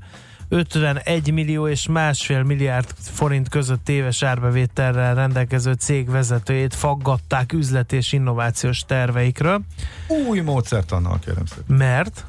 51 0.50 1.32
millió 1.34 1.68
és 1.68 1.88
másfél 1.88 2.44
milliárd 2.44 2.88
forint 3.00 3.50
között 3.50 3.90
éves 3.90 4.24
árbevételrel 4.24 5.16
rendelkező 5.16 5.74
cég 5.74 6.10
vezetőjét 6.10 6.76
faggatták 6.76 7.54
üzlet 7.54 7.94
és 7.94 8.12
innovációs 8.14 8.80
terveikről. 8.86 9.62
Új 10.28 10.40
módszertannal 10.40 11.20
kérem 11.26 11.46
szépen. 11.46 11.76
Mert? 11.78 12.26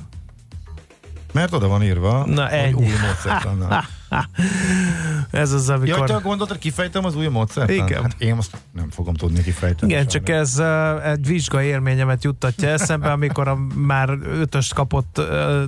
Mert 1.32 1.52
oda 1.52 1.68
van 1.68 1.82
írva, 1.82 2.26
Na, 2.26 2.48
ennyi. 2.50 2.72
új 2.72 2.92
módszertannal. 3.06 3.84
Ez 5.30 5.52
az, 5.52 5.68
Ja, 5.68 5.74
amikor... 5.74 6.08
te 6.08 6.18
gondoltad, 6.22 6.58
kifejtem 6.58 7.04
az 7.04 7.16
új 7.16 7.26
módszertan? 7.26 7.74
Igen. 7.74 8.02
Hát 8.02 8.14
én 8.18 8.34
most 8.34 8.50
nem 8.72 8.90
fogom 8.90 9.14
tudni 9.14 9.42
kifejteni. 9.42 9.92
Igen, 9.92 10.06
csak 10.06 10.28
ez 10.28 10.58
uh, 10.58 11.10
egy 11.10 11.26
vizsga 11.26 11.62
élményemet 11.62 12.24
juttatja 12.24 12.68
eszembe, 12.68 13.12
amikor 13.12 13.48
a 13.48 13.58
már 13.74 14.18
ötöst 14.24 14.74
kapott 14.74 15.18
uh, 15.18 15.62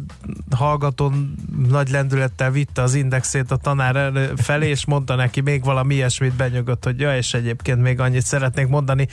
hallgatón 0.50 1.34
nagy 1.68 1.90
lendülettel 1.90 2.50
vitte 2.50 2.82
az 2.82 2.94
indexét 2.94 3.50
a 3.50 3.56
tanár 3.56 4.30
felé, 4.36 4.68
és 4.68 4.86
mondta 4.86 5.14
neki 5.14 5.40
még 5.40 5.64
valami 5.64 5.94
ilyesmit 5.94 6.34
benyögött, 6.34 6.84
hogy 6.84 7.00
ja, 7.00 7.16
és 7.16 7.34
egyébként 7.34 7.82
még 7.82 8.00
annyit 8.00 8.24
szeretnék 8.24 8.66
mondani. 8.66 9.08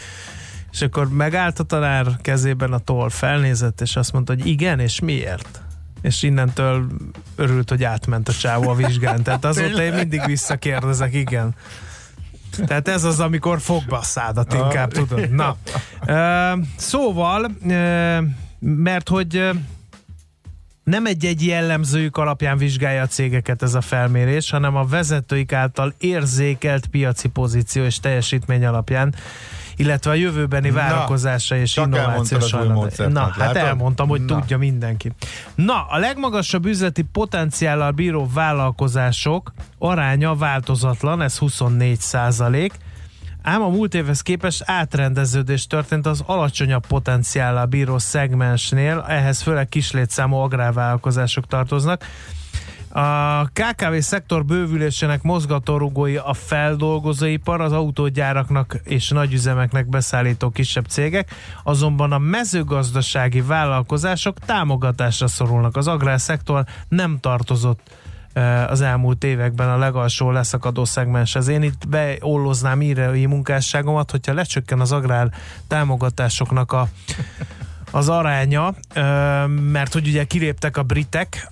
És 0.71 0.81
akkor 0.81 1.09
megállt 1.09 1.59
a 1.59 1.63
tanár 1.63 2.17
kezében 2.21 2.73
a 2.73 2.77
toll, 2.77 3.09
felnézett, 3.09 3.81
és 3.81 3.95
azt 3.95 4.13
mondta, 4.13 4.33
hogy 4.33 4.45
igen, 4.45 4.79
és 4.79 4.99
miért? 4.99 5.61
És 6.01 6.23
innentől 6.23 6.87
örült, 7.35 7.69
hogy 7.69 7.83
átment 7.83 8.29
a 8.29 8.33
csávó 8.33 8.69
a 8.69 8.75
vizsgán. 8.75 9.23
Tehát 9.23 9.45
azóta 9.51 9.83
én 9.83 9.93
mindig 9.93 10.21
visszakérdezek, 10.25 11.13
igen. 11.13 11.55
Tehát 12.65 12.87
ez 12.87 13.03
az, 13.03 13.19
amikor 13.19 13.59
fogba 13.59 13.97
a 13.97 14.03
szádat 14.03 14.53
inkább, 14.53 14.93
Ah. 14.93 15.05
tudod. 15.05 15.29
Na, 15.31 15.55
szóval, 16.77 17.51
mert 18.59 19.09
hogy 19.09 19.49
nem 20.83 21.05
egy-egy 21.05 21.45
jellemzőjük 21.45 22.17
alapján 22.17 22.57
vizsgálja 22.57 23.01
a 23.01 23.07
cégeket 23.07 23.63
ez 23.63 23.73
a 23.73 23.81
felmérés, 23.81 24.49
hanem 24.49 24.75
a 24.75 24.85
vezetőik 24.85 25.53
által 25.53 25.93
érzékelt 25.97 26.87
piaci 26.87 27.27
pozíció 27.27 27.83
és 27.83 27.99
teljesítmény 27.99 28.65
alapján, 28.65 29.15
illetve 29.77 30.11
a 30.11 30.13
jövőbeni 30.13 30.71
várakozása 30.71 31.55
és 31.55 31.71
csak 31.71 31.95
hajlandó- 31.95 32.73
módszertant, 32.73 33.13
Na, 33.13 33.19
hát 33.21 33.37
látod? 33.37 33.55
elmondtam, 33.55 34.07
hogy 34.07 34.21
Na. 34.25 34.39
tudja 34.39 34.57
mindenki. 34.57 35.11
Na, 35.55 35.85
a 35.89 35.97
legmagasabb 35.97 36.65
üzleti 36.65 37.01
potenciállal 37.01 37.91
bíró 37.91 38.29
vállalkozások 38.33 39.53
aránya 39.77 40.35
változatlan, 40.35 41.21
ez 41.21 41.37
24 41.37 41.99
százalék, 41.99 42.73
ám 43.41 43.61
a 43.61 43.69
múlt 43.69 43.93
évhez 43.93 44.21
képest 44.21 44.63
átrendeződés 44.65 45.67
történt 45.67 46.05
az 46.05 46.23
alacsonyabb 46.25 46.87
potenciállal 46.87 47.65
bíró 47.65 47.97
szegmensnél, 47.97 49.05
ehhez 49.07 49.41
főleg 49.41 49.69
kislétszámú 49.69 50.35
agrárvállalkozások 50.35 51.47
tartoznak. 51.47 52.03
A 52.97 53.45
KKV 53.53 53.97
szektor 53.99 54.45
bővülésének 54.45 55.21
mozgatórugói 55.21 56.15
a 56.15 56.33
feldolgozóipar, 56.33 57.61
az 57.61 57.71
autógyáraknak 57.71 58.79
és 58.83 59.09
nagyüzemeknek 59.09 59.89
beszállító 59.89 60.49
kisebb 60.49 60.85
cégek, 60.85 61.31
azonban 61.63 62.11
a 62.11 62.17
mezőgazdasági 62.17 63.41
vállalkozások 63.41 64.39
támogatásra 64.39 65.27
szorulnak. 65.27 65.75
Az 65.75 65.87
agrárszektor 65.87 66.65
nem 66.87 67.17
tartozott 67.19 67.79
eh, 68.33 68.71
az 68.71 68.81
elmúlt 68.81 69.23
években 69.23 69.69
a 69.69 69.77
legalsó 69.77 70.31
leszakadó 70.31 70.85
szegmenshez. 70.85 71.47
Én 71.47 71.61
itt 71.61 71.87
beolloznám 71.87 72.81
írói 72.81 73.25
munkásságomat, 73.25 74.11
hogyha 74.11 74.33
lecsökken 74.33 74.79
az 74.79 74.91
agrár 74.91 75.29
támogatásoknak 75.67 76.71
a, 76.71 76.87
az 77.91 78.09
aránya, 78.09 78.73
ö, 78.93 79.01
mert 79.47 79.93
hogy 79.93 80.07
ugye 80.07 80.23
kiléptek 80.23 80.77
a 80.77 80.83
britek, 80.83 81.51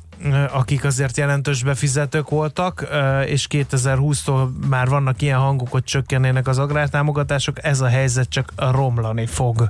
akik 0.51 0.83
azért 0.83 1.17
jelentős 1.17 1.63
befizetők 1.63 2.29
voltak, 2.29 2.87
és 3.25 3.47
2020-tól 3.49 4.49
már 4.69 4.87
vannak 4.87 5.21
ilyen 5.21 5.39
hangok, 5.39 5.71
hogy 5.71 5.83
csökkennének 5.83 6.47
az 6.47 6.57
agrártámogatások, 6.57 7.63
ez 7.63 7.81
a 7.81 7.87
helyzet 7.87 8.29
csak 8.29 8.53
romlani 8.55 9.25
fog. 9.25 9.69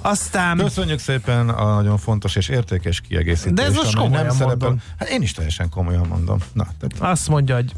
Aztán... 0.00 0.56
Köszönjük 0.56 0.98
szépen 0.98 1.48
a 1.48 1.74
nagyon 1.74 1.98
fontos 1.98 2.36
és 2.36 2.48
értékes 2.48 3.00
kiegészítést. 3.00 3.54
De 3.54 3.64
ez 3.64 3.74
most 3.74 3.96
komolyan 3.96 4.36
mondom. 4.38 4.82
Hát 4.98 5.08
én 5.08 5.22
is 5.22 5.32
teljesen 5.32 5.68
komolyan 5.68 6.06
mondom. 6.06 6.38
Na, 6.52 6.66
tehát 6.80 7.12
Azt 7.12 7.28
mondja, 7.28 7.54
hogy 7.54 7.72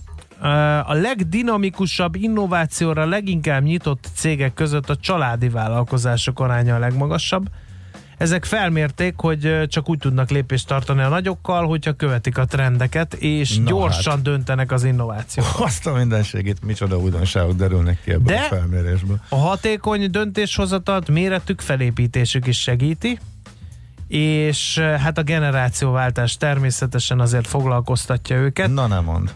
a 0.86 0.92
legdinamikusabb 0.92 2.14
innovációra 2.14 3.06
leginkább 3.06 3.62
nyitott 3.62 4.08
cégek 4.14 4.54
között 4.54 4.90
a 4.90 4.96
családi 4.96 5.48
vállalkozások 5.48 6.40
aránya 6.40 6.74
a 6.74 6.78
legmagasabb. 6.78 7.48
Ezek 8.24 8.44
felmérték, 8.44 9.14
hogy 9.16 9.66
csak 9.68 9.88
úgy 9.88 9.98
tudnak 9.98 10.30
lépést 10.30 10.66
tartani 10.66 11.02
a 11.02 11.08
nagyokkal, 11.08 11.66
hogyha 11.66 11.92
követik 11.92 12.38
a 12.38 12.44
trendeket, 12.44 13.14
és 13.14 13.58
Na 13.58 13.64
gyorsan 13.64 14.12
hát. 14.12 14.22
döntenek 14.22 14.72
az 14.72 14.84
innovációra. 14.84 15.50
azt 15.64 15.86
a 15.86 15.92
mindenségét, 15.92 16.64
micsoda 16.64 16.98
újdonságok 16.98 17.56
derülnek 17.56 18.00
ki 18.04 18.10
ebből 18.10 18.34
De- 18.36 18.40
a 18.40 18.54
felmérésből. 18.54 19.20
A 19.28 19.36
hatékony 19.36 20.10
döntéshozatalt 20.10 21.08
méretük, 21.10 21.60
felépítésük 21.60 22.46
is 22.46 22.60
segíti, 22.60 23.18
és 24.08 24.78
hát 24.78 25.18
a 25.18 25.22
generációváltás 25.22 26.36
természetesen 26.36 27.20
azért 27.20 27.46
foglalkoztatja 27.46 28.36
őket. 28.36 28.72
Na 28.72 28.86
nem 28.86 29.04
mond. 29.04 29.34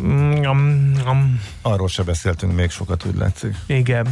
Mm, 0.00 0.08
mm, 0.08 0.92
mm, 1.08 1.34
Arról 1.62 1.88
se 1.88 2.02
beszéltünk 2.02 2.54
még 2.54 2.70
sokat, 2.70 3.04
úgy 3.04 3.16
látszik. 3.16 3.56
igen. 3.66 4.06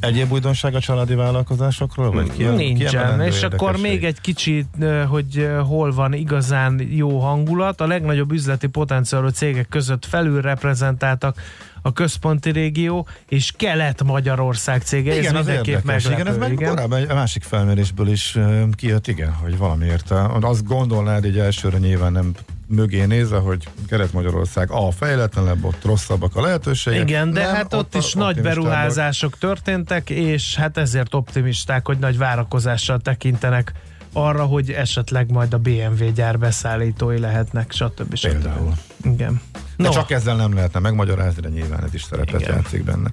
Egyéb 0.00 0.32
újdonság 0.32 0.74
a 0.74 0.80
családi 0.80 1.14
vállalkozásokról? 1.14 2.10
Vagy 2.10 2.32
ki, 2.32 2.44
Nincsen, 2.44 3.20
és 3.20 3.42
akkor 3.42 3.76
még 3.76 4.04
egy 4.04 4.20
kicsit, 4.20 4.68
hogy 5.08 5.48
hol 5.66 5.92
van 5.92 6.12
igazán 6.12 6.86
jó 6.90 7.18
hangulat. 7.18 7.80
A 7.80 7.86
legnagyobb 7.86 8.32
üzleti 8.32 8.66
potenciálú 8.66 9.28
cégek 9.28 9.68
között 9.68 10.04
felül 10.04 10.40
reprezentáltak 10.40 11.40
a 11.82 11.92
központi 11.92 12.50
régió 12.50 13.06
és 13.28 13.52
Kelet-Magyarország 13.56 14.82
cége. 14.82 15.16
Igen, 15.18 15.34
ez 15.34 15.40
az 15.40 15.48
érdekes. 15.48 15.82
meglepő. 15.82 16.20
Igen, 16.20 16.26
ez 16.26 16.36
meg 16.36 16.54
korábban 16.54 16.98
egy 16.98 17.10
a 17.10 17.14
másik 17.14 17.42
felmérésből 17.42 18.08
is 18.08 18.38
kijött, 18.72 19.06
igen, 19.06 19.32
hogy 19.32 19.58
valamiért. 19.58 20.10
Azt 20.40 20.64
gondolnád 20.64 21.24
így 21.24 21.38
elsőre 21.38 21.78
nyilván 21.78 22.12
nem 22.12 22.32
mögé 22.68 23.04
nézve, 23.04 23.38
hogy 23.38 23.68
Kelet-Magyarország 23.88 24.70
a 24.70 24.90
fejletlenebb, 24.90 25.64
ott 25.64 25.84
rosszabbak 25.84 26.36
a 26.36 26.40
lehetőségek. 26.40 27.08
Igen, 27.08 27.32
de 27.32 27.44
Nem, 27.44 27.54
hát 27.54 27.74
ott, 27.74 27.94
is 27.94 28.12
nagy 28.12 28.40
beruházások 28.40 29.38
történtek, 29.38 30.10
és 30.10 30.56
hát 30.56 30.76
ezért 30.76 31.14
optimisták, 31.14 31.86
hogy 31.86 31.98
nagy 31.98 32.18
várakozással 32.18 32.98
tekintenek 33.00 33.72
arra, 34.12 34.44
hogy 34.44 34.70
esetleg 34.70 35.30
majd 35.30 35.54
a 35.54 35.58
BMW 35.58 36.12
gyár 36.14 36.38
beszállítói 36.38 37.18
lehetnek, 37.18 37.72
stb. 37.72 38.14
stb. 38.14 38.30
Például. 38.30 38.72
Igen. 39.04 39.40
De 39.76 39.84
No. 39.84 39.90
csak 39.90 40.10
ezzel 40.10 40.36
nem 40.36 40.54
lehetne 40.54 40.80
megmagyarázni, 40.80 41.40
de 41.40 41.48
nyilván 41.48 41.84
ez 41.84 41.94
is 41.94 42.02
szerepet 42.02 42.40
Igen. 42.40 42.54
játszik 42.54 42.84
benne. 42.84 43.10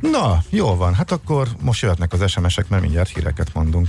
Na, 0.00 0.42
jó 0.50 0.76
van, 0.76 0.94
hát 0.94 1.12
akkor 1.12 1.48
most 1.60 1.82
jöhetnek 1.82 2.12
az 2.12 2.30
SMS-ek, 2.30 2.68
mert 2.68 2.82
mindjárt 2.82 3.08
híreket 3.08 3.54
mondunk. 3.54 3.88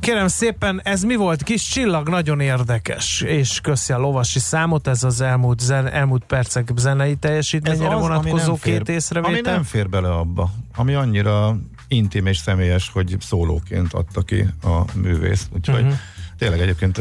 Kérem 0.00 0.28
szépen, 0.28 0.80
ez 0.84 1.02
mi 1.02 1.16
volt? 1.16 1.42
Kis 1.42 1.62
csillag, 1.62 2.08
nagyon 2.08 2.40
érdekes, 2.40 3.20
és 3.20 3.60
köszi 3.60 3.92
a 3.92 3.98
lovasi 3.98 4.38
számot, 4.38 4.86
ez 4.86 5.04
az 5.04 5.20
elmúlt, 5.20 5.60
zen, 5.60 5.86
elmúlt 5.86 6.24
percek 6.24 6.68
zenei 6.76 7.14
teljesítményére 7.14 7.88
ami 7.88 8.00
vonatkozó 8.00 8.54
fér, 8.54 8.76
két 8.82 8.88
észrevétel. 8.88 9.32
Ami 9.34 9.40
nem 9.40 9.62
fér 9.62 9.88
bele 9.88 10.08
abba, 10.10 10.50
ami 10.76 10.94
annyira 10.94 11.56
intim 11.88 12.26
és 12.26 12.36
személyes, 12.38 12.90
hogy 12.92 13.16
szólóként 13.20 13.92
adta 13.92 14.22
ki 14.22 14.46
a 14.62 14.80
művész, 14.94 15.46
úgyhogy 15.54 15.82
Mhm. 15.84 15.92
tényleg 16.38 16.60
egyébként 16.60 16.98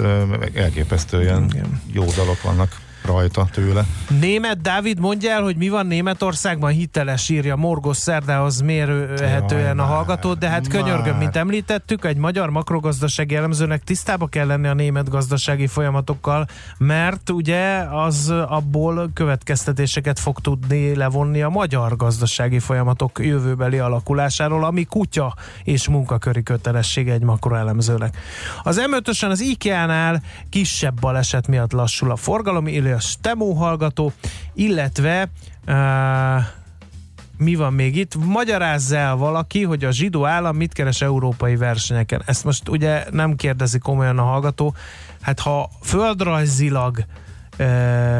elképesztően 0.53 1.53
jó 1.91 2.05
dalok 2.15 2.41
vannak. 2.41 2.75
Rajta 3.05 3.47
tőle. 3.51 3.85
Német 4.19 4.61
Dávid, 4.61 4.99
mondja 4.99 5.31
el, 5.31 5.41
hogy 5.41 5.55
mi 5.55 5.69
van 5.69 5.85
Németországban 5.85 6.71
hiteles, 6.71 7.29
írja 7.29 7.55
Morgos 7.55 7.97
Szerdához 7.97 8.61
mérhetően 8.61 9.79
a 9.79 9.83
hallgató, 9.83 10.33
de 10.33 10.49
hát 10.49 10.67
könyörgöm, 10.67 11.17
mint 11.17 11.35
említettük, 11.35 12.05
egy 12.05 12.17
magyar 12.17 12.49
makrogazdasági 12.49 13.35
elemzőnek 13.35 13.83
tisztába 13.83 14.27
kell 14.27 14.47
lenni 14.47 14.67
a 14.67 14.73
német 14.73 15.09
gazdasági 15.09 15.67
folyamatokkal, 15.67 16.47
mert 16.77 17.29
ugye 17.29 17.77
az 17.91 18.33
abból 18.47 19.09
következtetéseket 19.13 20.19
fog 20.19 20.39
tudni 20.39 20.95
levonni 20.95 21.41
a 21.41 21.49
magyar 21.49 21.95
gazdasági 21.95 22.59
folyamatok 22.59 23.19
jövőbeli 23.23 23.77
alakulásáról, 23.77 24.63
ami 24.63 24.83
kutya 24.83 25.35
és 25.63 25.87
munkaköri 25.87 26.43
kötelessége 26.43 27.13
egy 27.13 27.23
makroelemzőnek. 27.23 28.17
Az 28.63 28.81
M5-ösen 28.91 29.29
az 29.29 29.41
IKEA-nál 29.41 30.21
kisebb 30.49 30.99
baleset 30.99 31.47
miatt 31.47 31.71
lassul 31.71 32.11
a 32.11 32.15
forgalom, 32.15 32.67
írja 32.89 32.95
a 32.95 33.07
Stemó 33.07 33.53
hallgató, 33.53 34.11
illetve 34.53 35.29
uh, 35.67 35.75
mi 37.37 37.55
van 37.55 37.73
még 37.73 37.95
itt? 37.95 38.15
Magyarázza 38.15 38.97
el 38.97 39.15
valaki, 39.15 39.63
hogy 39.63 39.83
a 39.83 39.91
zsidó 39.91 40.25
állam 40.25 40.55
mit 40.55 40.73
keres 40.73 41.01
európai 41.01 41.55
versenyeken. 41.55 42.21
Ezt 42.25 42.43
most 42.43 42.69
ugye 42.69 43.05
nem 43.11 43.35
kérdezi 43.35 43.79
komolyan 43.79 44.17
a 44.17 44.23
hallgató. 44.23 44.73
Hát 45.21 45.39
ha 45.39 45.69
földrajzilag 45.81 47.05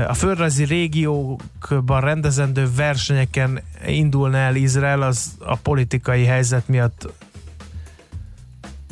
a 0.08 0.14
földrajzi 0.14 0.64
régiókban 0.64 2.02
rendezendő 2.02 2.70
versenyeken 2.76 3.62
indulna 3.86 4.38
el 4.38 4.56
Izrael, 4.56 5.02
az 5.02 5.32
a 5.40 5.56
politikai 5.56 6.26
helyzet 6.26 6.68
miatt 6.68 7.08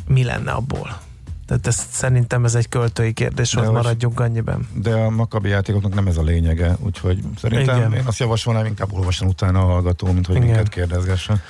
mi 0.07 0.23
lenne 0.23 0.51
abból? 0.51 1.06
Tehát 1.47 1.67
ezt, 1.67 1.91
szerintem 1.91 2.45
ez 2.45 2.55
egy 2.55 2.69
költői 2.69 3.13
kérdés, 3.13 3.53
hogy 3.53 3.69
maradjunk 3.69 4.19
annyiben. 4.19 4.67
De 4.73 4.93
a 4.93 5.09
makabi 5.09 5.49
játékoknak 5.49 5.93
nem 5.93 6.07
ez 6.07 6.17
a 6.17 6.21
lényege, 6.21 6.77
úgyhogy 6.79 7.19
szerintem 7.41 7.77
Igen. 7.77 7.93
én 7.93 8.03
azt 8.05 8.19
javasolnám, 8.19 8.65
inkább 8.65 8.93
olvasan 8.93 9.27
utána 9.27 9.59
a 9.59 9.65
hallgató, 9.65 10.11
mint 10.11 10.25
hogy 10.25 10.35
Igen. 10.35 10.47
minket 10.47 10.69
kérdezgessen. 10.69 11.41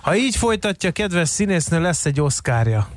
Ha 0.00 0.16
így 0.16 0.36
folytatja, 0.36 0.90
kedves 0.90 1.28
színésznő, 1.28 1.80
lesz 1.80 2.06
egy 2.06 2.20
oszkárja. 2.20 2.88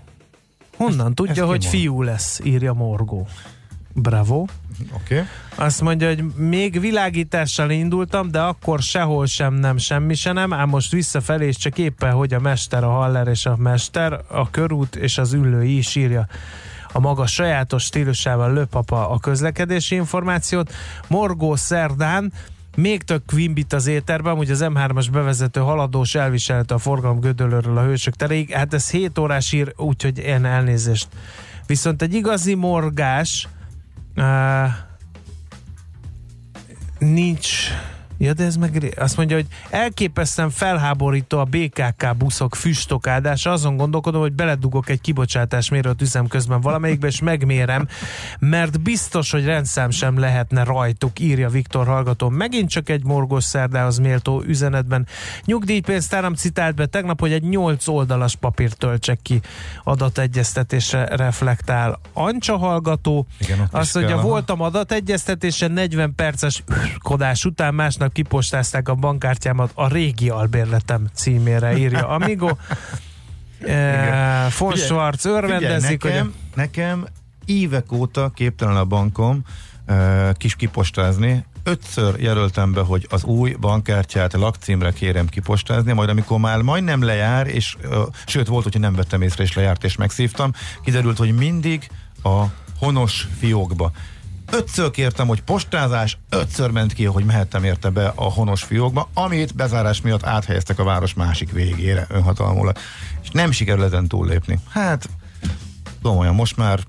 Honnan 0.77 1.05
ezt, 1.05 1.15
tudja, 1.15 1.43
ezt 1.43 1.51
hogy 1.51 1.65
fiú 1.65 2.01
lesz, 2.01 2.39
írja 2.43 2.73
Morgó. 2.73 3.27
Bravo. 4.01 4.45
Okay. 4.93 5.23
Azt 5.55 5.81
mondja, 5.81 6.07
hogy 6.07 6.23
még 6.35 6.79
világítással 6.79 7.69
indultam, 7.69 8.31
de 8.31 8.41
akkor 8.41 8.81
sehol 8.81 9.25
sem 9.25 9.53
nem, 9.53 9.77
semmi 9.77 10.13
se 10.13 10.31
nem, 10.31 10.53
ám 10.53 10.69
most 10.69 10.91
visszafelé, 10.91 11.47
és 11.47 11.57
csak 11.57 11.77
éppen, 11.77 12.11
hogy 12.11 12.33
a 12.33 12.39
mester, 12.39 12.83
a 12.83 12.89
haller 12.89 13.27
és 13.27 13.45
a 13.45 13.55
mester, 13.55 14.19
a 14.27 14.49
körút 14.49 14.95
és 14.95 15.17
az 15.17 15.33
ülői 15.33 15.77
is 15.77 15.95
írja 15.95 16.27
a 16.91 16.99
maga 16.99 17.25
sajátos 17.25 17.83
stílusával 17.83 18.53
löpapa 18.53 19.09
a 19.09 19.19
közlekedési 19.19 19.95
információt. 19.95 20.73
Morgó 21.07 21.55
Szerdán 21.55 22.33
még 22.75 23.03
több 23.03 23.21
Quimbit 23.25 23.73
az 23.73 23.87
éterben, 23.87 24.35
hogy 24.35 24.51
az 24.51 24.65
M3-as 24.65 25.07
bevezető 25.11 25.59
haladós 25.59 26.15
elviselte 26.15 26.73
a 26.73 26.77
forgalom 26.77 27.19
gödölőről 27.19 27.77
a 27.77 27.83
hősök 27.83 28.15
teréig. 28.15 28.51
Hát 28.51 28.73
ez 28.73 28.89
7 28.89 29.17
órás 29.17 29.51
ír, 29.51 29.73
úgyhogy 29.75 30.17
én 30.17 30.45
elnézést. 30.45 31.07
Viszont 31.65 32.01
egy 32.01 32.13
igazi 32.13 32.55
morgás 32.55 33.47
nincs 37.01 37.71
Ja, 38.17 38.33
de 38.33 38.43
ez 38.43 38.55
meg 38.55 38.95
azt 38.97 39.17
mondja, 39.17 39.35
hogy 39.35 39.45
elképesztően 39.69 40.49
felháborító 40.49 41.39
a 41.39 41.43
BKK 41.43 42.15
buszok 42.17 42.55
füstokádása. 42.55 43.51
Azon 43.51 43.77
gondolkodom, 43.77 44.21
hogy 44.21 44.33
beledugok 44.33 44.89
egy 44.89 45.01
kibocsátás 45.01 45.69
mérőt 45.69 46.01
üzem 46.01 46.27
közben 46.27 46.61
valamelyikbe, 46.61 47.07
és 47.07 47.21
megmérem, 47.21 47.87
mert 48.39 48.81
biztos, 48.81 49.31
hogy 49.31 49.45
rendszám 49.45 49.89
sem 49.89 50.19
lehetne 50.19 50.63
rajtuk, 50.63 51.19
írja 51.19 51.49
Viktor 51.49 51.87
hallgató. 51.87 52.29
Megint 52.29 52.69
csak 52.69 52.89
egy 52.89 53.03
morgos 53.03 53.43
szerdához 53.43 53.97
méltó 53.97 54.43
üzenetben. 54.45 55.07
Nyugdíjpénztáram 55.45 56.33
citált 56.33 56.75
be 56.75 56.85
tegnap, 56.85 57.19
hogy 57.19 57.31
egy 57.31 57.43
8 57.43 57.87
oldalas 57.87 58.35
papírt 58.35 58.77
töltsek 58.77 59.19
ki 59.21 59.41
adategyeztetésre 59.83 61.05
reflektál. 61.05 61.99
Ancsa 62.13 62.57
hallgató, 62.57 63.27
Igen, 63.39 63.67
azt 63.71 63.95
mondja, 63.95 64.17
voltam 64.17 64.61
adategyeztetésen 64.61 65.71
40 65.71 66.15
perces 66.15 66.63
kodás 66.97 67.45
után 67.45 67.73
másnap 67.73 68.06
másnap 68.07 68.13
kipostázták 68.13 68.89
a 68.89 68.95
bankkártyámat 68.95 69.71
a 69.73 69.87
régi 69.87 70.29
albérletem 70.29 71.07
címére, 71.13 71.77
írja 71.77 72.07
Amigo. 72.07 72.49
e, 73.61 74.47
von 74.57 74.75
Schwarz 74.75 75.25
örvendezik. 75.25 76.03
Nekem, 76.03 76.23
hogy... 76.25 76.33
nekem 76.55 77.07
évek 77.45 77.91
óta 77.91 78.31
képtelen 78.35 78.75
a 78.75 78.85
bankom 78.85 79.41
e, 79.85 80.33
kis 80.33 80.55
kipostázni, 80.55 81.45
ötször 81.63 82.19
jelöltem 82.19 82.73
be, 82.73 82.81
hogy 82.81 83.07
az 83.09 83.23
új 83.23 83.55
bankkártyát 83.59 84.33
lakcímre 84.33 84.91
kérem 84.91 85.27
kipostázni, 85.27 85.93
majd 85.93 86.09
amikor 86.09 86.39
már 86.39 86.61
majdnem 86.61 87.03
lejár, 87.03 87.47
és 87.47 87.75
ö, 87.81 88.03
sőt 88.25 88.47
volt, 88.47 88.63
hogy 88.63 88.79
nem 88.79 88.95
vettem 88.95 89.21
észre, 89.21 89.43
és 89.43 89.53
lejárt, 89.53 89.83
és 89.83 89.95
megszívtam, 89.95 90.51
kiderült, 90.83 91.17
hogy 91.17 91.35
mindig 91.35 91.89
a 92.23 92.43
honos 92.79 93.27
fiókba. 93.39 93.91
Ötször 94.51 94.91
kértem, 94.91 95.27
hogy 95.27 95.41
postázás, 95.41 96.17
ötször 96.29 96.71
ment 96.71 96.93
ki, 96.93 97.05
hogy 97.05 97.23
mehettem 97.23 97.63
érte 97.63 97.89
be 97.89 98.11
a 98.15 98.23
honos 98.23 98.63
fiókba, 98.63 99.09
amit 99.13 99.55
bezárás 99.55 100.01
miatt 100.01 100.25
áthelyeztek 100.25 100.79
a 100.79 100.83
város 100.83 101.13
másik 101.13 101.51
végére 101.51 102.05
önhatalmulag. 102.09 102.77
És 103.23 103.29
nem 103.29 103.51
sikerül 103.51 103.83
ezen 103.83 104.07
túllépni. 104.07 104.59
Hát, 104.69 105.09
olyan, 106.03 106.35
most 106.35 106.57
már 106.57 106.79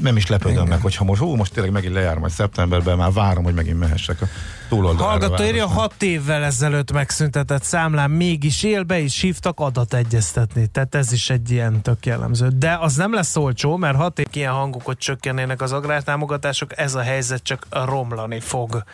nem 0.00 0.16
is 0.16 0.26
lepődöm 0.26 0.56
Igen. 0.56 0.68
meg, 0.68 0.80
hogyha 0.80 1.04
most, 1.04 1.20
hú, 1.20 1.34
most 1.34 1.52
tényleg 1.52 1.72
megint 1.72 1.94
lejár 1.94 2.18
majd 2.18 2.32
szeptemberben, 2.32 2.96
már 2.96 3.12
várom, 3.12 3.44
hogy 3.44 3.54
megint 3.54 3.78
mehessek 3.78 4.22
a 4.22 4.26
túloldalra. 4.68 5.10
Hallgató 5.10 5.44
írja, 5.44 5.66
hat 5.66 6.02
évvel 6.02 6.42
ezelőtt 6.42 6.92
megszüntetett 6.92 7.62
számlán 7.62 8.10
mégis 8.10 8.62
él, 8.62 8.82
be 8.82 8.98
is 8.98 9.20
hívtak 9.20 9.60
adategyeztetni. 9.60 10.66
Tehát 10.66 10.94
ez 10.94 11.12
is 11.12 11.30
egy 11.30 11.50
ilyen 11.50 11.82
tök 11.82 12.06
jellemző. 12.06 12.48
De 12.48 12.76
az 12.80 12.94
nem 12.94 13.14
lesz 13.14 13.36
olcsó, 13.36 13.76
mert 13.76 13.96
hat 13.96 14.18
év 14.18 14.26
ilyen 14.32 14.52
hangokat 14.52 14.98
csökkennének 14.98 15.62
az 15.62 15.72
agrártámogatások, 15.72 16.78
ez 16.78 16.94
a 16.94 17.00
helyzet 17.00 17.42
csak 17.42 17.66
romlani 17.70 18.40
fog. 18.40 18.84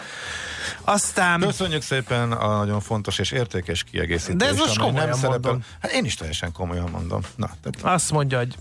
Aztán... 0.85 1.40
Köszönjük 1.40 1.82
szépen 1.82 2.32
a 2.32 2.56
nagyon 2.56 2.81
fontos 2.81 3.18
és 3.18 3.31
értékes 3.31 3.85
kiegészítést. 3.85 4.36
De 4.36 4.47
ez 4.47 4.56
most 4.56 4.78
komolyan 4.78 5.09
nem 5.09 5.18
szerepel. 5.18 5.40
mondom. 5.40 5.64
Hát 5.81 5.93
én 5.93 6.05
is 6.05 6.14
teljesen 6.14 6.52
komolyan 6.52 6.89
mondom. 6.90 7.20
Na, 7.36 7.51
tehát... 7.62 7.94
Azt 7.94 8.10
mondja, 8.10 8.39
hogy 8.39 8.55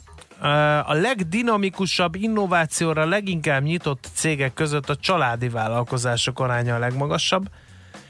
a 0.86 0.94
legdinamikusabb 0.94 2.16
innovációra 2.16 3.06
leginkább 3.06 3.64
nyitott 3.64 4.08
cégek 4.14 4.54
között 4.54 4.90
a 4.90 4.96
családi 4.96 5.50
vállalkozások 5.50 6.40
aránya 6.40 6.76
a 6.76 6.80
legmagasabb. 6.80 7.50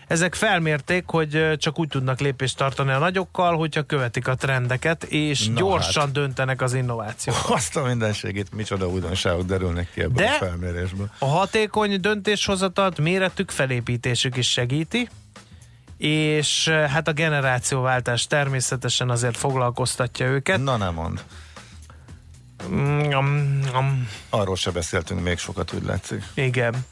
Ezek 0.08 0.36
felmérték, 0.36 1.04
hogy 1.08 1.58
csak 1.58 1.80
úgy 1.80 1.88
tudnak 1.88 2.20
lépést 2.20 2.58
tartani 2.58 2.92
a 2.92 2.98
nagyokkal, 2.98 3.58
hogyha 3.58 3.84
követik 3.84 4.28
a 4.28 4.36
trendeket, 4.36 5.04
és 5.04 5.48
Na 5.48 5.54
gyorsan 5.54 6.04
hát. 6.04 6.12
döntenek 6.12 6.62
az 6.62 6.74
innovációt. 6.74 7.38
Azt 7.58 7.76
a 7.76 7.84
mindenségét, 7.84 8.56
micsoda 8.56 8.88
újdonságok 8.88 9.46
derülnek 9.46 9.92
ki 9.94 10.02
ebből 10.02 10.26
De 10.26 10.30
a 10.40 10.46
felmérésből. 10.46 11.10
a 11.20 11.26
hatékony 11.26 12.00
döntéshozatalt 12.00 12.98
méretük 13.00 13.52
felépítésük 13.52 14.38
is 14.38 14.50
segíti, 14.52 15.10
és 15.98 16.68
hát 16.70 17.08
a 17.08 17.12
generációváltás 17.14 18.28
természetesen 18.28 19.10
azért 19.10 19.38
foglalkoztatja 19.38 20.26
őket. 20.28 20.64
Na 20.64 20.78
nem 20.78 20.94
mond. 20.94 21.24
Mm, 22.68 22.78
mm. 22.78 24.02
Arról 24.30 24.56
se 24.56 24.72
beszéltünk 24.72 25.24
még 25.24 25.38
sokat, 25.38 25.74
úgy 25.74 25.84
látszik. 25.84 26.24
Igen. 26.34 26.86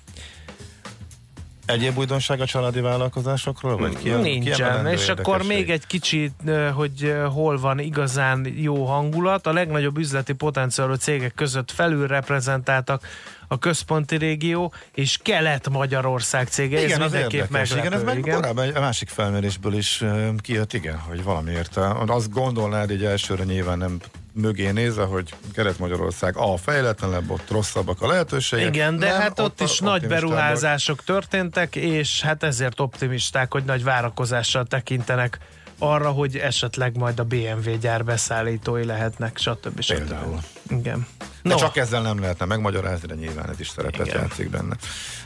Egyéb 1.67 1.97
újdonság 1.97 2.41
a 2.41 2.45
családi 2.45 2.79
vállalkozásokról? 2.79 3.77
Vagy 3.77 3.97
ki, 3.97 4.09
Nincsen, 4.09 4.85
ki 4.85 4.91
és 4.91 5.09
akkor 5.09 5.43
még 5.43 5.69
egy 5.69 5.87
kicsit, 5.87 6.33
hogy 6.73 7.15
hol 7.33 7.59
van 7.59 7.79
igazán 7.79 8.53
jó 8.55 8.85
hangulat. 8.85 9.47
A 9.47 9.53
legnagyobb 9.53 9.97
üzleti 9.97 10.33
potenciálú 10.33 10.93
cégek 10.93 11.33
között 11.33 11.71
felül 11.71 12.07
reprezentáltak 12.07 13.07
a 13.47 13.59
központi 13.59 14.15
régió 14.15 14.73
és 14.93 15.17
Kelet-Magyarország 15.23 16.47
cége. 16.47 16.81
Igen, 16.81 17.01
ez 17.01 17.05
az 17.05 17.13
érdekes. 17.13 17.49
Meglepő, 17.49 17.79
igen, 17.79 17.93
ez 17.93 18.03
meg 18.03 18.17
igen. 18.17 18.35
korábban 18.35 18.69
a 18.69 18.79
másik 18.79 19.09
felmérésből 19.09 19.73
is 19.73 20.03
kijött, 20.37 20.73
igen, 20.73 20.97
hogy 20.97 21.23
valamiért. 21.23 21.77
Azt 22.07 22.31
gondolnád, 22.31 22.89
hogy 22.89 23.05
elsőre 23.05 23.43
nyilván 23.43 23.77
nem 23.77 23.99
mögé 24.37 24.71
nézve, 24.71 25.03
hogy 25.03 25.33
Kelet-Magyarország 25.53 26.37
a 26.37 26.57
fejletlenebb, 26.57 27.31
ott 27.31 27.49
rosszabbak 27.49 28.01
a 28.01 28.07
lehetőségek. 28.07 28.75
Igen, 28.75 28.97
de 28.97 29.09
nem, 29.11 29.21
hát 29.21 29.39
ott, 29.39 29.45
ott 29.45 29.61
is 29.61 29.79
nagy 29.79 30.07
beruházások 30.07 31.03
történtek, 31.03 31.75
és 31.75 32.21
hát 32.21 32.43
ezért 32.43 32.79
optimisták, 32.79 33.51
hogy 33.51 33.63
nagy 33.63 33.83
várakozással 33.83 34.65
tekintenek 34.65 35.39
arra, 35.79 36.11
hogy 36.11 36.35
esetleg 36.35 36.97
majd 36.97 37.19
a 37.19 37.23
BMW 37.23 37.77
gyár 37.79 38.03
beszállítói 38.03 38.85
lehetnek, 38.85 39.37
stb. 39.37 39.81
stb. 39.81 39.97
Például. 39.97 40.39
Igen. 40.69 41.07
De 41.41 41.49
no. 41.49 41.55
csak 41.55 41.77
ezzel 41.77 42.01
nem 42.01 42.19
lehetne 42.19 42.45
megmagyarázni, 42.45 43.07
de 43.07 43.15
nyilván 43.15 43.49
ez 43.49 43.59
is 43.59 43.67
szerepet 43.67 44.07
Igen. 44.07 44.21
játszik 44.21 44.49
benne. 44.49 44.75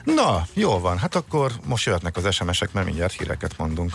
Na, 0.03 0.47
jó 0.53 0.79
van, 0.79 0.97
hát 0.97 1.15
akkor 1.15 1.51
most 1.65 1.85
jöhetnek 1.85 2.17
az 2.17 2.33
SMS-ek, 2.33 2.71
mert 2.71 2.85
mindjárt 2.85 3.13
híreket 3.13 3.57
mondunk. 3.57 3.93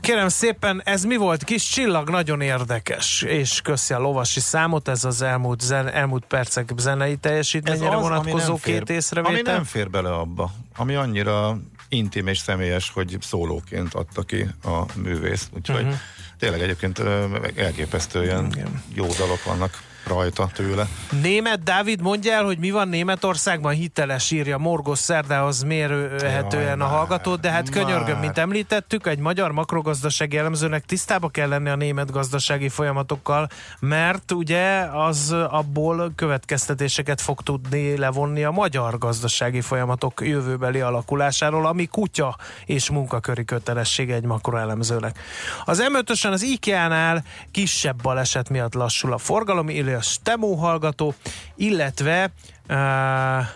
Kérem 0.00 0.28
szépen, 0.28 0.82
ez 0.84 1.04
mi 1.04 1.16
volt? 1.16 1.44
Kis 1.44 1.68
csillag, 1.68 2.10
nagyon 2.10 2.40
érdekes, 2.40 3.22
és 3.22 3.60
köszi 3.60 3.94
a 3.94 3.98
lovasi 3.98 4.40
számot, 4.40 4.88
ez 4.88 5.04
az 5.04 5.22
elmúlt, 5.22 5.60
zen, 5.60 5.88
elmúlt 5.88 6.24
percek 6.24 6.72
zenei 6.76 7.16
teljesítményére 7.16 7.88
ami 7.88 8.02
vonatkozó 8.02 8.56
fér, 8.56 8.78
két 8.78 8.96
észrevétel. 8.96 9.34
Ami 9.34 9.42
nem 9.42 9.64
fér 9.64 9.90
bele 9.90 10.12
abba, 10.12 10.52
ami 10.76 10.94
annyira 10.94 11.58
intim 11.88 12.26
és 12.26 12.38
személyes, 12.38 12.90
hogy 12.90 13.16
szólóként 13.20 13.94
adta 13.94 14.22
ki 14.22 14.46
a 14.64 14.82
művész. 14.94 15.48
Úgyhogy 15.54 15.82
uh-huh. 15.82 15.98
tényleg 16.38 16.62
egyébként 16.62 16.98
ö, 16.98 17.24
elképesztő 17.54 18.22
ilyen 18.22 18.54
jó 18.94 19.06
dalok 19.06 19.44
vannak 19.44 19.82
rajta 20.06 20.48
tőle. 20.54 20.88
Német 21.22 21.62
Dávid, 21.62 22.00
mondja 22.00 22.32
el, 22.32 22.44
hogy 22.44 22.58
mi 22.58 22.70
van 22.70 22.88
Németországban 22.88 23.72
hiteles, 23.72 24.30
írja 24.30 24.58
Morgos 24.58 24.98
Szerdához 24.98 25.62
mérhetően 25.62 26.80
a 26.80 26.84
hallgató, 26.86 27.34
de 27.34 27.50
hát 27.50 27.70
könyörgöm, 27.70 28.18
mint 28.18 28.38
említettük, 28.38 29.06
egy 29.06 29.18
magyar 29.18 29.52
makrogazdasági 29.52 30.36
elemzőnek 30.36 30.84
tisztába 30.84 31.28
kell 31.28 31.48
lenni 31.48 31.68
a 31.68 31.76
német 31.76 32.10
gazdasági 32.10 32.68
folyamatokkal, 32.68 33.48
mert 33.80 34.32
ugye 34.32 34.78
az 34.80 35.34
abból 35.48 36.12
következtetéseket 36.16 37.20
fog 37.20 37.42
tudni 37.42 37.96
levonni 37.96 38.44
a 38.44 38.50
magyar 38.50 38.98
gazdasági 38.98 39.60
folyamatok 39.60 40.20
jövőbeli 40.24 40.80
alakulásáról, 40.80 41.66
ami 41.66 41.86
kutya 41.86 42.36
és 42.66 42.90
munkaköri 42.90 43.44
kötelessége 43.44 44.14
egy 44.14 44.24
makroelemzőnek. 44.24 45.18
Az 45.64 45.84
M5-ösen 45.92 46.30
az 46.30 46.42
IKEA-nál 46.42 47.24
kisebb 47.50 48.02
baleset 48.02 48.48
miatt 48.48 48.74
lassul 48.74 49.12
a 49.12 49.18
forgalom, 49.18 49.70
írja 49.70 49.95
a 49.96 50.02
Stemó 50.02 50.54
hallgató, 50.54 51.14
illetve 51.56 52.32
uh, 52.68 53.46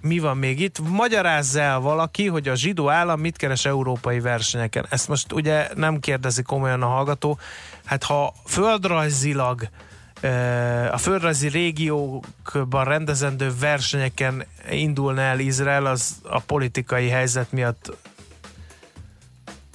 mi 0.00 0.18
van 0.18 0.36
még 0.36 0.60
itt? 0.60 0.78
Magyarázza 0.88 1.60
el 1.60 1.78
valaki, 1.78 2.26
hogy 2.26 2.48
a 2.48 2.54
zsidó 2.54 2.88
állam 2.88 3.20
mit 3.20 3.36
keres 3.36 3.64
európai 3.64 4.20
versenyeken. 4.20 4.86
Ezt 4.90 5.08
most 5.08 5.32
ugye 5.32 5.68
nem 5.74 6.00
kérdezi 6.00 6.42
komolyan 6.42 6.82
a 6.82 6.86
hallgató. 6.86 7.38
Hát 7.84 8.04
ha 8.04 8.34
földrajzilag 8.46 9.68
a 10.90 10.98
földrajzi 10.98 11.48
régiókban 11.48 12.84
rendezendő 12.84 13.52
versenyeken 13.60 14.44
indulna 14.70 15.20
el 15.20 15.38
Izrael, 15.38 15.86
az 15.86 16.16
a 16.22 16.40
politikai 16.40 17.08
helyzet 17.08 17.52
miatt 17.52 17.96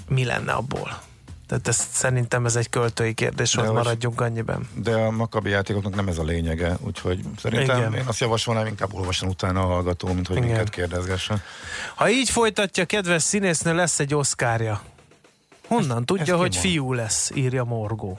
mi 0.08 0.26
lenne 0.26 0.52
abból? 0.52 1.02
Tehát 1.48 1.68
ezt, 1.68 1.92
szerintem 1.92 2.46
ez 2.46 2.56
egy 2.56 2.70
költői 2.70 3.14
kérdés, 3.14 3.56
hogy 3.56 3.66
hogy- 3.66 3.74
maradjunk 3.74 4.22
annyiben. 4.22 4.70
De 4.76 4.94
a 4.96 5.12
makabi 5.12 5.50
játékoknak 5.50 5.96
nem 5.96 6.08
ez 6.08 6.18
a 6.18 6.24
lényege, 6.24 6.78
úgyhogy 6.82 7.20
szerintem 7.42 7.78
Igen. 7.78 7.94
én 7.94 8.04
azt 8.06 8.20
javasolnám, 8.20 8.66
inkább 8.66 8.94
olvasson 8.94 9.30
utána 9.30 9.62
a 9.62 9.66
hallgató, 9.66 10.14
mint 10.14 10.28
hogy 10.28 10.36
Igen. 10.38 10.48
minket 10.50 10.70
kérdezgessen. 10.70 11.42
Ha 11.96 12.10
így 12.10 12.30
folytatja, 12.30 12.86
kedves 12.86 13.24
színésznő, 13.24 13.76
lesz 13.76 14.00
egy 14.00 14.16
oszkárja. 14.16 14.82
Honnan 15.68 16.06
tudja, 16.06 16.34
ezt 16.34 16.42
hogy 16.42 16.52
ki 16.52 16.58
fiú 16.68 16.94
lesz, 16.94 17.32
írja 17.36 17.64
Morgó. 17.64 18.18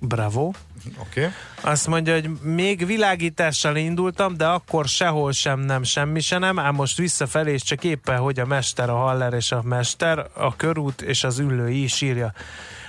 Bravo. 0.00 0.46
Oké. 0.46 0.54
Okay. 0.98 1.30
Azt 1.60 1.86
mondja, 1.86 2.12
hogy 2.12 2.30
még 2.42 2.86
világítással 2.86 3.76
indultam, 3.76 4.36
de 4.36 4.46
akkor 4.46 4.86
sehol 4.86 5.32
sem 5.32 5.60
nem, 5.60 5.82
semmi 5.82 6.20
se 6.20 6.38
nem, 6.38 6.58
ám 6.58 6.74
most 6.74 6.96
visszafelé, 6.96 7.52
és 7.52 7.62
csak 7.62 7.84
éppen, 7.84 8.18
hogy 8.18 8.40
a 8.40 8.46
mester, 8.46 8.90
a 8.90 8.96
haller 8.96 9.32
és 9.32 9.52
a 9.52 9.62
mester, 9.62 10.26
a 10.32 10.56
körút 10.56 11.02
és 11.02 11.24
az 11.24 11.38
ülői 11.38 11.82
is 11.82 12.00
írja 12.00 12.32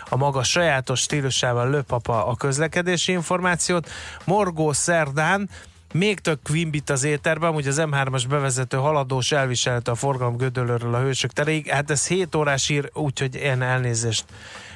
a 0.09 0.17
maga 0.17 0.43
sajátos 0.43 0.99
stílusával 0.99 1.69
löpapa 1.69 2.25
a 2.25 2.35
közlekedési 2.35 3.11
információt. 3.11 3.89
Morgó 4.25 4.73
szerdán 4.73 5.49
még 5.93 6.19
több 6.19 6.39
Quimbit 6.43 6.89
az 6.89 7.03
éterben, 7.03 7.55
ugye 7.55 7.69
az 7.69 7.81
M3-as 7.81 8.23
bevezető 8.29 8.77
haladós 8.77 9.31
elviselte 9.31 9.91
a 9.91 9.95
forgalom 9.95 10.37
gödölőről 10.37 10.93
a 10.93 10.99
hősök 10.99 11.31
teréig. 11.31 11.67
Hát 11.67 11.89
ez 11.89 12.07
7 12.07 12.35
órás 12.35 12.69
ír, 12.69 12.89
úgyhogy 12.93 13.35
én 13.35 13.61
elnézést. 13.61 14.25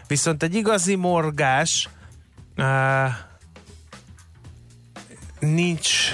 Viszont 0.08 0.44
egy 0.44 0.56
igazi 0.56 0.96
morgás 0.96 1.90
nincs 5.42 6.14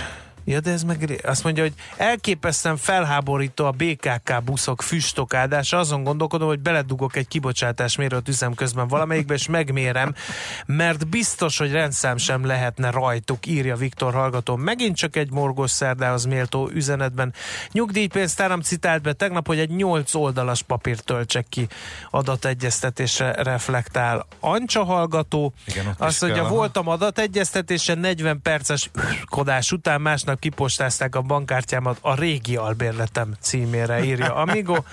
Ja, 0.50 0.60
de 0.60 0.72
ez 0.72 0.84
meg 0.84 1.22
azt 1.24 1.44
mondja, 1.44 1.64
hogy 1.64 1.74
elképesztően 1.98 2.78
felháborító 2.78 3.66
a 3.66 3.72
BKK 3.72 4.44
buszok 4.44 4.82
füstokádása. 4.82 5.78
Azon 5.78 6.04
gondolkodom, 6.04 6.48
hogy 6.48 6.60
beledugok 6.60 7.16
egy 7.16 7.28
kibocsátás 7.28 7.96
mérőt 7.96 8.28
üzem 8.28 8.54
közben 8.54 8.88
valamelyikbe, 8.88 9.34
és 9.34 9.48
megmérem, 9.48 10.16
mert 10.66 11.08
biztos, 11.08 11.58
hogy 11.58 11.72
rendszám 11.72 12.18
sem 12.18 12.46
lehetne 12.46 12.90
rajtuk, 12.90 13.46
írja 13.46 13.76
Viktor 13.76 14.14
hallgató. 14.14 14.56
Megint 14.56 14.96
csak 14.96 15.16
egy 15.16 15.32
morgos 15.32 15.72
szerdához 15.72 16.26
méltó 16.26 16.70
üzenetben. 16.74 17.34
Nyugdíjpénztáram 17.72 18.62
citált 18.62 19.02
be 19.02 19.14
tegnap, 19.14 19.48
hogy 19.48 19.60
egy 19.60 19.76
8 19.76 20.14
oldalas 20.14 20.62
papírt 20.62 21.04
töltsek 21.04 21.46
ki 21.50 21.68
adategyeztetésre 22.12 23.32
reflektál. 23.32 24.26
Ancsa 24.40 24.84
hallgató, 24.84 25.54
Igen, 25.66 25.96
azt 25.98 26.22
mondja, 26.22 26.48
voltam 26.48 26.88
adategyeztetésen 26.88 27.98
40 27.98 28.42
perces 28.42 28.90
kodás 29.26 29.72
után, 29.72 30.02
másnap 30.40 30.56
kipostázták 30.56 31.16
a 31.16 31.22
bankkártyámat 31.22 31.98
a 32.02 32.16
régi 32.16 32.56
albérletem 32.56 33.36
címére, 33.40 34.04
írja 34.04 34.36
Amigo. 34.36 34.74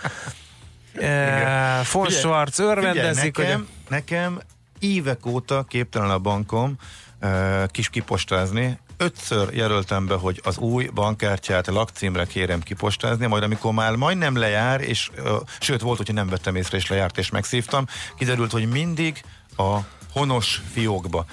Von 1.93 2.05
Figyelj, 2.05 2.21
Schwarz 2.21 2.59
örvendezik, 2.59 3.35
figyelj, 3.35 3.55
hogy 3.55 3.67
nekem, 3.89 4.35
nekem 4.35 4.41
évek 4.79 5.27
óta 5.27 5.65
képtelen 5.69 6.11
a 6.11 6.19
bankom 6.19 6.77
uh, 7.23 7.67
kis 7.67 7.89
kipostázni. 7.89 8.79
Ötször 8.97 9.55
jelöltem 9.55 10.07
be, 10.07 10.15
hogy 10.15 10.41
az 10.45 10.59
új 10.59 10.87
bankkártyát 10.95 11.67
lakcímre 11.67 12.25
kérem 12.25 12.61
kipostázni, 12.61 13.27
majd 13.27 13.43
amikor 13.43 13.73
már 13.73 13.95
majdnem 13.97 14.37
lejár, 14.37 14.81
és 14.81 15.11
uh, 15.19 15.41
sőt 15.61 15.81
volt, 15.81 15.97
hogyha 15.97 16.13
nem 16.13 16.29
vettem 16.29 16.57
észre, 16.57 16.77
és 16.77 16.89
lejárt, 16.89 17.19
és 17.19 17.31
megszívtam, 17.31 17.87
kiderült, 18.19 18.53
hogy 18.53 18.69
mindig 18.69 19.23
a 19.57 19.79
honos 20.13 20.63
fiókba. 20.73 21.25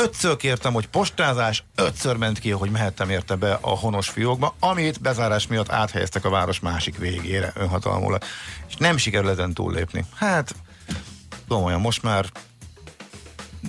Ötször 0.00 0.36
kértem, 0.36 0.72
hogy 0.72 0.86
postázás, 0.86 1.64
ötször 1.74 2.16
ment 2.16 2.38
ki, 2.38 2.50
hogy 2.50 2.70
mehettem 2.70 3.10
érte 3.10 3.34
be 3.34 3.58
a 3.60 3.68
honos 3.68 4.08
fiókba, 4.08 4.54
amit 4.58 5.00
bezárás 5.00 5.46
miatt 5.46 5.70
áthelyeztek 5.70 6.24
a 6.24 6.30
város 6.30 6.60
másik 6.60 6.98
végére 6.98 7.52
önhatalmulat. 7.54 8.24
És 8.68 8.76
nem 8.76 8.96
sikerül 8.96 9.30
ezen 9.30 9.54
túllépni. 9.54 10.04
Hát, 10.14 10.54
komolyan, 11.48 11.80
most 11.80 12.02
már 12.02 12.26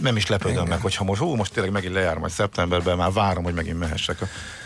nem 0.02 0.16
is 0.16 0.28
lepődöm 0.28 0.56
Igen. 0.56 0.68
meg, 0.68 0.82
hogyha 0.82 1.04
most, 1.04 1.22
hú, 1.22 1.36
most 1.36 1.54
tényleg 1.54 1.72
megint 1.72 1.94
lejár 1.94 2.18
majd 2.18 2.32
szeptemberben, 2.32 2.98
már 2.98 3.12
várom, 3.12 3.44
hogy 3.44 3.54
megint 3.54 3.80
mehessek 3.80 4.18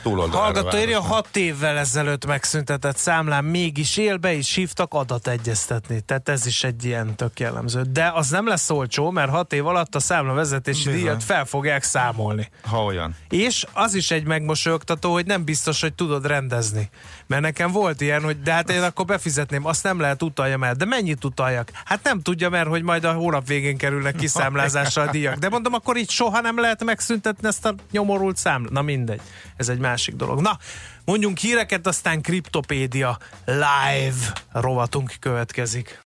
túloldalára. 0.03 0.43
Hallgató 0.43 0.77
írja, 0.77 1.01
hat 1.01 1.37
évvel 1.37 1.77
ezelőtt 1.77 2.25
megszüntetett 2.25 2.97
számlán 2.97 3.43
mégis 3.43 3.97
él, 3.97 4.17
be 4.17 4.33
is 4.33 4.53
hívtak 4.53 4.93
adategyeztetni. 4.93 6.01
Tehát 6.01 6.29
ez 6.29 6.45
is 6.45 6.63
egy 6.63 6.85
ilyen 6.85 7.15
tök 7.15 7.39
jellemző. 7.39 7.81
De 7.81 8.11
az 8.13 8.29
nem 8.29 8.47
lesz 8.47 8.69
olcsó, 8.69 9.11
mert 9.11 9.29
hat 9.29 9.53
év 9.53 9.67
alatt 9.67 9.95
a 9.95 9.99
számla 9.99 10.33
vezetési 10.33 10.83
Bizony. 10.83 11.01
díjat 11.01 11.23
fel 11.23 11.45
fogják 11.45 11.83
számolni. 11.83 12.49
Ha 12.63 12.83
olyan. 12.83 13.15
És 13.29 13.65
az 13.73 13.93
is 13.93 14.11
egy 14.11 14.25
megmosolyogtató, 14.25 15.11
hogy 15.11 15.25
nem 15.25 15.43
biztos, 15.43 15.81
hogy 15.81 15.93
tudod 15.93 16.27
rendezni. 16.27 16.89
Mert 17.27 17.41
nekem 17.41 17.71
volt 17.71 18.01
ilyen, 18.01 18.23
hogy 18.23 18.41
de 18.41 18.51
hát 18.51 18.69
én 18.69 18.81
akkor 18.81 19.05
befizetném, 19.05 19.65
azt 19.65 19.83
nem 19.83 19.99
lehet 19.99 20.23
utaljam 20.23 20.63
el. 20.63 20.73
De 20.73 20.85
mennyit 20.85 21.23
utaljak? 21.23 21.71
Hát 21.85 22.03
nem 22.03 22.21
tudja, 22.21 22.49
mert 22.49 22.67
hogy 22.67 22.83
majd 22.83 23.03
a 23.03 23.13
hónap 23.13 23.47
végén 23.47 23.77
kerülnek 23.77 24.15
kiszámlázásra 24.15 25.01
a 25.01 25.11
díjak. 25.11 25.35
De 25.35 25.49
mondom, 25.49 25.73
akkor 25.73 25.97
így 25.97 26.09
soha 26.09 26.41
nem 26.41 26.59
lehet 26.59 26.83
megszüntetni 26.83 27.47
ezt 27.47 27.65
a 27.65 27.73
nyomorult 27.91 28.37
számlát. 28.37 28.71
Na 28.71 28.81
mindegy, 28.81 29.21
ez 29.63 29.69
egy 29.69 29.79
másik 29.79 30.15
dolog. 30.15 30.41
Na, 30.41 30.57
mondjunk 31.05 31.37
híreket, 31.37 31.87
aztán 31.87 32.21
Kriptopédia 32.21 33.17
live 33.45 34.33
rovatunk 34.51 35.13
következik. 35.19 36.01